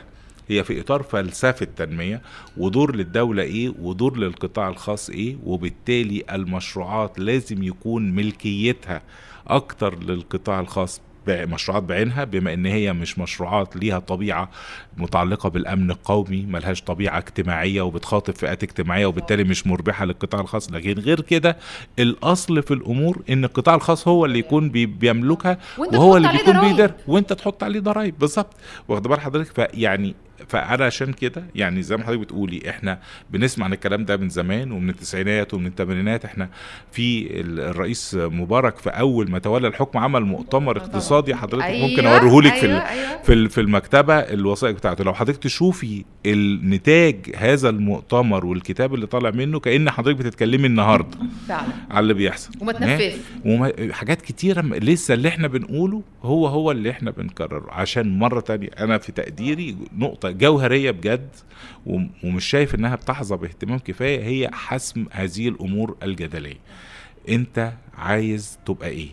هي 0.50 0.64
في 0.64 0.80
إطار 0.80 1.02
فلسفة 1.02 1.66
تنمية 1.76 2.22
ودور 2.56 2.96
للدولة 2.96 3.42
إيه 3.42 3.72
ودور 3.80 4.16
للقطاع 4.18 4.68
الخاص 4.68 5.10
إيه 5.10 5.36
وبالتالي 5.44 6.24
المشروعات 6.32 7.18
لازم 7.18 7.62
يكون 7.62 8.10
ملكيتها 8.14 9.02
أكتر 9.46 9.98
للقطاع 10.02 10.60
الخاص 10.60 11.00
مشروعات 11.28 11.82
بعينها 11.82 12.24
بما 12.24 12.52
إن 12.54 12.66
هي 12.66 12.92
مش 12.92 13.18
مشروعات 13.18 13.76
ليها 13.76 13.98
طبيعة 13.98 14.50
متعلقة 14.96 15.48
بالأمن 15.48 15.90
القومي 15.90 16.42
ملهاش 16.46 16.82
طبيعة 16.82 17.18
اجتماعية 17.18 17.82
وبتخاطب 17.82 18.34
فئات 18.34 18.62
اجتماعية 18.62 19.06
وبالتالي 19.06 19.44
مش 19.44 19.66
مربحة 19.66 20.04
للقطاع 20.04 20.40
الخاص. 20.40 20.70
لكن 20.72 20.92
غير 20.92 21.20
كده 21.20 21.56
الأصل 21.98 22.62
في 22.62 22.74
الأمور 22.74 23.22
إن 23.30 23.44
القطاع 23.44 23.74
الخاص 23.74 24.08
هو 24.08 24.24
اللي 24.24 24.38
يكون 24.38 24.68
بي- 24.70 24.86
بيملكها 24.86 25.58
وهو 25.78 26.16
اللي 26.16 26.28
بيكون. 26.32 26.60
بيدير 26.60 26.94
وأنت 27.08 27.32
تحط 27.32 27.62
عليه 27.64 27.80
ضرايب 27.80 28.18
بالظبط. 28.18 28.56
واخد 28.88 29.08
بال 29.08 29.20
حضرتك؟ 29.20 29.52
فيعني 29.54 30.14
فانا 30.48 30.84
عشان 30.84 31.12
كده 31.12 31.44
يعني 31.54 31.82
زي 31.82 31.96
ما 31.96 32.04
حضرتك 32.04 32.20
بتقولي 32.20 32.70
إحنا 32.70 32.98
بنسمع 33.30 33.64
عن 33.66 33.72
الكلام 33.72 34.04
ده 34.04 34.16
من 34.16 34.28
زمان 34.28 34.72
ومن 34.72 34.90
التسعينات 34.90 35.54
ومن 35.54 35.66
الثمانينات. 35.66 36.24
إحنا 36.24 36.48
في 36.92 37.40
ال- 37.40 37.60
الرئيس 37.60 38.14
مبارك 38.20 38.76
في 38.78 38.90
أول 38.90 39.30
ما 39.30 39.38
تولى 39.38 39.68
الحكم 39.68 39.98
عمل 39.98 40.24
مؤتمر. 40.24 40.76
اقتصادي 40.76 41.34
حضرتك. 41.34 41.64
أيوة، 41.64 41.88
ممكن 41.88 42.06
أوريهولك 42.06 42.54
في 42.54 42.66
ال- 42.66 42.70
أيوة، 42.70 42.88
أيوة. 42.88 43.22
في 43.22 43.48
في 43.48 43.60
المكتبة 43.60 44.14
الوثائق 44.18 44.74
بتاعته. 44.74 45.04
لو 45.04 45.14
حضرتك 45.14 45.42
تشوفي 45.42 46.04
النتاج 46.26 47.16
هذا 47.36 47.68
المؤتمر 47.68 48.46
والكتاب 48.46 48.94
اللي 48.94 49.06
طالع 49.06 49.30
منه 49.30 49.60
كأن 49.60 49.90
حضرتك 49.90 50.18
بتتكلمي 50.18 50.66
النهارده 50.66 51.18
فعلا. 51.48 51.68
على 51.90 52.00
اللي 52.00 52.14
بيحصل. 52.14 52.50
وما؟ 52.60 52.72
تنفذ 52.72 53.12
حاجات 53.92 54.22
كتيرة 54.22 54.60
م- 54.62 54.74
لسه 54.74 55.14
اللي 55.14 55.28
إحنا 55.28 55.48
بنقوله 55.48 56.02
هو 56.22 56.46
هو 56.46 56.70
اللي 56.70 56.90
إحنا 56.90 57.10
بنكرره. 57.10 57.66
عشان 57.70 58.18
مرة 58.18 58.40
تانية 58.40 58.68
أنا 58.78 58.98
في 58.98 59.12
تقديري 59.12 59.76
نقطة 59.98 60.29
جوهرية 60.30 60.90
بجد 60.90 61.28
وم- 61.86 62.10
ومش 62.24 62.44
شايف 62.44 62.74
إنها 62.74 62.96
بتحظى 62.96 63.36
باهتمام 63.36 63.78
كفاية 63.78 64.24
هي 64.24 64.50
حسم 64.52 65.06
هذه 65.10 65.48
الأمور 65.48 65.96
الجدلية. 66.02 66.58
أنت 67.28 67.72
عايز 67.94 68.58
تبقى 68.66 68.88
إيه؟ 68.88 69.08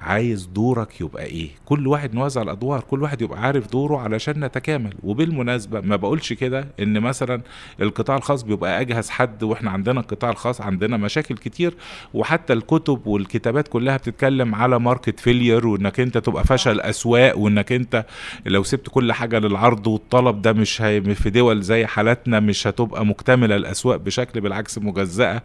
عايز 0.00 0.46
دورك 0.46 1.00
يبقى 1.00 1.24
إيه؟ 1.24 1.48
كل 1.64 1.86
واحد 1.86 2.14
نوزع 2.14 2.42
الادوار 2.42 2.80
كل 2.80 3.02
واحد 3.02 3.22
يبقى 3.22 3.40
عارف 3.42 3.70
دوره 3.72 3.98
علشان 3.98 4.44
نتكامل. 4.44 4.94
وبالمناسبة 5.02 5.80
ما 5.80 5.96
بقولش 5.96 6.32
كده 6.32 6.68
إن 6.80 7.00
مثلا 7.00 7.42
القطاع 7.80 8.16
الخاص 8.16 8.42
بيبقى 8.42 8.80
أجهز 8.80 9.10
حد 9.10 9.42
وإحنا 9.42 9.70
عندنا 9.70 10.00
القطاع 10.00 10.30
الخاص 10.30 10.60
عندنا 10.60 10.96
مشاكل 10.96 11.36
كتير 11.36 11.74
وحتى 12.14 12.52
الكتب 12.52 13.06
والكتابات 13.06 13.68
كلها 13.68 13.96
بتتكلم 13.96 14.54
على 14.54 14.78
market 14.80 15.20
failure 15.20 15.66
وإنك 15.66 16.00
أنت 16.00 16.18
تبقى 16.18 16.44
فشل 16.44 16.80
أسواق 16.80 17.38
وإنك 17.38 17.72
أنت 17.72 18.06
لو 18.46 18.62
سبت 18.62 18.88
كل 18.88 19.12
حاجة 19.12 19.38
للعرض 19.38 19.86
والطلب 19.86 20.42
ده 20.42 20.52
مش 20.52 20.82
هي 20.82 21.14
في 21.14 21.30
دول 21.30 21.62
زي 21.62 21.86
حالتنا 21.86 22.40
مش 22.40 22.66
هتبقى 22.66 23.06
مكتملة 23.06 23.56
الأسواق 23.56 23.96
بشكل 23.96 24.40
بالعكس 24.40 24.78
مجزأة 24.78 25.42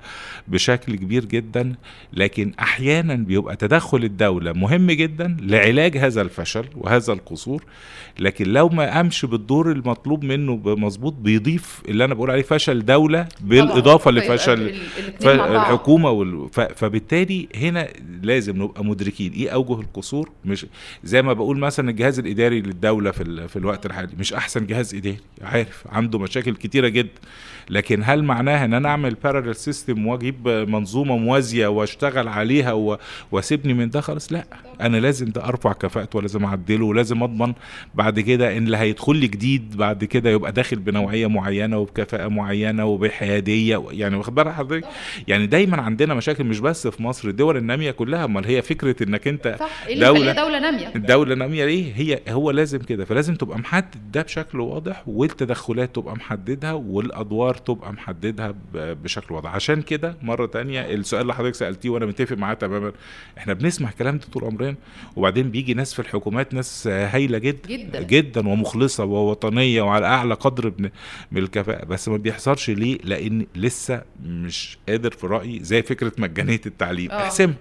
بشكل 0.47 0.95
كبير 0.95 1.25
جدا. 1.25 1.75
لكن 2.13 2.51
أحيانا 2.59 3.15
بيبقى 3.15 3.55
تدخل 3.55 4.03
الدولة 4.03 4.44
مهم 4.53 4.91
جدا 4.91 5.37
لعلاج 5.41 5.97
هذا 5.97 6.21
الفشل 6.21 6.65
وهذا 6.75 7.13
القصور 7.13 7.63
لكن 8.19 8.45
لو 8.53 8.69
ما 8.69 8.93
قامش 8.93 9.25
بالدور 9.25 9.71
المطلوب 9.71 10.23
منه 10.23 10.55
بمظبوط 10.57 11.13
بيضيف 11.13 11.81
اللي 11.87 12.05
أنا 12.05 12.13
بقول 12.13 12.31
عليه 12.31 12.41
فشل 12.41 12.85
دولة 12.85 13.27
بالإضافة 13.41 14.11
طبعاً. 14.11 14.23
لفشل 14.23 14.53
ال- 14.53 14.69
ال- 14.69 14.75
الاتنين 14.99 15.37
مع 15.37 15.47
بعض. 15.47 15.51
فالحكومه 15.51 16.09
وال... 16.09 16.49
ف... 16.51 16.59
فبالتالي 16.59 17.47
هنا 17.55 17.87
لازم 18.23 18.61
نبقى 18.63 18.85
مدركين 18.85 19.31
إيه 19.33 19.49
أوجه 19.49 19.79
القصور 19.81 20.29
مش 20.45 20.65
زي 21.03 21.21
ما 21.21 21.33
بقول 21.33 21.57
مثلا 21.59 21.89
الجهاز 21.89 22.19
الإداري 22.19 22.61
للدولة 22.61 23.11
في. 23.11 23.47
في 23.47 23.55
الوقت 23.59 23.85
الحالي 23.85 24.09
مش 24.19 24.33
أحسن 24.33 24.65
جهاز 24.65 24.95
إداري 24.95 25.17
عارف 25.41 25.83
عنده 25.89 26.19
مشاكل 26.19 26.55
كتيرة 26.55 26.87
جدا 26.87 27.09
لكن 27.69 28.01
هل 28.03 28.23
معناها 28.23 28.65
إن 28.65 28.73
أنا 28.73 28.89
أعمل 28.89 29.15
parallel 29.25 29.51
system 29.51 30.07
وأجيب 30.07 30.47
منظومة 30.47 31.17
موازية 31.17 31.67
وأشتغل 31.67 32.27
عليها. 32.27 32.97
وأسيبني 33.31 33.73
من 33.73 33.89
ده؟ 33.89 34.01
خالص 34.01 34.33
لا. 34.33 34.45
أنا 34.81 34.97
لازم 34.97 35.25
ده 35.25 35.45
أرفع 35.45 35.73
كفاءته 35.73 36.17
ولازم 36.17 36.45
أعدله 36.45 36.85
ولازم 36.85 37.23
أضمن. 37.23 37.53
بعد 37.95 38.19
كده 38.19 38.57
إن 38.57 38.65
اللي 38.65 38.77
هيدخل 38.77 39.15
لي 39.15 39.27
جديد 39.27 39.77
بعد 39.77 40.03
كده 40.03 40.29
يبقى 40.29 40.51
داخل 40.51 40.75
بنوعية 40.79 41.27
معينة 41.27 41.77
وبكفاءة 41.77 42.27
معينة 42.27 42.85
وبحيادية 42.85 43.83
يعني 43.91 44.15
واخد 44.15 44.35
بالك 44.35 44.53
حضرتك؟ 44.53 44.87
يعني 45.27 45.47
دايما 45.47 45.81
عندنا 45.81 46.13
مشاكل 46.13 46.43
مش 46.43 46.59
بس 46.59 46.87
في 46.87 47.03
مصر 47.03 47.27
الدول 47.27 47.57
النامية 47.57 47.91
كلها. 47.91 48.25
أمال 48.25 48.45
هي 48.45 48.61
فكرة 48.61 49.03
إنك 49.03 49.27
أنت 49.27 49.55
صح. 49.59 49.85
دولة- 49.87 49.89
يخليها 49.89 50.33
دولة 50.33 50.59
نامية؟ 50.59 50.91
الدولة 50.95 51.35
نامية 51.35 51.65
ليه؟ 51.65 51.93
هي 51.95 52.19
هو 52.29 52.51
لازم 52.51 52.79
كده. 52.79 53.05
فلازم 53.05 53.35
تبقى 53.35 53.59
محدد 53.59 54.11
ده 54.11 54.21
بشكل 54.21 54.59
واضح 54.59 55.03
والتدخلات 55.07 55.95
تبقى 55.95 56.15
محددها 56.15 56.73
والأدوار 57.55 57.77
تبقى 57.77 57.93
محددها 57.93 58.55
بشكل 58.73 59.35
واضح. 59.35 59.55
عشان 59.55 59.81
كده 59.81 60.17
مرة 60.21 60.45
تانية 60.45 60.81
السؤال 60.81 61.21
اللي 61.21 61.33
حضرتك 61.33 61.55
سألتيه 61.55 61.89
وأنا 61.89 62.05
متفق 62.05 62.37
معاه 62.37 62.53
تماما 62.53 62.91
إحنا 63.37 63.53
بنسمع 63.53 63.89
الكلام 63.89 64.17
ده 64.17 64.25
طول 64.33 64.43
عمرنا 64.43 64.75
وبعدين 65.15 65.51
بيجي 65.51 65.73
ناس 65.73 65.93
في 65.93 65.99
الحكومات 65.99 66.53
ناس 66.53 66.87
هايلة 66.87 67.37
جدا 67.37 67.69
جدا. 67.69 68.01
جدا 68.01 68.47
ومخلصة 68.47 69.03
ووطنية 69.05 69.81
وعلى 69.81 70.05
أعلى 70.05 70.33
قدر 70.33 70.73
من 70.79 70.89
من 71.31 71.41
الكفاءة. 71.41 71.85
بس 71.85 72.09
ما 72.09 72.17
بيحصلش 72.17 72.69
ليه؟ 72.69 72.97
لأن 73.03 73.45
لسه 73.55 74.01
مش 74.25 74.77
قادر 74.89 75.11
في 75.11 75.27
رأيي 75.27 75.63
زي 75.63 75.81
فكرة 75.83 76.11
مجانية 76.17 76.61
التعليم. 76.65 77.11
آه. 77.11 77.23
احسمها. 77.23 77.55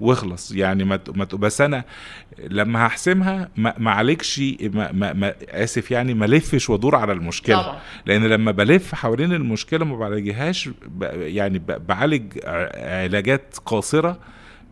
واخلص. 0.00 0.52
يعني 0.52 0.84
ما 0.84 1.00
ما 1.14 1.24
بس 1.24 1.60
أنا 1.60 1.84
لما 2.38 2.86
هحسمها 2.86 3.48
ما 3.56 3.90
عليكش 3.90 4.40
ما, 4.60 4.92
ما, 4.92 5.12
ما 5.12 5.34
آسف 5.48 5.90
يعني 5.90 6.14
ما 6.14 6.26
لفش 6.26 6.70
وأدور 6.70 6.96
على 6.96 7.12
المشكلة. 7.12 7.62
طبعا. 7.62 7.78
لأن 8.06 8.26
لما 8.26 8.52
بلف 8.52 8.94
حوالين 8.94 9.32
المشكلة 9.32 9.84
ما 9.84 9.96
بعالجهاش 9.96 10.70
يعني 11.12 11.62
بعالج 11.88 12.38
علاجات 12.74 13.56
قاصرة 13.66 14.18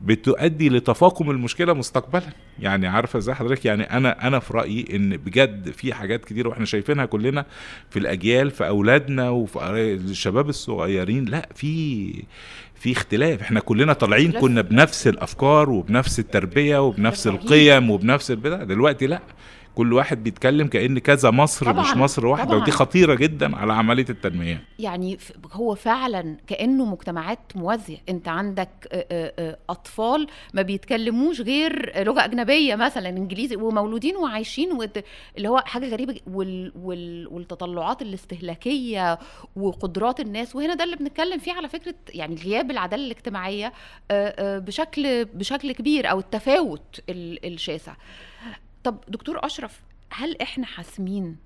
بتؤدي 0.03 0.69
لتفاقم 0.69 1.31
المشكلة 1.31 1.73
مستقبلا. 1.73 2.23
يعني 2.59 2.87
عارفة 2.87 3.19
إزاي 3.19 3.35
حضرتك؟ 3.35 3.65
يعني 3.65 3.83
أنا 3.83 4.27
أنا 4.27 4.39
في 4.39 4.55
رأيي 4.55 4.87
إن 4.97 5.17
بجد 5.17 5.71
في 5.71 5.95
حاجات 5.95 6.25
كتير 6.25 6.49
وإحنا 6.49 6.65
شايفينها 6.65 7.07
كلنا 7.07 7.47
في 7.91 7.99
الأجيال 7.99 8.51
في 8.51 8.69
أولادنا 8.69 9.31
وفي 9.31 9.59
الشباب 9.95 10.49
الصغيرين 10.49 11.25
لا 11.25 11.49
في 11.55 12.25
في 12.85 12.93
اختلاف. 12.93 13.41
إحنا 13.41 13.61
كلنا 13.61 13.93
طالعين. 13.93 14.33
كنا 14.33 14.61
بنفس 14.61 15.07
الأفكار 15.09 15.71
وبنفس 15.71 16.19
التربية 16.19 16.79
وبنفس 16.83 17.27
القيم 17.27 17.91
وبنفس 17.91 18.31
البتاع. 18.31 18.63
دلوقتي 18.65 19.07
لا. 19.07 19.21
كل 19.75 19.93
واحد 19.93 20.23
بيتكلم 20.25 20.67
كأن 20.67 20.99
كذا 20.99 21.31
مصر 21.31 21.67
طبعاً، 21.73 21.91
مش 21.91 21.97
مصر 21.97 22.27
واحدة 22.27 22.49
طبعاً. 22.51 22.61
ودي 22.63 22.71
خطيرة 22.71 23.15
جدا 23.15 23.57
على 23.57 23.73
عملية 23.73 24.07
التنمية. 24.11 24.63
يعني 24.79 25.19
هو 25.53 25.75
فعلا 25.75 26.37
كأنه 26.47 26.85
مجتمعات 26.85 27.39
موازية. 27.55 27.99
أنت 28.09 28.29
عندك 28.29 28.69
أطفال 29.71 30.27
ما 30.55 30.63
بيتكلموش 30.63 31.41
غير 31.41 32.03
لغة 32.05 32.25
أجنبية 32.25 32.75
مثلا 32.75 33.09
إنجليزي 33.09 33.57
ومولودين 33.57 34.17
وعايشين 34.17 34.71
اللي 35.37 35.49
هو 35.49 35.59
حاجة 35.67 35.89
غريبة 35.89 36.13
ج- 36.13 36.21
وال 36.27 36.73
وال 36.83 37.29
والتطلعات 37.29 38.03
الاستهلاكية 38.03 39.19
وقدرات 39.57 40.21
الناس 40.21 40.57
وهنا 40.57 40.75
ده 40.75 40.85
اللي 40.85 40.97
بنتكلم 40.97 41.39
فيه 41.39 41.53
على 41.53 41.69
فكرة 41.69 41.95
يعني 42.09 42.35
غياب 42.45 42.71
العدالة 42.71 43.05
الاجتماعية 43.07 43.73
آه، 44.11 44.35
آه، 44.39 44.59
بشكل 44.59 45.25
بشكل 45.25 45.73
كبير 45.73 46.11
أو 46.11 46.19
التفاوت 46.19 47.01
ال- 47.09 47.47
الشاسع. 47.55 47.93
طب 48.85 48.97
دكتور 49.09 49.47
أشرف 49.47 49.81
هل 50.11 50.41
إحنا 50.43 50.67
حاسمين 50.67 51.37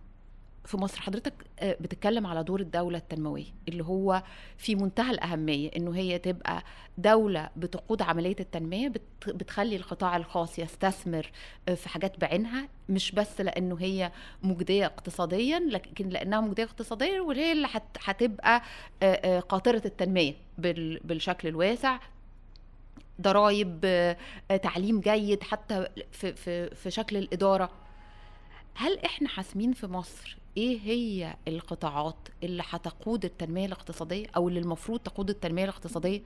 في 0.64 0.76
مصر؟ 0.76 1.00
حضرتك 1.00 1.34
آه، 1.60 1.76
بتتكلم 1.80 2.26
على 2.26 2.42
دور 2.44 2.60
الدولة 2.60 2.98
التنموية 2.98 3.44
اللي 3.68 3.84
هو 3.84 4.22
في 4.58 4.74
منتهى 4.74 5.10
الأهمية 5.10 5.70
إنه 5.76 5.96
هي 5.96 6.18
تبقى 6.18 6.62
دولة 6.98 7.50
بتقود 7.56 8.02
عملية 8.02 8.36
التنمية 8.40 8.88
بت- 8.88 9.02
بتخلي 9.28 9.76
القطاع 9.76 10.16
الخاص 10.16 10.58
يستثمر 10.58 11.30
آه، 11.68 11.74
في 11.74 11.88
حاجات 11.88 12.20
بعينها 12.20 12.68
مش 12.88 13.12
بس 13.12 13.40
لأنه 13.40 13.76
هي 13.80 14.12
مجدية 14.42 14.86
اقتصاديا 14.86 15.58
لكن 15.58 16.08
لأنها 16.08 16.40
مجدية 16.40 16.64
اقتصاديا 16.64 17.20
وهي 17.20 17.52
اللي 17.52 17.68
هت- 17.70 17.96
هتبقى 18.04 18.62
آه، 19.02 19.40
قاطرة 19.40 19.82
التنمية 19.84 20.34
بال- 20.58 21.00
بالشكل 21.04 21.48
الواسع. 21.48 21.98
ضرائب 23.20 23.80
آه، 23.84 24.16
تعليم 24.62 25.00
جيد 25.00 25.42
حتى 25.42 25.86
في 26.12 26.32
في 26.32 26.74
في 26.74 26.90
شكل 26.90 27.16
الإدارة. 27.16 27.70
هل 28.74 28.98
إحنا 28.98 29.28
حاسمين 29.28 29.72
في 29.72 29.86
مصر 29.86 30.38
إيه 30.56 30.80
هي 30.80 31.36
القطاعات 31.48 32.28
اللي 32.42 32.62
هتقود 32.70 33.24
التنمية 33.24 33.66
الاقتصادية 33.66 34.26
أو 34.36 34.48
اللي 34.48 34.60
المفروض 34.60 35.00
تقود 35.00 35.30
التنمية 35.30 35.64
الاقتصادية؟ 35.64 36.22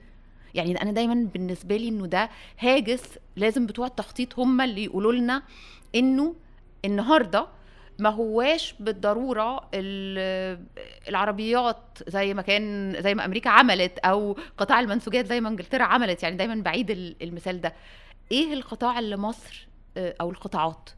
يعني 0.55 0.81
أنا 0.81 0.91
دايما 0.91 1.27
بالنسبة 1.33 1.77
لي 1.77 1.87
إنه 1.89 2.05
ده 2.07 2.29
هاجس 2.59 3.03
لازم 3.35 3.65
بتوع 3.65 3.87
التخطيط 3.87 4.39
هم 4.39 4.61
اللي 4.61 4.83
يقولوا 4.83 5.13
لنا 5.13 5.43
إنه 5.95 6.35
النهارده 6.85 7.47
ما 7.99 8.09
هواش 8.09 8.75
بالضرورة 8.79 9.69
ال- 9.73 10.65
العربيات 11.09 11.97
زي 12.07 12.33
ما 12.33 12.41
كان 12.41 12.95
زي 13.01 13.15
ما 13.15 13.25
أمريكا 13.25 13.49
عملت 13.49 13.99
أو 13.99 14.37
قطاع 14.57 14.79
المنسوجات 14.79 15.25
زي 15.27 15.41
ما 15.41 15.49
إنجلترا 15.49 15.83
عملت. 15.83 16.23
يعني 16.23 16.35
دايما 16.37 16.55
بعيد 16.55 16.91
ال- 16.91 17.15
المثال 17.23 17.61
ده. 17.61 17.73
إيه 18.31 18.53
القطاع 18.53 18.99
اللي 18.99 19.17
مصر 19.17 19.67
آه، 19.97 20.15
أو 20.21 20.29
القطاعات 20.29 20.89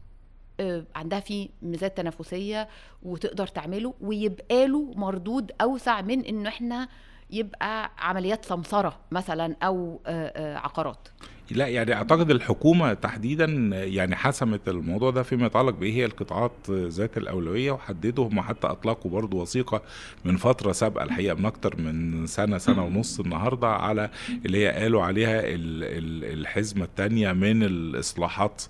آه، 0.60 0.84
عندها 0.94 1.20
فيه 1.20 1.48
ميزات 1.62 1.96
تنافسية 1.96 2.68
وتقدر 3.02 3.46
تعمله 3.46 3.94
ويبقى 4.00 4.66
له 4.66 4.92
مردود 4.96 5.52
أوسع 5.60 6.00
من 6.00 6.24
انه 6.24 6.48
إحنا 6.48 6.88
يبقى 7.30 7.90
عمليات 7.98 8.44
سمسرة 8.44 8.98
مثلا 9.10 9.56
أو 9.62 10.00
آه، 10.06 10.56
عقارات؟ 10.56 11.08
لا 11.50 11.66
يعني 11.68 11.94
أعتقد 11.94 12.30
الحكومة 12.30 12.94
تحديدا 12.94 13.44
يعني 13.72 14.16
حسمت 14.16 14.68
الموضوع 14.68 15.10
ده 15.10 15.22
فيما 15.22 15.46
يتعلق 15.46 15.74
بإيه؟ 15.74 15.92
هي 15.92 16.04
القطاعات 16.04 16.52
ذات 16.70 17.16
الأولوية 17.18 17.70
وحددوا 17.72 18.28
هم 18.28 18.40
حتى 18.40 18.66
اطلقوا 18.66 19.10
برضو 19.10 19.40
وثيقة 19.42 19.82
من 20.24 20.36
فترة 20.36 20.72
سابقة 20.72 21.04
الحقيقة 21.04 21.34
من 21.34 21.46
أكتر 21.46 21.80
من 21.80 22.26
سنة 22.26 22.58
سنة 22.58 22.84
ونص 22.84 23.20
النهارده 23.20 23.68
على 23.68 24.10
اللي 24.46 24.58
هي 24.66 24.70
قالوا 24.72 25.02
عليها 25.02 25.40
ال- 25.40 25.84
ال- 25.84 26.38
الحزمة 26.40 26.84
الثانية 26.84 27.32
من 27.32 27.62
الإصلاحات 27.62 28.62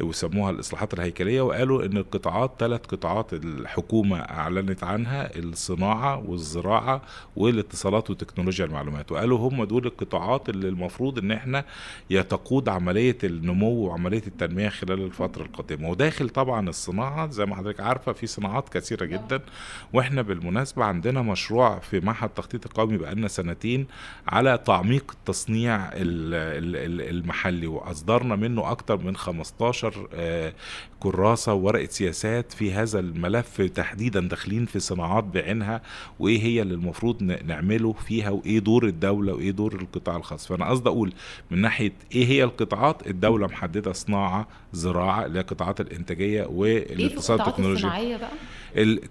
وسموها 0.00 0.50
الإصلاحات 0.50 0.94
الهيكلية 0.94 1.40
وقالوا 1.40 1.84
إن 1.84 1.96
القطاعات 1.96 2.50
ثلاث 2.58 2.80
قطاعات 2.86 3.32
الحكومة 3.32 4.18
أعلنت 4.18 4.84
عنها 4.84 5.38
الصناعة 5.38 6.30
والزراعة 6.30 7.02
والاتصالات 7.36 8.10
وتكنولوجيا 8.10 8.64
المعلومات. 8.64 9.12
وقالوا 9.12 9.38
هم 9.38 9.64
دول 9.64 9.86
القطاعات 9.86 10.48
اللي 10.48 10.68
المفروض 10.68 11.18
إن 11.18 11.30
إحنا 11.30 11.64
يتقود 12.16 12.68
عملية 12.68 13.18
النمو 13.24 13.68
وعملية 13.86 14.22
التنمية 14.26 14.68
خلال 14.68 15.02
الفترة 15.04 15.42
القادمه 15.42 15.88
وداخل 15.88 16.28
طبعا 16.28 16.68
الصناعة 16.68 17.30
زي 17.30 17.46
ما 17.46 17.56
حضرتك 17.56 17.80
عارفة 17.80 18.12
في 18.12 18.26
صناعات 18.26 18.68
كثيرة 18.68 19.04
جدا. 19.04 19.40
وإحنا 19.92 20.22
بالمناسبة 20.22 20.84
عندنا 20.84 21.22
مشروع 21.22 21.78
في 21.78 22.00
معهد 22.00 22.28
التخطيط 22.28 22.66
القومي 22.66 22.96
بقالنا 22.96 23.28
سنتين 23.28 23.86
على 24.28 24.58
تعميق 24.66 25.10
التصنيع 25.10 25.76
ال- 25.76 25.92
ال- 26.34 26.76
ال- 26.76 27.16
المحلي. 27.16 27.66
وأصدرنا 27.66 28.36
منه 28.36 28.70
أكتر 28.70 28.96
من 28.96 29.16
15 29.16 30.08
كراسة 31.00 31.54
وورقة 31.54 31.88
سياسات 31.90 32.52
في 32.52 32.72
هذا 32.72 32.98
الملف 33.00 33.60
تحديدا 33.62 34.20
داخلين 34.20 34.66
في 34.66 34.78
صناعات 34.80 35.24
بعينها 35.24 35.82
وإيه 36.18 36.42
هي 36.42 36.62
اللي 36.62 36.74
المفروض 36.74 37.22
نعمله 37.22 37.92
فيها 37.92 38.30
وإيه 38.30 38.58
دور 38.58 38.86
الدولة 38.86 39.32
وإيه 39.34 39.50
دور 39.50 39.74
القطاع 39.74 40.16
الخاص. 40.16 40.46
فأنا 40.46 40.68
قصدي 40.68 40.88
أقول 40.88 41.12
من 41.50 41.60
ناحية 41.60 41.92
إيه 42.14 42.26
هي 42.26 42.44
القطاعات 42.44 43.06
الدولة 43.06 43.46
محددة 43.46 43.92
صناعة 43.92 44.48
زراعة 44.72 45.26
اللي 45.26 45.38
هي 45.38 45.42
القطاعات 45.42 45.80
والاتصال 46.46 47.36
القطاعات 47.36 47.48
التكنولوجي. 47.48 47.86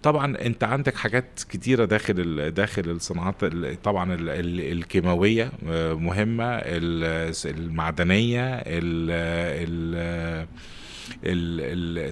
طبعا 0.04 0.38
أنت 0.42 0.64
عندك 0.64 0.96
حاجات 0.96 1.42
كتيرة 1.50 1.86
داخل 1.86 2.52
داخل 2.52 2.90
الصناعات 2.90 3.44
ال- 3.44 3.82
طبعا 3.82 4.14
ال- 4.14 4.30
ال- 4.30 4.72
الكيماوية 4.78 5.52
آه، 5.68 5.94
مهمة 5.94 6.46
ال- 6.46 7.34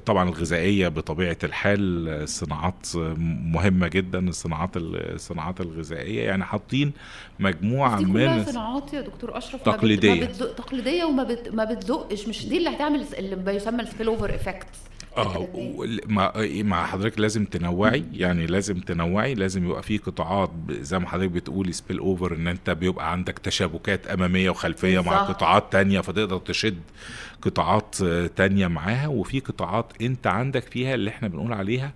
طبعا 0.05 0.29
الغذائية 0.29 0.87
بطبيعة 0.87 1.37
الحال 1.43 2.07
الصناعات 2.09 2.87
مهمة 3.53 3.87
جدا 3.87 4.19
الصناعات 4.29 4.77
ال- 4.77 5.13
الصناعات 5.15 5.61
الغذائية. 5.61 6.23
يعني 6.23 6.43
حاطين 6.43 6.91
مجموعة 7.39 7.97
دي 7.97 8.05
كلها 8.05 8.37
من 8.37 8.45
صناعات 8.45 8.93
يا 8.93 9.01
دكتور 9.01 9.37
أشرف 9.37 9.61
تقليدية. 9.61 10.09
ما 10.09 10.15
بت... 10.15 10.21
ما 10.23 10.27
بتزق... 10.27 10.55
تقليدية. 10.55 11.03
وما 11.03 11.23
بت... 11.23 11.49
ما 11.53 11.63
بتزقش. 11.65 12.27
مش 12.27 12.45
دي 12.45 12.57
اللي 12.57 12.69
هتعمل 12.69 13.05
اللي 13.17 13.35
بيسمى 13.35 13.81
ال 13.81 14.07
spillover 14.07 14.35
effect 14.35 14.67
آه 15.17 15.47
مع 16.07 16.33
مع 16.45 16.85
حضرتك 16.85 17.19
لازم 17.19 17.45
تنوعي 17.45 18.03
يعني 18.13 18.45
لازم 18.45 18.79
تنوعي 18.79 19.33
لازم 19.33 19.65
يبقى 19.65 19.83
في 19.83 19.97
قطاعات 19.97 20.51
زي 20.69 20.99
ما 20.99 21.07
حضرتك 21.09 21.31
بتقولي 21.31 21.71
spillover 21.71 22.35
إن 22.35 22.47
أنت 22.47 22.69
بيبقى 22.69 23.11
عندك 23.11 23.39
تشابكات 23.39 24.07
أمامية 24.07 24.49
وخلفية 24.49 24.99
مع 25.03 25.11
بالظبط. 25.19 25.35
قطاعات 25.35 25.71
تانية 25.71 25.99
فتقدر 26.01 26.37
تشد 26.37 26.77
قطاعات 27.41 27.95
آه، 28.03 28.27
تانية 28.27 28.67
معاها 28.67 29.07
وفي 29.07 29.39
قطاعات 29.39 29.85
أنت 30.01 30.27
عندك 30.27 30.63
فيها 30.63 30.93
اللي 30.93 31.09
إحنا 31.09 31.27
بنقول 31.27 31.53
عليها 31.53 31.91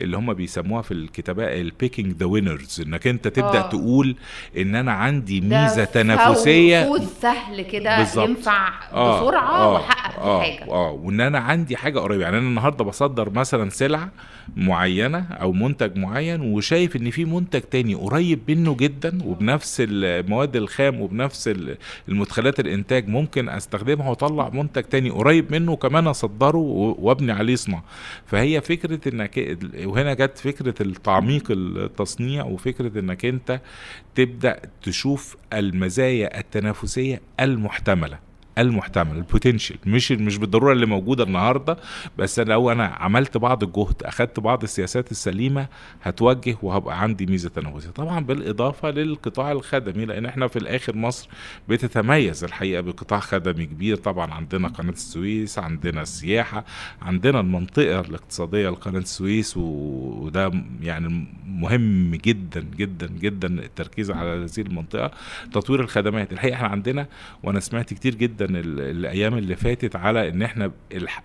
اللي 0.00 0.16
هم 0.16 0.32
بيسموها 0.34 0.82
في 0.82 0.94
الكتابة 0.94 1.60
ال 1.60 1.67
picking 1.67 2.16
the 2.16 2.26
winners 2.26 2.80
إنك 2.86 3.06
أنت 3.06 3.28
تبدأ 3.28 3.58
آه. 3.58 3.68
تقول 3.68 4.16
إن 4.56 4.74
أنا 4.74 4.92
عندي 4.92 5.40
ميزة 5.40 5.84
تنافسية 5.84 6.84
فوز 6.86 7.08
سهل 7.22 7.62
كده. 7.62 7.98
ينفع 8.16 8.68
آه، 8.92 9.20
بسرعة 9.22 9.56
آه، 9.58 9.72
وأحقق 9.72 10.20
آه 10.22 10.42
حاجة 10.42 10.64
آه 10.70 10.90
وإن 10.90 11.20
أنا 11.20 11.38
عندي 11.38 11.76
حاجة 11.76 11.98
قريبة 12.00 12.22
يعني 12.24 12.38
أنا 12.38 12.48
النهارده 12.48 12.84
بصدر 12.84 13.30
مثلا 13.30 13.70
سلعة 13.70 14.10
معينة 14.56 15.18
أو 15.18 15.52
منتج 15.52 15.96
معين 15.98 16.40
وشايف 16.40 16.96
إن 16.96 17.10
في 17.10 17.24
منتج 17.24 17.60
تاني 17.60 17.94
قريب 17.94 18.40
منه 18.48 18.76
جدا 18.76 19.18
وبنفس 19.24 19.76
المواد 19.86 20.56
الخام 20.56 21.00
وبنفس 21.00 21.48
ال- 21.48 21.76
المدخلات 22.08 22.60
الإنتاج 22.60 23.08
ممكن 23.08 23.48
أستخدمها 23.48 24.08
وأطلع 24.08 24.48
منتج 24.48 24.82
تاني 24.82 25.10
قريب 25.10 25.52
منه 25.52 25.72
وكمان 25.72 26.06
أصدره 26.06 26.56
وأبني 26.98 27.32
عليه 27.32 27.54
صناعة. 27.54 27.84
فهي 28.26 28.60
فكرة 28.60 29.08
إنك 29.08 29.58
وهنا 29.84 30.14
جت 30.14 30.38
فكرة 30.38 30.74
التعميق 30.82 31.44
التصنيع 31.50 32.44
وفكرة 32.44 32.98
إنك 32.98 33.24
أنت 33.24 33.60
تبدأ 34.14 34.60
تشوف 34.82 35.36
المزايا 35.52 36.38
التنافسية 36.40 37.20
المحتملة. 37.40 38.31
المحتمل 38.58 39.16
البوتنشال 39.16 39.76
مش 39.86 40.12
مش 40.12 40.38
بالضرورة 40.38 40.72
اللي 40.72 40.86
موجودة 40.86 41.24
النهارده 41.24 41.76
بس 42.18 42.40
لو 42.40 42.72
أنا 42.72 42.86
عملت 42.86 43.36
بعض 43.36 43.62
الجهد 43.62 44.02
أخدت 44.02 44.40
بعض 44.40 44.62
السياسات 44.62 45.10
السليمة 45.10 45.66
هتوجه 46.02 46.56
وهبقى 46.62 47.02
عندي 47.02 47.26
ميزة 47.26 47.48
تنافسية. 47.48 47.90
طبعا 47.90 48.20
بالإضافة 48.20 48.90
للقطاع 48.90 49.52
الخدمي 49.52 50.04
لأن 50.04 50.26
إحنا 50.26 50.46
في 50.48 50.58
الآخر 50.58 50.96
مصر 50.96 51.28
بتتميز 51.68 52.44
الحقيقة 52.44 52.80
بقطاع 52.80 53.18
خدمي 53.20 53.66
كبير. 53.66 53.96
طبعا 53.96 54.34
عندنا 54.34 54.68
قناة 54.68 54.90
السويس 54.92 55.58
عندنا 55.58 56.02
السياحة 56.02 56.64
عندنا 57.02 57.40
المنطقة 57.40 58.00
الاقتصادية 58.00 58.68
لقناة 58.70 58.98
السويس 58.98 59.56
وده 59.56 60.50
يعني 60.82 61.26
مهم 61.46 62.14
جدا 62.14 62.60
جدا 62.76 63.06
جدا 63.06 63.48
التركيز 63.48 64.10
على 64.10 64.28
هذه 64.28 64.66
المنطقة. 64.66 65.10
تطوير 65.52 65.80
الخدمات. 65.80 66.32
الحقيقة 66.32 66.54
إحنا 66.54 66.68
عندنا 66.68 67.06
وأنا 67.42 67.60
سمعت 67.60 67.94
كتير 67.94 68.14
جدا 68.14 68.41
الأيام 68.50 69.34
اللي 69.38 69.56
فاتت 69.56 69.96
على 69.96 70.28
إن 70.28 70.42
إحنا 70.42 70.72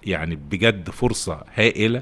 يعني 0.06 0.36
بجد 0.36 0.90
فرصة 0.90 1.44
هائلة. 1.56 2.02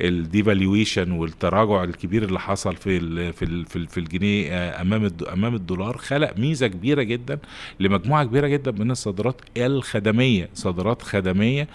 الديفالويشن 0.00 1.10
والتراجع 1.10 1.84
الكبير 1.84 2.22
اللي 2.24 2.40
حصل 2.40 2.76
في 2.76 3.32
في 3.32 3.64
في 3.88 3.98
الجنيه 3.98 4.80
أمام 4.80 5.10
أمام 5.32 5.54
الدولار 5.54 5.96
خلق 5.98 6.38
ميزة 6.38 6.66
كبيرة 6.66 7.02
جدا 7.02 7.38
لمجموعة 7.80 8.24
كبيرة 8.24 8.46
جدا 8.46 8.70
من 8.72 8.90
الصادرات 8.90 9.40
الخدمية 9.56 10.48
صادرات 10.54 11.02
خدمية 11.02 11.68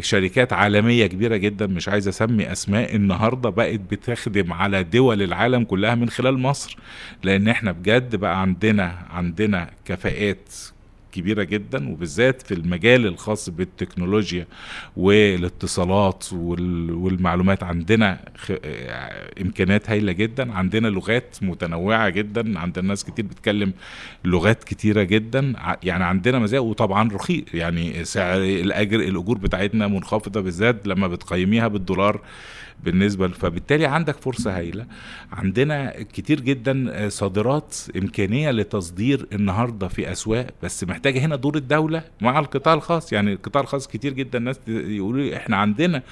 شركات 0.00 0.52
عالمية 0.52 1.06
كبيرة 1.06 1.36
جدا. 1.36 1.66
مش 1.66 1.88
عايز 1.88 2.08
أسمي 2.08 2.52
أسماء. 2.52 2.96
النهارده 2.96 3.50
بقت 3.50 3.80
بتخدم 3.80 4.52
على 4.52 4.82
دول 4.82 5.22
العالم 5.22 5.64
كلها 5.64 5.94
من 5.94 6.08
خلال 6.10 6.38
مصر. 6.38 6.76
لأن 7.24 7.48
إحنا 7.48 7.72
بجد 7.72 8.16
بقى 8.16 8.40
عندنا 8.40 9.06
عندنا 9.10 9.70
كفاءات 9.84 10.48
كبيرة 11.16 11.42
جدا 11.42 11.92
وبالذات 11.92 12.42
في 12.42 12.54
المجال 12.54 13.06
الخاص 13.06 13.50
بالتكنولوجيا 13.50 14.46
والاتصالات 14.96 16.24
والمعلومات. 16.32 17.62
عندنا 17.62 18.18
إمكانيات 19.40 19.90
هايلة 19.90 20.12
جدا 20.12 20.52
عندنا 20.52 20.88
لغات 20.88 21.36
متنوعة 21.42 22.08
جدا 22.08 22.58
عندنا 22.58 22.88
ناس 22.88 23.04
كتير 23.04 23.24
بتتكلم 23.24 23.72
لغات 24.24 24.64
كتيرة 24.64 25.02
جدا 25.02 25.52
يعني 25.82 26.04
عندنا 26.04 26.38
مزايا 26.38 26.60
وطبعا 26.60 27.12
رخيص 27.12 27.44
يعني 27.54 28.04
سعر 28.04 28.38
الأجر 28.38 29.00
الأجور 29.00 29.38
بتاعتنا 29.38 29.86
منخفضة 29.88 30.40
بالذات 30.40 30.86
لما 30.88 31.08
بتقيميها 31.08 31.68
بالدولار. 31.68 32.20
بالنسبة 32.84 33.28
فبالتالي 33.28 33.86
عندك 33.86 34.16
فرصة 34.16 34.56
هايلة. 34.56 34.86
عندنا 35.32 36.02
كتير 36.02 36.40
جدا 36.40 37.08
صادرات 37.08 37.76
إمكانية 37.96 38.50
لتصدير 38.50 39.26
النهارده 39.32 39.88
في 39.88 40.12
أسواق 40.12 40.46
بس 40.62 40.84
محتاجة 40.84 41.18
هنا 41.20 41.36
دور 41.36 41.56
الدولة 41.56 42.02
مع 42.20 42.38
القطاع 42.38 42.74
الخاص. 42.74 43.12
يعني 43.12 43.32
القطاع 43.32 43.62
الخاص 43.62 43.88
كتير 43.88 44.12
جدا 44.12 44.38
الناس 44.38 44.60
يقولوا 44.68 45.36
إحنا 45.36 45.56
عندنا 45.56 46.02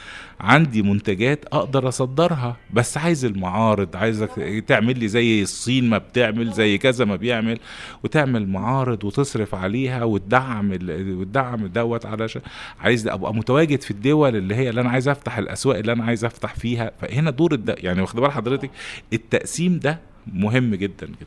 عندي 0.44 0.82
منتجات 0.82 1.44
أقدر 1.52 1.88
أصدرها 1.88 2.56
بس 2.72 2.98
عايز 2.98 3.24
المعارض 3.24 3.96
عايزك 3.96 4.62
تعمل 4.66 4.98
لي 4.98 5.08
زي 5.08 5.42
الصين 5.42 5.90
ما 5.90 5.98
بتعمل 5.98 6.52
زي 6.52 6.78
كذا 6.78 7.04
ما 7.04 7.16
بيعمل 7.16 7.58
وتعمل 8.04 8.48
معارض 8.48 9.04
وتصرف 9.04 9.54
عليها 9.54 10.04
وتدعم 10.04 10.70
وتدعم 10.72 11.66
دوت 11.66 12.06
علشان 12.06 12.42
عايز 12.80 13.08
أبقى 13.08 13.34
متواجد 13.34 13.80
في 13.80 13.90
الدول 13.90 14.36
اللي 14.36 14.54
هي 14.54 14.70
اللي 14.70 14.80
أنا 14.80 14.90
عايز 14.90 15.08
أفتح 15.08 15.38
الأسواق 15.38 15.78
اللي 15.78 15.92
أنا 15.92 16.04
عايز 16.04 16.24
أفتح 16.24 16.54
فيها. 16.54 16.92
فهنا 17.00 17.30
دور 17.30 17.54
الد... 17.54 17.74
يعني 17.78 18.00
واخد 18.00 18.20
بال 18.20 18.32
حضرتك 18.32 18.70
التقسيم 19.12 19.78
ده 19.78 19.98
مهم 20.26 20.74
جدا 20.74 21.06
جدا. 21.06 21.26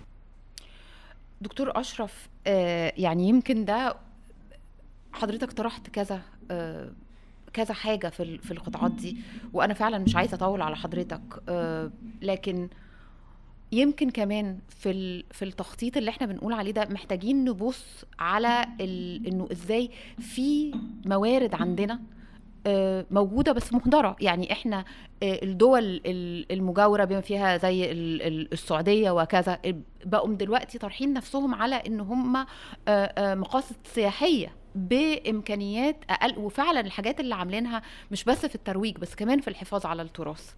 دكتور 1.42 1.80
أشرف 1.80 2.28
آه 2.48 2.94
يعني 2.98 3.30
يمكن 3.30 3.66
ده 3.66 3.96
حضرتك 5.14 5.52
طرحت 5.52 5.90
كذا 5.90 6.22
آه 6.52 6.92
كذا 7.58 7.74
حاجة 7.74 8.10
في 8.10 8.38
في 8.38 8.52
القطاعات 8.52 8.92
دي 8.92 9.18
وأنا 9.54 9.74
فعلا 9.74 9.98
مش 9.98 10.16
عايزة 10.16 10.36
أطول 10.36 10.62
على 10.62 10.76
حضرتك 10.76 11.22
آه 11.50 11.92
لكن 12.22 12.70
يمكن 13.72 14.10
كمان 14.10 14.60
في 14.70 15.24
في 15.32 15.46
التخطيط 15.46 15.98
اللي 15.98 16.10
إحنا 16.10 16.28
بنقول 16.28 16.54
عليه 16.54 16.72
ده 16.72 16.88
محتاجين 16.92 17.46
نبص 17.46 18.06
على 18.20 18.66
إنه 19.28 19.48
إزاي 19.52 19.90
في 20.20 20.72
موارد 21.06 21.56
عندنا 21.56 22.00
موجودة 23.12 23.52
بس 23.52 23.74
مهدره 23.74 24.16
يعني 24.22 24.52
إحنا 24.52 24.86
الدول 25.24 26.02
المجاورة 26.52 27.04
بما 27.06 27.22
فيها 27.22 27.58
زي 27.58 27.92
السعودية 27.92 29.12
وكذا 29.12 29.60
بقوا 30.06 30.34
دلوقتي 30.34 30.78
طارحين 30.78 31.14
نفسهم 31.14 31.54
على 31.56 31.76
إن 31.76 32.00
هم 32.00 32.46
مقاصد 33.20 33.76
سياحية. 33.84 34.48
بإمكانيات 34.78 35.96
أقل 36.10 36.38
وفعلا 36.40 36.80
الحاجات 36.80 37.20
اللي 37.20 37.36
عاملينها 37.36 37.82
مش 38.12 38.24
بس 38.24 38.46
في 38.46 38.56
الترويج 38.56 38.98
بس 38.98 39.16
كمان 39.16 39.42
في 39.42 39.48
الحفاظ 39.48 39.86
على 39.86 40.02
التراث. 40.02 40.54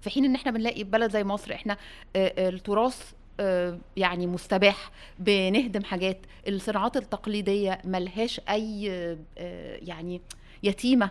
في 0.00 0.10
حين 0.10 0.24
إن 0.24 0.34
إحنا 0.34 0.50
بنلاقي 0.50 0.84
بلد 0.84 1.10
زي 1.10 1.24
مصر 1.24 1.54
إحنا 1.54 1.76
التراث 2.16 3.12
يعني 3.96 4.26
مستباح 4.26 4.90
بنهدم 5.18 5.84
حاجات 5.84 6.18
الصناعات 6.48 6.96
التقليدية 6.96 7.78
ملهاش 7.84 8.40
أي 8.48 8.82
يعني 9.82 10.20
يتيمة. 10.62 11.10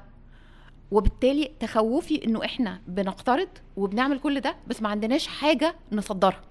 وبالتالي 0.91 1.51
تخوفي 1.59 2.25
إنه 2.25 2.45
إحنا 2.45 2.81
بنقترض 2.87 3.49
وبنعمل 3.77 4.19
كل 4.19 4.39
ده 4.39 4.55
بس 4.67 4.81
ما 4.81 4.89
عندناش 4.89 5.27
حاجة 5.27 5.75
نصدرها. 5.91 6.41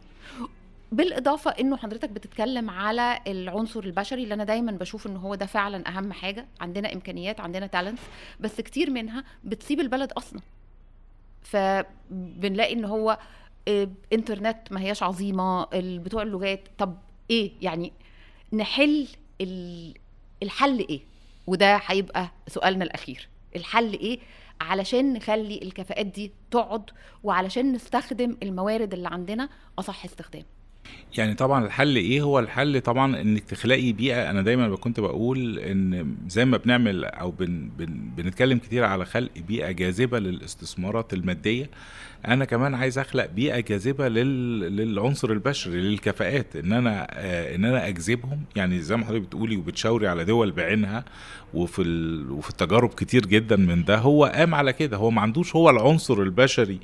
بالإضافة 0.93 1.51
إنه 1.51 1.77
حضرتك 1.77 2.09
بتتكلم 2.11 2.71
على 2.71 3.19
العنصر 3.27 3.81
البشري 3.85 4.23
اللي 4.23 4.35
أنا 4.35 4.45
دايما 4.45 4.73
بشوف 4.73 5.07
إن 5.07 5.17
هو 5.17 5.35
ده 5.35 5.47
فعلا 5.47 5.89
أهم 5.89 6.13
حاجة. 6.13 6.47
عندنا 6.61 6.93
إمكانيات 6.93 7.41
عندنا 7.41 7.67
talents 7.67 8.03
بس 8.41 8.61
كتير 8.61 8.91
منها 8.91 9.25
بتسيب 9.45 9.81
البلد 9.81 10.13
أصلا. 10.13 10.41
فبنلاقي 11.43 12.73
إن 12.73 12.85
هو 12.85 13.19
إنترنت 14.13 14.59
ما 14.71 14.81
هياش 14.81 15.03
عظيمة 15.03 15.67
بتوع 15.75 16.23
اللغات 16.23 16.69
طب 16.79 16.97
إيه؟ 17.31 17.53
يعني 17.63 17.93
نحل 18.53 19.09
الحل 20.43 20.79
إيه؟ 20.79 21.01
وده 21.47 21.81
هيبقى 21.87 22.29
سؤالنا 22.49 22.85
الأخير. 22.85 23.29
الحل 23.57 23.93
إيه؟ 23.93 24.19
علشان 24.61 25.13
نخلي 25.13 25.59
الكفاءات 25.63 26.07
دي 26.07 26.33
تقعد 26.51 26.91
وعلشان 27.23 27.73
نستخدم 27.73 28.37
الموارد 28.43 28.93
اللي 28.95 29.09
عندنا 29.09 29.49
أصح 29.79 30.05
استخدام. 30.05 30.43
يعني 31.19 31.35
طبعا 31.35 31.67
الحل 31.67 31.97
إيه؟ 31.97 32.23
هو 32.23 32.39
الحل 32.39 32.81
طبعا 32.81 33.21
إنك 33.21 33.45
تخلقي 33.45 33.93
بيئة. 33.93 34.31
أنا 34.31 34.43
دايما 34.43 34.77
كنت 34.77 35.01
بقول 35.01 35.59
إن 35.59 36.17
زي 36.29 36.45
ما 36.45 36.57
بنعمل 36.57 37.05
أو 37.05 37.31
بن 37.31 37.69
بن 37.79 37.87
بنتكلم 38.17 38.59
كتير 38.59 38.85
على 38.85 39.05
خلق 39.05 39.31
بيئة 39.49 39.71
جاذبة 39.71 40.19
للاستثمارات 40.19 41.15
المادية 41.15 41.71
أنا 42.27 42.45
كمان 42.45 42.75
عايز 42.75 42.99
أخلق 42.99 43.27
بيئة 43.27 43.61
جاذبة 43.61 44.09
لل... 44.09 44.61
للعنصر 44.77 45.31
البشري 45.31 45.81
للكفاءات. 45.81 46.57
إن 46.57 46.73
أنا 46.73 47.07
آه 47.11 47.55
إن 47.55 47.65
أنا 47.65 47.89
أجذبهم. 47.89 48.41
يعني 48.57 48.81
زي 48.81 48.97
ما 48.97 49.05
حضرتك 49.07 49.23
بتقولي 49.23 49.57
وبتشاوري 49.57 50.09
على 50.09 50.25
دول 50.25 50.51
بعينها 50.53 51.05
وفي 51.55 51.83
ال... 51.83 52.31
وفي 52.31 52.51
التجارب 52.51 52.89
كتير 52.95 53.27
جدا 53.27 53.57
من 53.57 53.85
ده 53.85 53.99
هو 53.99 54.25
قام 54.25 54.55
على 54.55 54.73
كده. 54.73 54.97
هو 54.97 55.11
ما 55.11 55.21
عندوش 55.23 55.57
هو 55.57 55.71
العنصر 55.71 56.23
البشري 56.23 56.79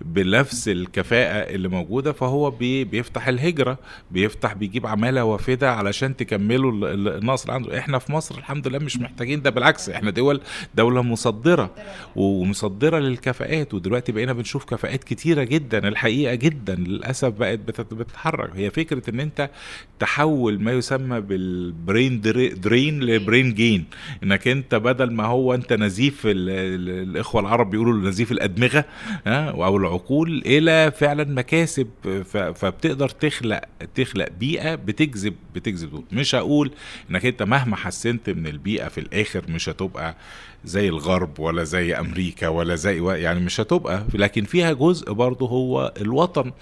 بنفس 0.00 0.68
الكفاءة 0.68 1.54
اللي 1.54 1.68
موجودة 1.68 2.12
فهو 2.12 2.50
بي... 2.50 2.84
بيفتح 2.84 3.28
الهجرة 3.42 3.78
بيفتح 4.10 4.52
بيجيب 4.52 4.86
عمالة 4.86 5.24
وافدة 5.24 5.72
علشان 5.72 6.16
تكملوا 6.16 6.72
النقص 6.94 7.42
اللي 7.42 7.52
عنده. 7.52 7.78
إحنا 7.78 7.98
في 7.98 8.12
مصر 8.12 8.38
الحمد 8.38 8.68
لله 8.68 8.78
مش 8.78 8.96
محتاجين 8.96 9.42
ده 9.42 9.50
بالعكس 9.50 9.88
إحنا 9.88 10.10
دول 10.10 10.40
دولة 10.74 11.02
مصدرة 11.02 11.70
ومصدرة 12.16 12.98
للكفاءات. 12.98 13.74
ودلوقتي 13.74 14.12
بقينا 14.12 14.32
بنشوف 14.32 14.64
كفاءات 14.64 15.04
كتيرة 15.04 15.42
جدا 15.44 15.88
الحقيقة 15.88 16.34
جدا. 16.34 16.74
للأسف 16.74 17.28
بقت 17.28 17.58
بتتحرك. 17.92 18.50
هي 18.54 18.70
فكرة 18.70 19.10
إن 19.10 19.20
أنت 19.20 19.50
تحول 19.98 20.60
ما 20.60 20.72
يسمى 20.72 21.20
بالبرين 21.20 22.20
درين 22.60 23.00
لبرين 23.02 23.54
جين 23.54 23.84
إنك 24.22 24.48
أنت 24.48 24.74
بدل 24.74 25.12
ما 25.12 25.24
هو 25.24 25.54
أنت 25.54 25.72
نزيف 25.72 26.22
الإخوة 26.24 27.40
العرب 27.40 27.70
بيقولوا 27.70 28.08
نزيف 28.08 28.32
الأدمغة 28.32 28.84
أو 29.26 29.76
العقول 29.76 30.42
إلى 30.46 30.90
فعلا 30.90 31.24
مكاسب. 31.24 31.86
فبتقدر 32.54 33.08
تخلق 33.32 33.60
تخلق 33.94 34.28
بيئة 34.40 34.74
بتجذب 34.74 35.34
بتجذب 35.54 36.04
مش 36.12 36.34
هقول 36.34 36.70
إنك 37.10 37.26
أنت 37.26 37.42
مهما 37.42 37.76
حسنت 37.76 38.30
من 38.30 38.46
البيئة 38.46 38.88
في 38.88 38.98
الآخر 38.98 39.44
مش 39.48 39.68
هتبقى 39.68 40.16
زي 40.64 40.88
الغرب 40.88 41.38
ولا 41.40 41.64
زي 41.64 41.94
أمريكا 41.94 42.48
ولا 42.48 42.74
زي 42.74 43.04
يعني 43.22 43.40
مش 43.40 43.60
هتبقى. 43.60 44.04
لكن 44.14 44.44
فيها 44.44 44.72
جزء 44.72 45.12
برضه 45.12 45.48
هو 45.48 45.92
الوطن. 46.00 46.52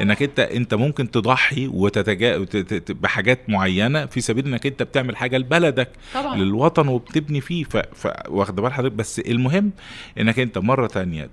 إنك 0.00 0.22
أنت 0.22 0.40
أنت 0.40 0.74
ممكن 0.74 1.10
تضحي 1.10 1.66
وتتجا 1.66 2.46
بحاجات 2.88 3.50
معينة 3.50 4.06
في 4.06 4.20
سبيل 4.20 4.46
إنك 4.46 4.66
أنت 4.66 4.82
بتعمل 4.82 5.16
حاجة 5.16 5.38
لبلدك 5.38 5.88
طبعا. 6.14 6.36
للوطن 6.36 6.88
وبتبني 6.88 7.40
فيه. 7.40 7.64
ف... 7.64 7.76
ف... 7.76 8.08
واخد 8.28 8.56
بال 8.56 8.72
حضرتك؟ 8.72 8.94
بس 8.94 9.18
المهم 9.18 9.70
إنك 10.18 10.38
أنت 10.38 10.58
مرة 10.58 10.86
تانية 10.86 11.30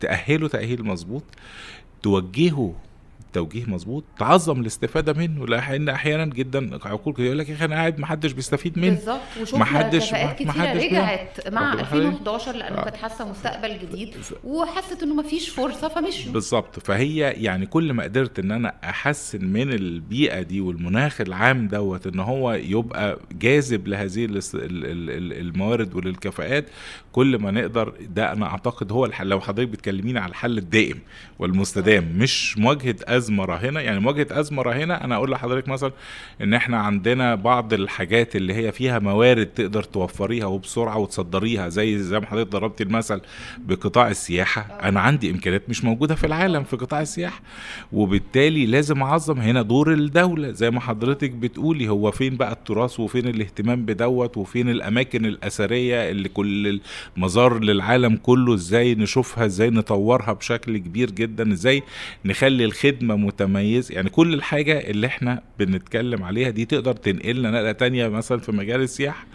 تأهله 0.00 0.48
تأهيل 0.48 0.84
مظبوط 0.84 1.24
توجهه 2.02 2.74
توجيه 3.32 3.64
مظبوط 3.66 4.04
تعظم 4.18 4.60
الاستفادة 4.60 5.12
منه 5.12 5.46
لأن 5.46 5.88
أحيانا 5.88 6.24
جدا 6.24 6.78
عقول 6.84 7.14
يقول 7.18 7.38
لك 7.38 7.48
يا 7.48 7.54
أخي 7.54 7.64
أنا 7.64 7.74
قاعد 7.74 7.98
ما 7.98 8.06
حدش 8.06 8.32
بيستفيد 8.32 8.78
مني. 8.78 8.90
بالظبط 8.90 9.20
وشفنا 9.42 9.58
محدش- 9.60 10.10
كفاءات 10.10 10.42
محدش. 10.42 10.84
رجعت 10.84 11.48
مع 11.52 11.74
واخد 11.74 11.76
بالك؟ 11.76 12.06
2011 12.06 12.52
لأنه 12.56 12.82
كانت 12.82 12.96
حاسة 12.96 13.30
مستقبل 13.30 13.78
جديد 13.78 14.14
وحست 14.44 15.02
إنه 15.02 15.14
مفيش 15.14 15.48
فرصة 15.48 15.88
فمشوا 15.88 16.32
بالظبط. 16.32 16.78
فهي 16.78 17.16
يعني 17.16 17.66
كل 17.66 17.92
ما 17.92 18.02
قدرت 18.02 18.38
إن 18.38 18.50
أنا 18.50 18.74
أحسن 18.84 19.44
من 19.44 19.72
البيئة 19.72 20.42
دي 20.42 20.60
والمناخ 20.60 21.20
العام 21.20 21.68
دوت 21.68 22.06
إن 22.06 22.20
هو 22.20 22.52
يبقى 22.52 23.18
جاذب 23.32 23.88
لهذه 23.88 24.28
الموارد 25.40 25.94
وللكفاءات 25.94 26.66
كل 27.12 27.38
ما 27.38 27.50
نقدر 27.50 27.94
ده 28.00 28.32
أنا 28.32 28.46
أعتقد 28.46 28.92
هو 28.92 29.04
الحل 29.04 29.26
لو 29.28 29.40
حضرتك 29.40 29.68
بتكلميني 29.68 30.18
على 30.18 30.30
الحل 30.30 30.58
الدائم 30.58 30.98
والمستدام 31.38 32.12
مش 32.18 32.58
مواجهة 32.58 32.96
ازمه 33.20 33.44
راهنه 33.44 33.80
يعني 33.80 34.00
مواجهه 34.00 34.26
ازمه 34.30 34.62
راهنه 34.62 34.94
أنا 34.94 35.14
أقول 35.14 35.30
لحضرتك 35.30 35.68
مثلا 35.68 35.92
إن 36.42 36.54
إحنا 36.54 36.76
عندنا 36.78 37.34
بعض 37.34 37.72
الحاجات 37.72 38.36
اللي 38.36 38.54
هي 38.54 38.72
فيها 38.72 38.98
موارد 38.98 39.46
تقدر 39.46 39.82
توفريها 39.82 40.46
وبسرعة 40.46 40.98
وتصدريها 40.98 41.68
زي 41.68 41.98
زي 41.98 42.20
ما 42.20 42.26
حضرتك 42.26 42.50
ضربتي 42.52 42.84
المثل 42.84 43.20
بقطاع 43.58 44.08
السياحة. 44.08 44.60
أنا 44.82 45.00
عندي 45.00 45.30
إمكانيات 45.30 45.68
مش 45.68 45.84
موجودة 45.84 46.14
في 46.14 46.26
العالم 46.26 46.64
في 46.64 46.76
قطاع 46.76 47.00
السياحة. 47.00 47.40
وبالتالي 47.92 48.66
لازم 48.66 49.02
أعظم 49.02 49.40
هنا 49.40 49.62
دور 49.62 49.92
الدولة. 49.92 50.50
زي 50.52 50.70
ما 50.70 50.80
حضرتك 50.80 51.30
بتقولي 51.30 51.88
هو 51.88 52.10
فين 52.10 52.36
بقى 52.36 52.52
التراث 52.52 53.00
وفين 53.00 53.26
الاهتمام 53.28 53.84
بدوت 53.84 54.36
وفين 54.36 54.68
الأماكن 54.68 55.26
الأثرية 55.26 56.10
اللي 56.10 56.28
كل 56.28 56.80
المزار 57.16 57.58
للعالم 57.58 58.16
كله 58.16 58.54
إزاي 58.54 58.94
نشوفها 58.94 59.46
إزاي 59.46 59.70
نطورها 59.70 60.32
بشكل 60.32 60.78
كبير 60.78 61.10
جدا 61.10 61.52
إزاي 61.52 61.82
نخلي 62.24 62.64
الخدمة 62.64 63.09
متميز 63.16 63.92
يعني 63.92 64.10
كل 64.10 64.34
الحاجة 64.34 64.78
اللي 64.90 65.06
إحنا 65.06 65.42
بنتكلم 65.58 66.22
عليها 66.22 66.50
دي 66.50 66.64
تقدر 66.64 66.92
تنقلنا 66.92 67.50
نقلة 67.50 67.72
تانية 67.72 68.08
مثلا 68.08 68.38
في 68.38 68.52
مجال 68.52 68.80
السياحة. 68.80 69.26
آه، 69.26 69.28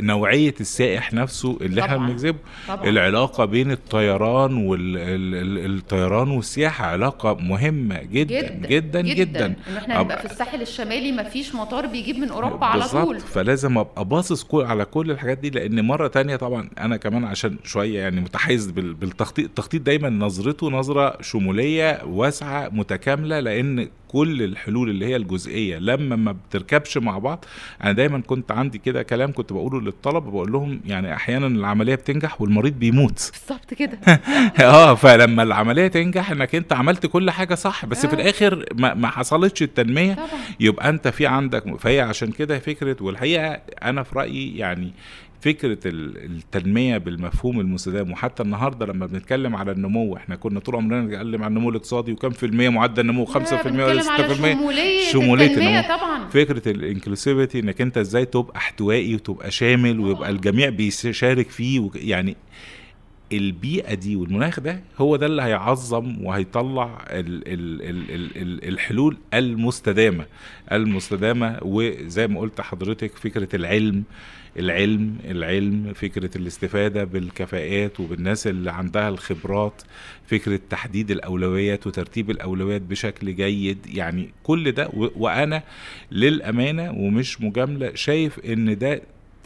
نوعية 0.00 0.54
السائح 0.60 1.12
نفسه 1.14 1.58
اللي 1.60 1.80
إحنا. 1.82 1.96
بنجذبه 1.96 2.38
العلاقة 2.84 3.44
بين 3.44 3.70
الطيران 3.70 4.66
والطيران 4.66 6.30
والسياحة 6.30 6.86
علاقة 6.86 7.34
مهمة 7.34 8.02
جدا 8.02 8.40
جدا 8.42 8.68
جدا, 8.68 9.00
جداً. 9.00 9.14
جدا 9.14 9.46
إن 9.46 9.76
إحنا 9.76 10.00
نبقى 10.00 10.18
في 10.18 10.24
الساحل 10.24 10.62
الشمالي 10.62 11.12
مفيش 11.12 11.54
مطار 11.54 11.86
بيجيب 11.86 12.16
من 12.18 12.28
أوروبا 12.28 12.66
على. 12.66 12.88
طول 12.88 13.20
فلازم 13.20 13.78
أبقى 13.78 14.04
باصص 14.04 14.46
على 14.54 14.84
كل 14.84 15.10
الحاجات 15.10 15.38
دي 15.38 15.50
لأن 15.50 15.84
مرة 15.84 16.06
تانية 16.08 16.36
طبعا 16.36 16.70
أنا 16.78 16.96
كمان 16.96 17.24
عشان 17.24 17.56
شوية 17.64 17.98
يعني 18.00 18.20
متحيز 18.20 18.70
بال- 18.70 18.94
بالتخطيط 18.94 19.44
التخطيط 19.46 19.82
دايما 19.82 20.08
نظرته 20.10 20.70
نظرة 20.70 21.22
شمولية 21.22 22.00
واسعة 22.06 22.68
متكاملة 22.72 23.40
لأن 23.40 23.88
كل 24.08 24.42
الحلول 24.42 24.90
اللي 24.90 25.06
هي 25.06 25.16
الجزئية. 25.16 25.78
لما 25.78 26.16
ما 26.16 26.32
بتركبش 26.32 26.98
مع 26.98 27.18
بعض 27.18 27.44
أنا 27.84 27.92
دايما 27.92 28.20
كنت 28.20 28.52
عندي 28.52 28.78
كده 28.78 29.02
كلام 29.02 29.32
كنت 29.32 29.52
بقوله 29.52 29.80
للطلبه 29.80 30.30
بقول 30.30 30.52
لهم 30.52 30.80
يعني 30.86 31.14
أحيانا 31.14 31.46
العملية 31.46 31.94
بتنجح 31.94 32.40
والمريض 32.40 32.72
بيموت. 32.72 33.30
بالظبط 33.32 33.74
كده. 33.74 33.98
آه 34.60 34.94
فلما 34.94 35.42
العملية 35.42 35.86
تنجح 35.88 36.30
إنك 36.30 36.54
أنت 36.54 36.72
عملت 36.72 37.06
كل 37.06 37.30
حاجة 37.30 37.54
صح 37.54 37.86
بس 37.86 38.06
في 38.06 38.16
آه. 38.16 38.20
الآخر 38.20 38.64
ما, 38.74 38.94
ما 38.94 39.08
حصلتش 39.08 39.62
التنمية 39.62 40.14
طبعا. 40.14 40.28
يبقى 40.60 40.88
أنت 40.88 41.08
في 41.08 41.26
عندك 41.26 41.76
فهي 41.78 42.00
عشان 42.00 42.30
كده 42.32 42.58
فكرة 42.58 42.96
والحقيقة 43.00 43.60
أنا 43.82 44.02
في 44.02 44.18
رأيي 44.18 44.58
يعني 44.58 44.92
فكرة 45.40 45.78
ال- 45.86 46.24
التنمية 46.24 46.98
بالمفهوم 46.98 47.60
المستدام. 47.60 48.10
وحتى 48.12 48.42
النهارده 48.42 48.86
لما 48.86 49.06
بنتكلم 49.06 49.56
على 49.56 49.72
النمو 49.72 50.16
إحنا 50.16 50.36
كنا 50.36 50.60
طول 50.60 50.76
عمرنا 50.76 51.02
نتكلم 51.02 51.42
عن 51.42 51.50
النمو 51.50 51.70
الاقتصادي 51.70 52.12
وكم 52.12 52.30
في 52.30 52.46
المية 52.46 52.68
معدل 52.68 53.00
النمو 53.02 53.26
5% 53.26 53.30
ولا 53.30 54.02
6% 54.02 54.08
بنتكلم 54.08 54.44
على 54.44 55.02
شمولية 55.12 55.56
النمو. 55.56 55.96
طبعا. 55.98 56.28
فكرة 56.28 56.68
الانكلوسيفيتي 56.70 57.58
انك 57.60 57.80
انت 57.80 57.98
إزاي 57.98 58.24
تبقى 58.24 58.56
احتوائي 58.56 59.14
وتبقى 59.14 59.50
شامل 59.50 60.00
ويبقى 60.00 60.30
الجميع 60.30 60.68
بيشارك 60.68 61.50
فيه 61.50 61.90
يعني 61.94 62.36
البيئة 63.32 63.94
دي 63.94 64.16
والمناخ 64.16 64.60
ده 64.60 64.80
هو 64.98 65.16
ده 65.16 65.26
اللي 65.26 65.42
هيعظم 65.42 66.24
وهيطلع 66.24 67.04
ال 67.10 67.48
ال 67.48 67.82
ال 67.82 68.10
ال 68.14 68.42
ال 68.42 68.68
الحلول 68.68 69.16
المستدامة. 69.34 70.26
المستدامة 70.72 71.58
وزي 71.62 72.26
ما 72.26 72.40
قلت 72.40 72.60
حضرتك 72.60 73.16
فكرة 73.16 73.56
العلم 73.56 74.02
العلم 74.58 75.16
العلم 75.24 75.92
فكرة 75.94 76.30
الاستفادة 76.38 77.04
بالكفاءات 77.04 78.00
وبالناس 78.00 78.46
اللي 78.46 78.70
عندها 78.72 79.08
الخبرات 79.08 79.82
فكرة 80.26 80.60
تحديد 80.70 81.10
الأولويات 81.10 81.86
وترتيب 81.86 82.30
الأولويات 82.30 82.82
بشكل 82.82 83.36
جيد. 83.36 83.78
يعني 83.86 84.30
كل 84.42 84.72
ده 84.72 84.88
و- 84.92 85.08
وأنا 85.16 85.62
للأمانة 86.12 86.90
ومش 86.90 87.40
مجاملة 87.40 87.94
شايف 87.94 88.38
إن 88.38 88.78
ده 88.78 89.02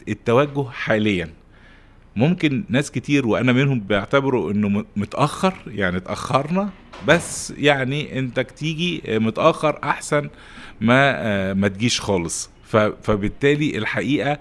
التوجه 0.09 0.69
حاليا. 0.69 1.29
ممكن 2.15 2.63
ناس 2.69 2.91
كتير 2.91 3.27
وأنا 3.27 3.51
منهم 3.53 3.79
بيعتبروا 3.79 4.51
إنه 4.51 4.85
متأخر 4.95 5.53
يعني 5.67 5.97
اتأخرنا 5.97 6.69
بس 7.07 7.53
يعني 7.57 8.19
أنت 8.19 8.39
تيجي 8.39 9.01
متأخر 9.07 9.79
أحسن 9.83 10.29
ما 10.81 11.13
آه، 11.15 11.53
ما 11.53 11.67
تجيش 11.67 12.01
خالص. 12.01 12.49
فبالتالي 12.77 13.77
الحقيقة 13.77 14.39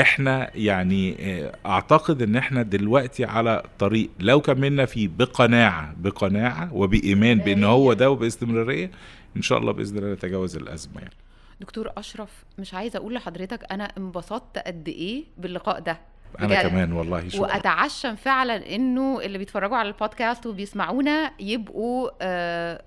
إحنا 0.00 0.50
يعني 0.54 1.16
آه، 1.20 1.56
اعتقد 1.66 2.22
ان 2.22 2.36
إحنا 2.36 2.62
دلوقتي 2.62 3.24
على 3.24 3.62
طريق 3.78 4.10
لو 4.20 4.40
كملنا 4.40 4.84
فيه 4.86 5.08
بقناعة 5.08 5.94
بقناعة 5.98 6.74
وبإيمان 6.74 7.38
بإن 7.38 7.64
هو 7.64 7.92
ده 7.92 8.10
وباستمرارية 8.10 8.90
إن 9.36 9.42
شاء 9.42 9.58
الله 9.58 9.72
بإذن 9.72 9.98
الله 9.98 10.12
نتجاوز 10.12 10.56
الأزمة 10.56 10.98
يعني. 11.00 11.14
دكتور 11.60 11.90
أشرف 11.96 12.44
مش 12.58 12.74
عايزة 12.74 12.96
أقول 12.96 13.14
لحضرتك 13.14 13.72
أنا 13.72 13.84
انبسطت 13.98 14.58
قد 14.58 14.88
إيه 14.88 15.24
باللقاء 15.38 15.80
ده. 15.80 15.98
أنا 16.40 16.46
بجد. 16.48 16.70
كمان 16.70 16.92
والله 16.92 17.28
شكرا. 17.28 17.40
وأتعشم 17.42 18.14
فعلا 18.16 18.74
إنه 18.74 19.20
اللي 19.20 19.38
بيتفرجوا 19.38 19.76
على 19.76 19.88
البودكاست 19.88 20.46
وبيسمعونا 20.46 21.32
يبقوا 21.40 22.10
آه، 22.22 22.82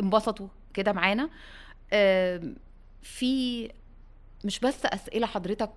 انبسطوا 0.00 0.48
كده 0.74 0.92
معانا. 0.92 1.28
آم، 1.92 2.54
في 3.02 3.68
مش 4.44 4.60
بس 4.60 4.86
أسئلة 4.86 5.26
حضرتك 5.26 5.70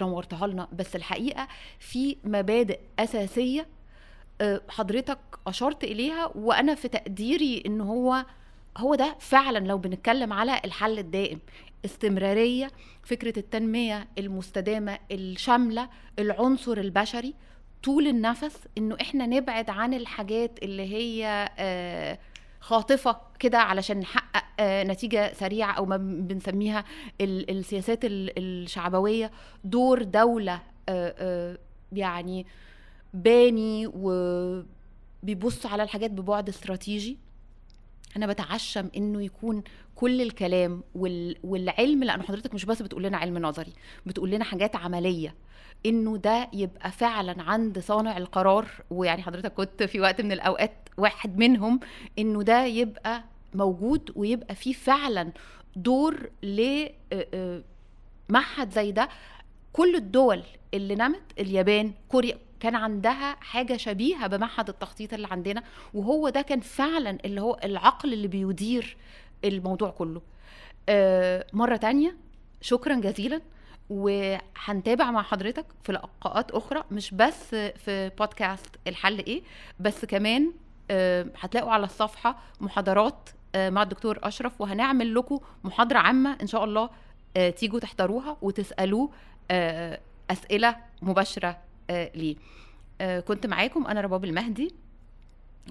نورتها 0.00 0.46
لنا 0.46 0.68
بس 0.72 0.96
الحقيقة 0.96 1.48
في 1.78 2.16
مبادئ 2.24 2.78
أساسية 2.98 3.66
حضرتك 4.68 5.18
أشرت 5.46 5.84
إليها 5.84 6.32
وأنا 6.34 6.74
في 6.74 6.88
تقديري 6.88 7.62
إن 7.66 7.80
هو 7.80 8.24
هو 8.76 8.94
ده 8.94 9.16
فعلا 9.20 9.58
لو 9.66 9.78
بنتكلم 9.78 10.32
على 10.32 10.60
الحل 10.64 10.98
الدائم. 10.98 11.38
استمرارية 11.84 12.70
فكرة 13.02 13.38
التنمية 13.38 14.08
المستدامة 14.18 14.98
الشاملة 15.10 15.88
العنصر 16.18 16.72
البشري 16.78 17.34
طول 17.82 18.06
النفس 18.06 18.58
إنه 18.78 18.96
إحنا 19.00 19.26
نبعد 19.26 19.70
عن 19.70 19.94
الحاجات 19.94 20.58
اللي 20.62 20.82
هي 20.94 21.48
خاطفة 22.66 23.16
كده 23.38 23.58
علشان 23.58 23.98
نحقق 24.00 24.44
آه، 24.60 24.82
نتيجة 24.84 25.32
سريعة 25.32 25.72
أو 25.72 25.86
ما 25.86 25.96
بنسميها 25.96 26.84
ال- 27.20 27.50
السياسات 27.58 28.04
ال- 28.04 28.38
الشعبوية. 28.38 29.30
دور 29.64 30.02
دولة 30.02 30.54
آه، 30.88 31.14
آه، 31.18 31.58
يعني 31.92 32.46
باني 33.14 33.86
وبيبص 33.86 35.66
على 35.66 35.82
الحاجات 35.82 36.10
ببعد 36.10 36.48
استراتيجي. 36.48 37.18
أنا 38.16 38.26
بتعشم 38.26 38.90
إنه 38.96 39.22
يكون 39.22 39.62
كل 39.94 40.22
الكلام 40.22 40.82
وال... 40.94 41.36
والعلم 41.44 42.04
لأن 42.04 42.22
حضرتك 42.22 42.54
مش 42.54 42.64
بس 42.64 42.82
بتقول 42.82 43.02
لنا 43.02 43.16
علم 43.16 43.38
نظري 43.38 43.72
بتقول 44.06 44.30
لنا 44.30 44.44
حاجات 44.44 44.76
عملية. 44.76 45.34
إنه 45.86 46.16
ده 46.16 46.48
يبقى 46.52 46.90
فعلا 46.92 47.42
عند 47.42 47.78
صانع 47.78 48.16
القرار. 48.16 48.66
ويعني 48.90 49.22
حضرتك 49.22 49.52
كنت 49.52 49.82
في 49.82 50.00
وقت 50.00 50.20
من 50.20 50.32
الأوقات 50.32 50.85
واحد 50.96 51.38
منهم 51.38 51.80
إنه 52.18 52.42
ده 52.42 52.64
يبقى 52.64 53.24
موجود 53.54 54.12
ويبقى 54.14 54.54
فيه 54.54 54.72
فعلا 54.72 55.32
دور 55.76 56.30
لمعهد 56.42 57.64
زي 58.72 58.92
ده. 58.92 59.08
كل 59.72 59.96
الدول 59.96 60.42
اللي 60.74 60.94
نمت 60.94 61.22
اليابان 61.38 61.92
كوريا 62.08 62.38
كان 62.60 62.74
عندها 62.74 63.36
حاجة 63.40 63.76
شبيهة 63.76 64.26
بمعهد 64.26 64.68
التخطيط 64.68 65.12
اللي 65.14 65.26
عندنا 65.30 65.62
وهو 65.94 66.28
ده 66.28 66.42
كان 66.42 66.60
فعلا 66.60 67.18
اللي 67.24 67.40
هو 67.40 67.58
العقل 67.64 68.12
اللي 68.12 68.28
بيدير 68.28 68.96
الموضوع 69.44 69.90
كله. 69.90 70.22
آه، 70.88 71.46
مرة 71.52 71.76
تانية 71.76 72.16
شكرا 72.60 72.94
جزيلا 72.94 73.40
وهنتابع 73.90 75.10
مع 75.10 75.22
حضرتك 75.22 75.66
في 75.82 75.92
لقاءات 75.92 76.50
أخرى 76.50 76.84
مش 76.90 77.14
بس 77.14 77.54
في 77.54 78.10
بودكاست 78.18 78.76
الحل 78.86 79.18
إيه 79.18 79.42
بس 79.80 80.04
كمان 80.04 80.46
آه، 80.46 80.65
هتلاقوا 81.40 81.70
على 81.72 81.84
الصفحة 81.84 82.38
محاضرات 82.60 83.30
آه، 83.54 83.70
مع 83.70 83.82
الدكتور 83.82 84.18
أشرف 84.22 84.60
وهنعمل 84.60 85.14
لكم 85.14 85.38
محاضرة 85.64 85.98
عامة 85.98 86.36
إن 86.42 86.46
شاء 86.46 86.64
الله 86.64 86.90
آه، 87.36 87.50
تيجوا 87.50 87.80
تحضروها 87.80 88.36
وتسألوه 88.42 89.10
آه، 89.50 90.00
أسئلة 90.30 90.76
مباشرة 91.02 91.58
آه، 91.90 92.10
ليه. 92.14 92.36
آه، 93.00 93.20
كنت 93.20 93.46
معاكم 93.46 93.86
أنا 93.86 94.00
رباب 94.00 94.24
المهدي 94.24 94.74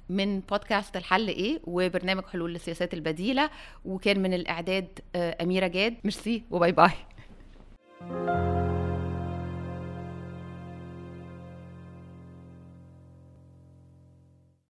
من 0.09 0.39
بودكاست 0.39 0.97
الحل 0.97 1.27
إيه 1.27 1.59
وبرنامج 1.67 2.23
حلول 2.25 2.53
للسياسات 2.53 2.93
البديلة 2.93 3.49
وكان 3.85 4.19
من 4.21 4.33
الإعداد 4.33 4.87
آه، 5.15 5.43
أميرة 5.43 5.67
جاد. 5.67 5.95
ميرسي 6.03 6.43
وباي 6.51 6.71
باي. 6.71 6.91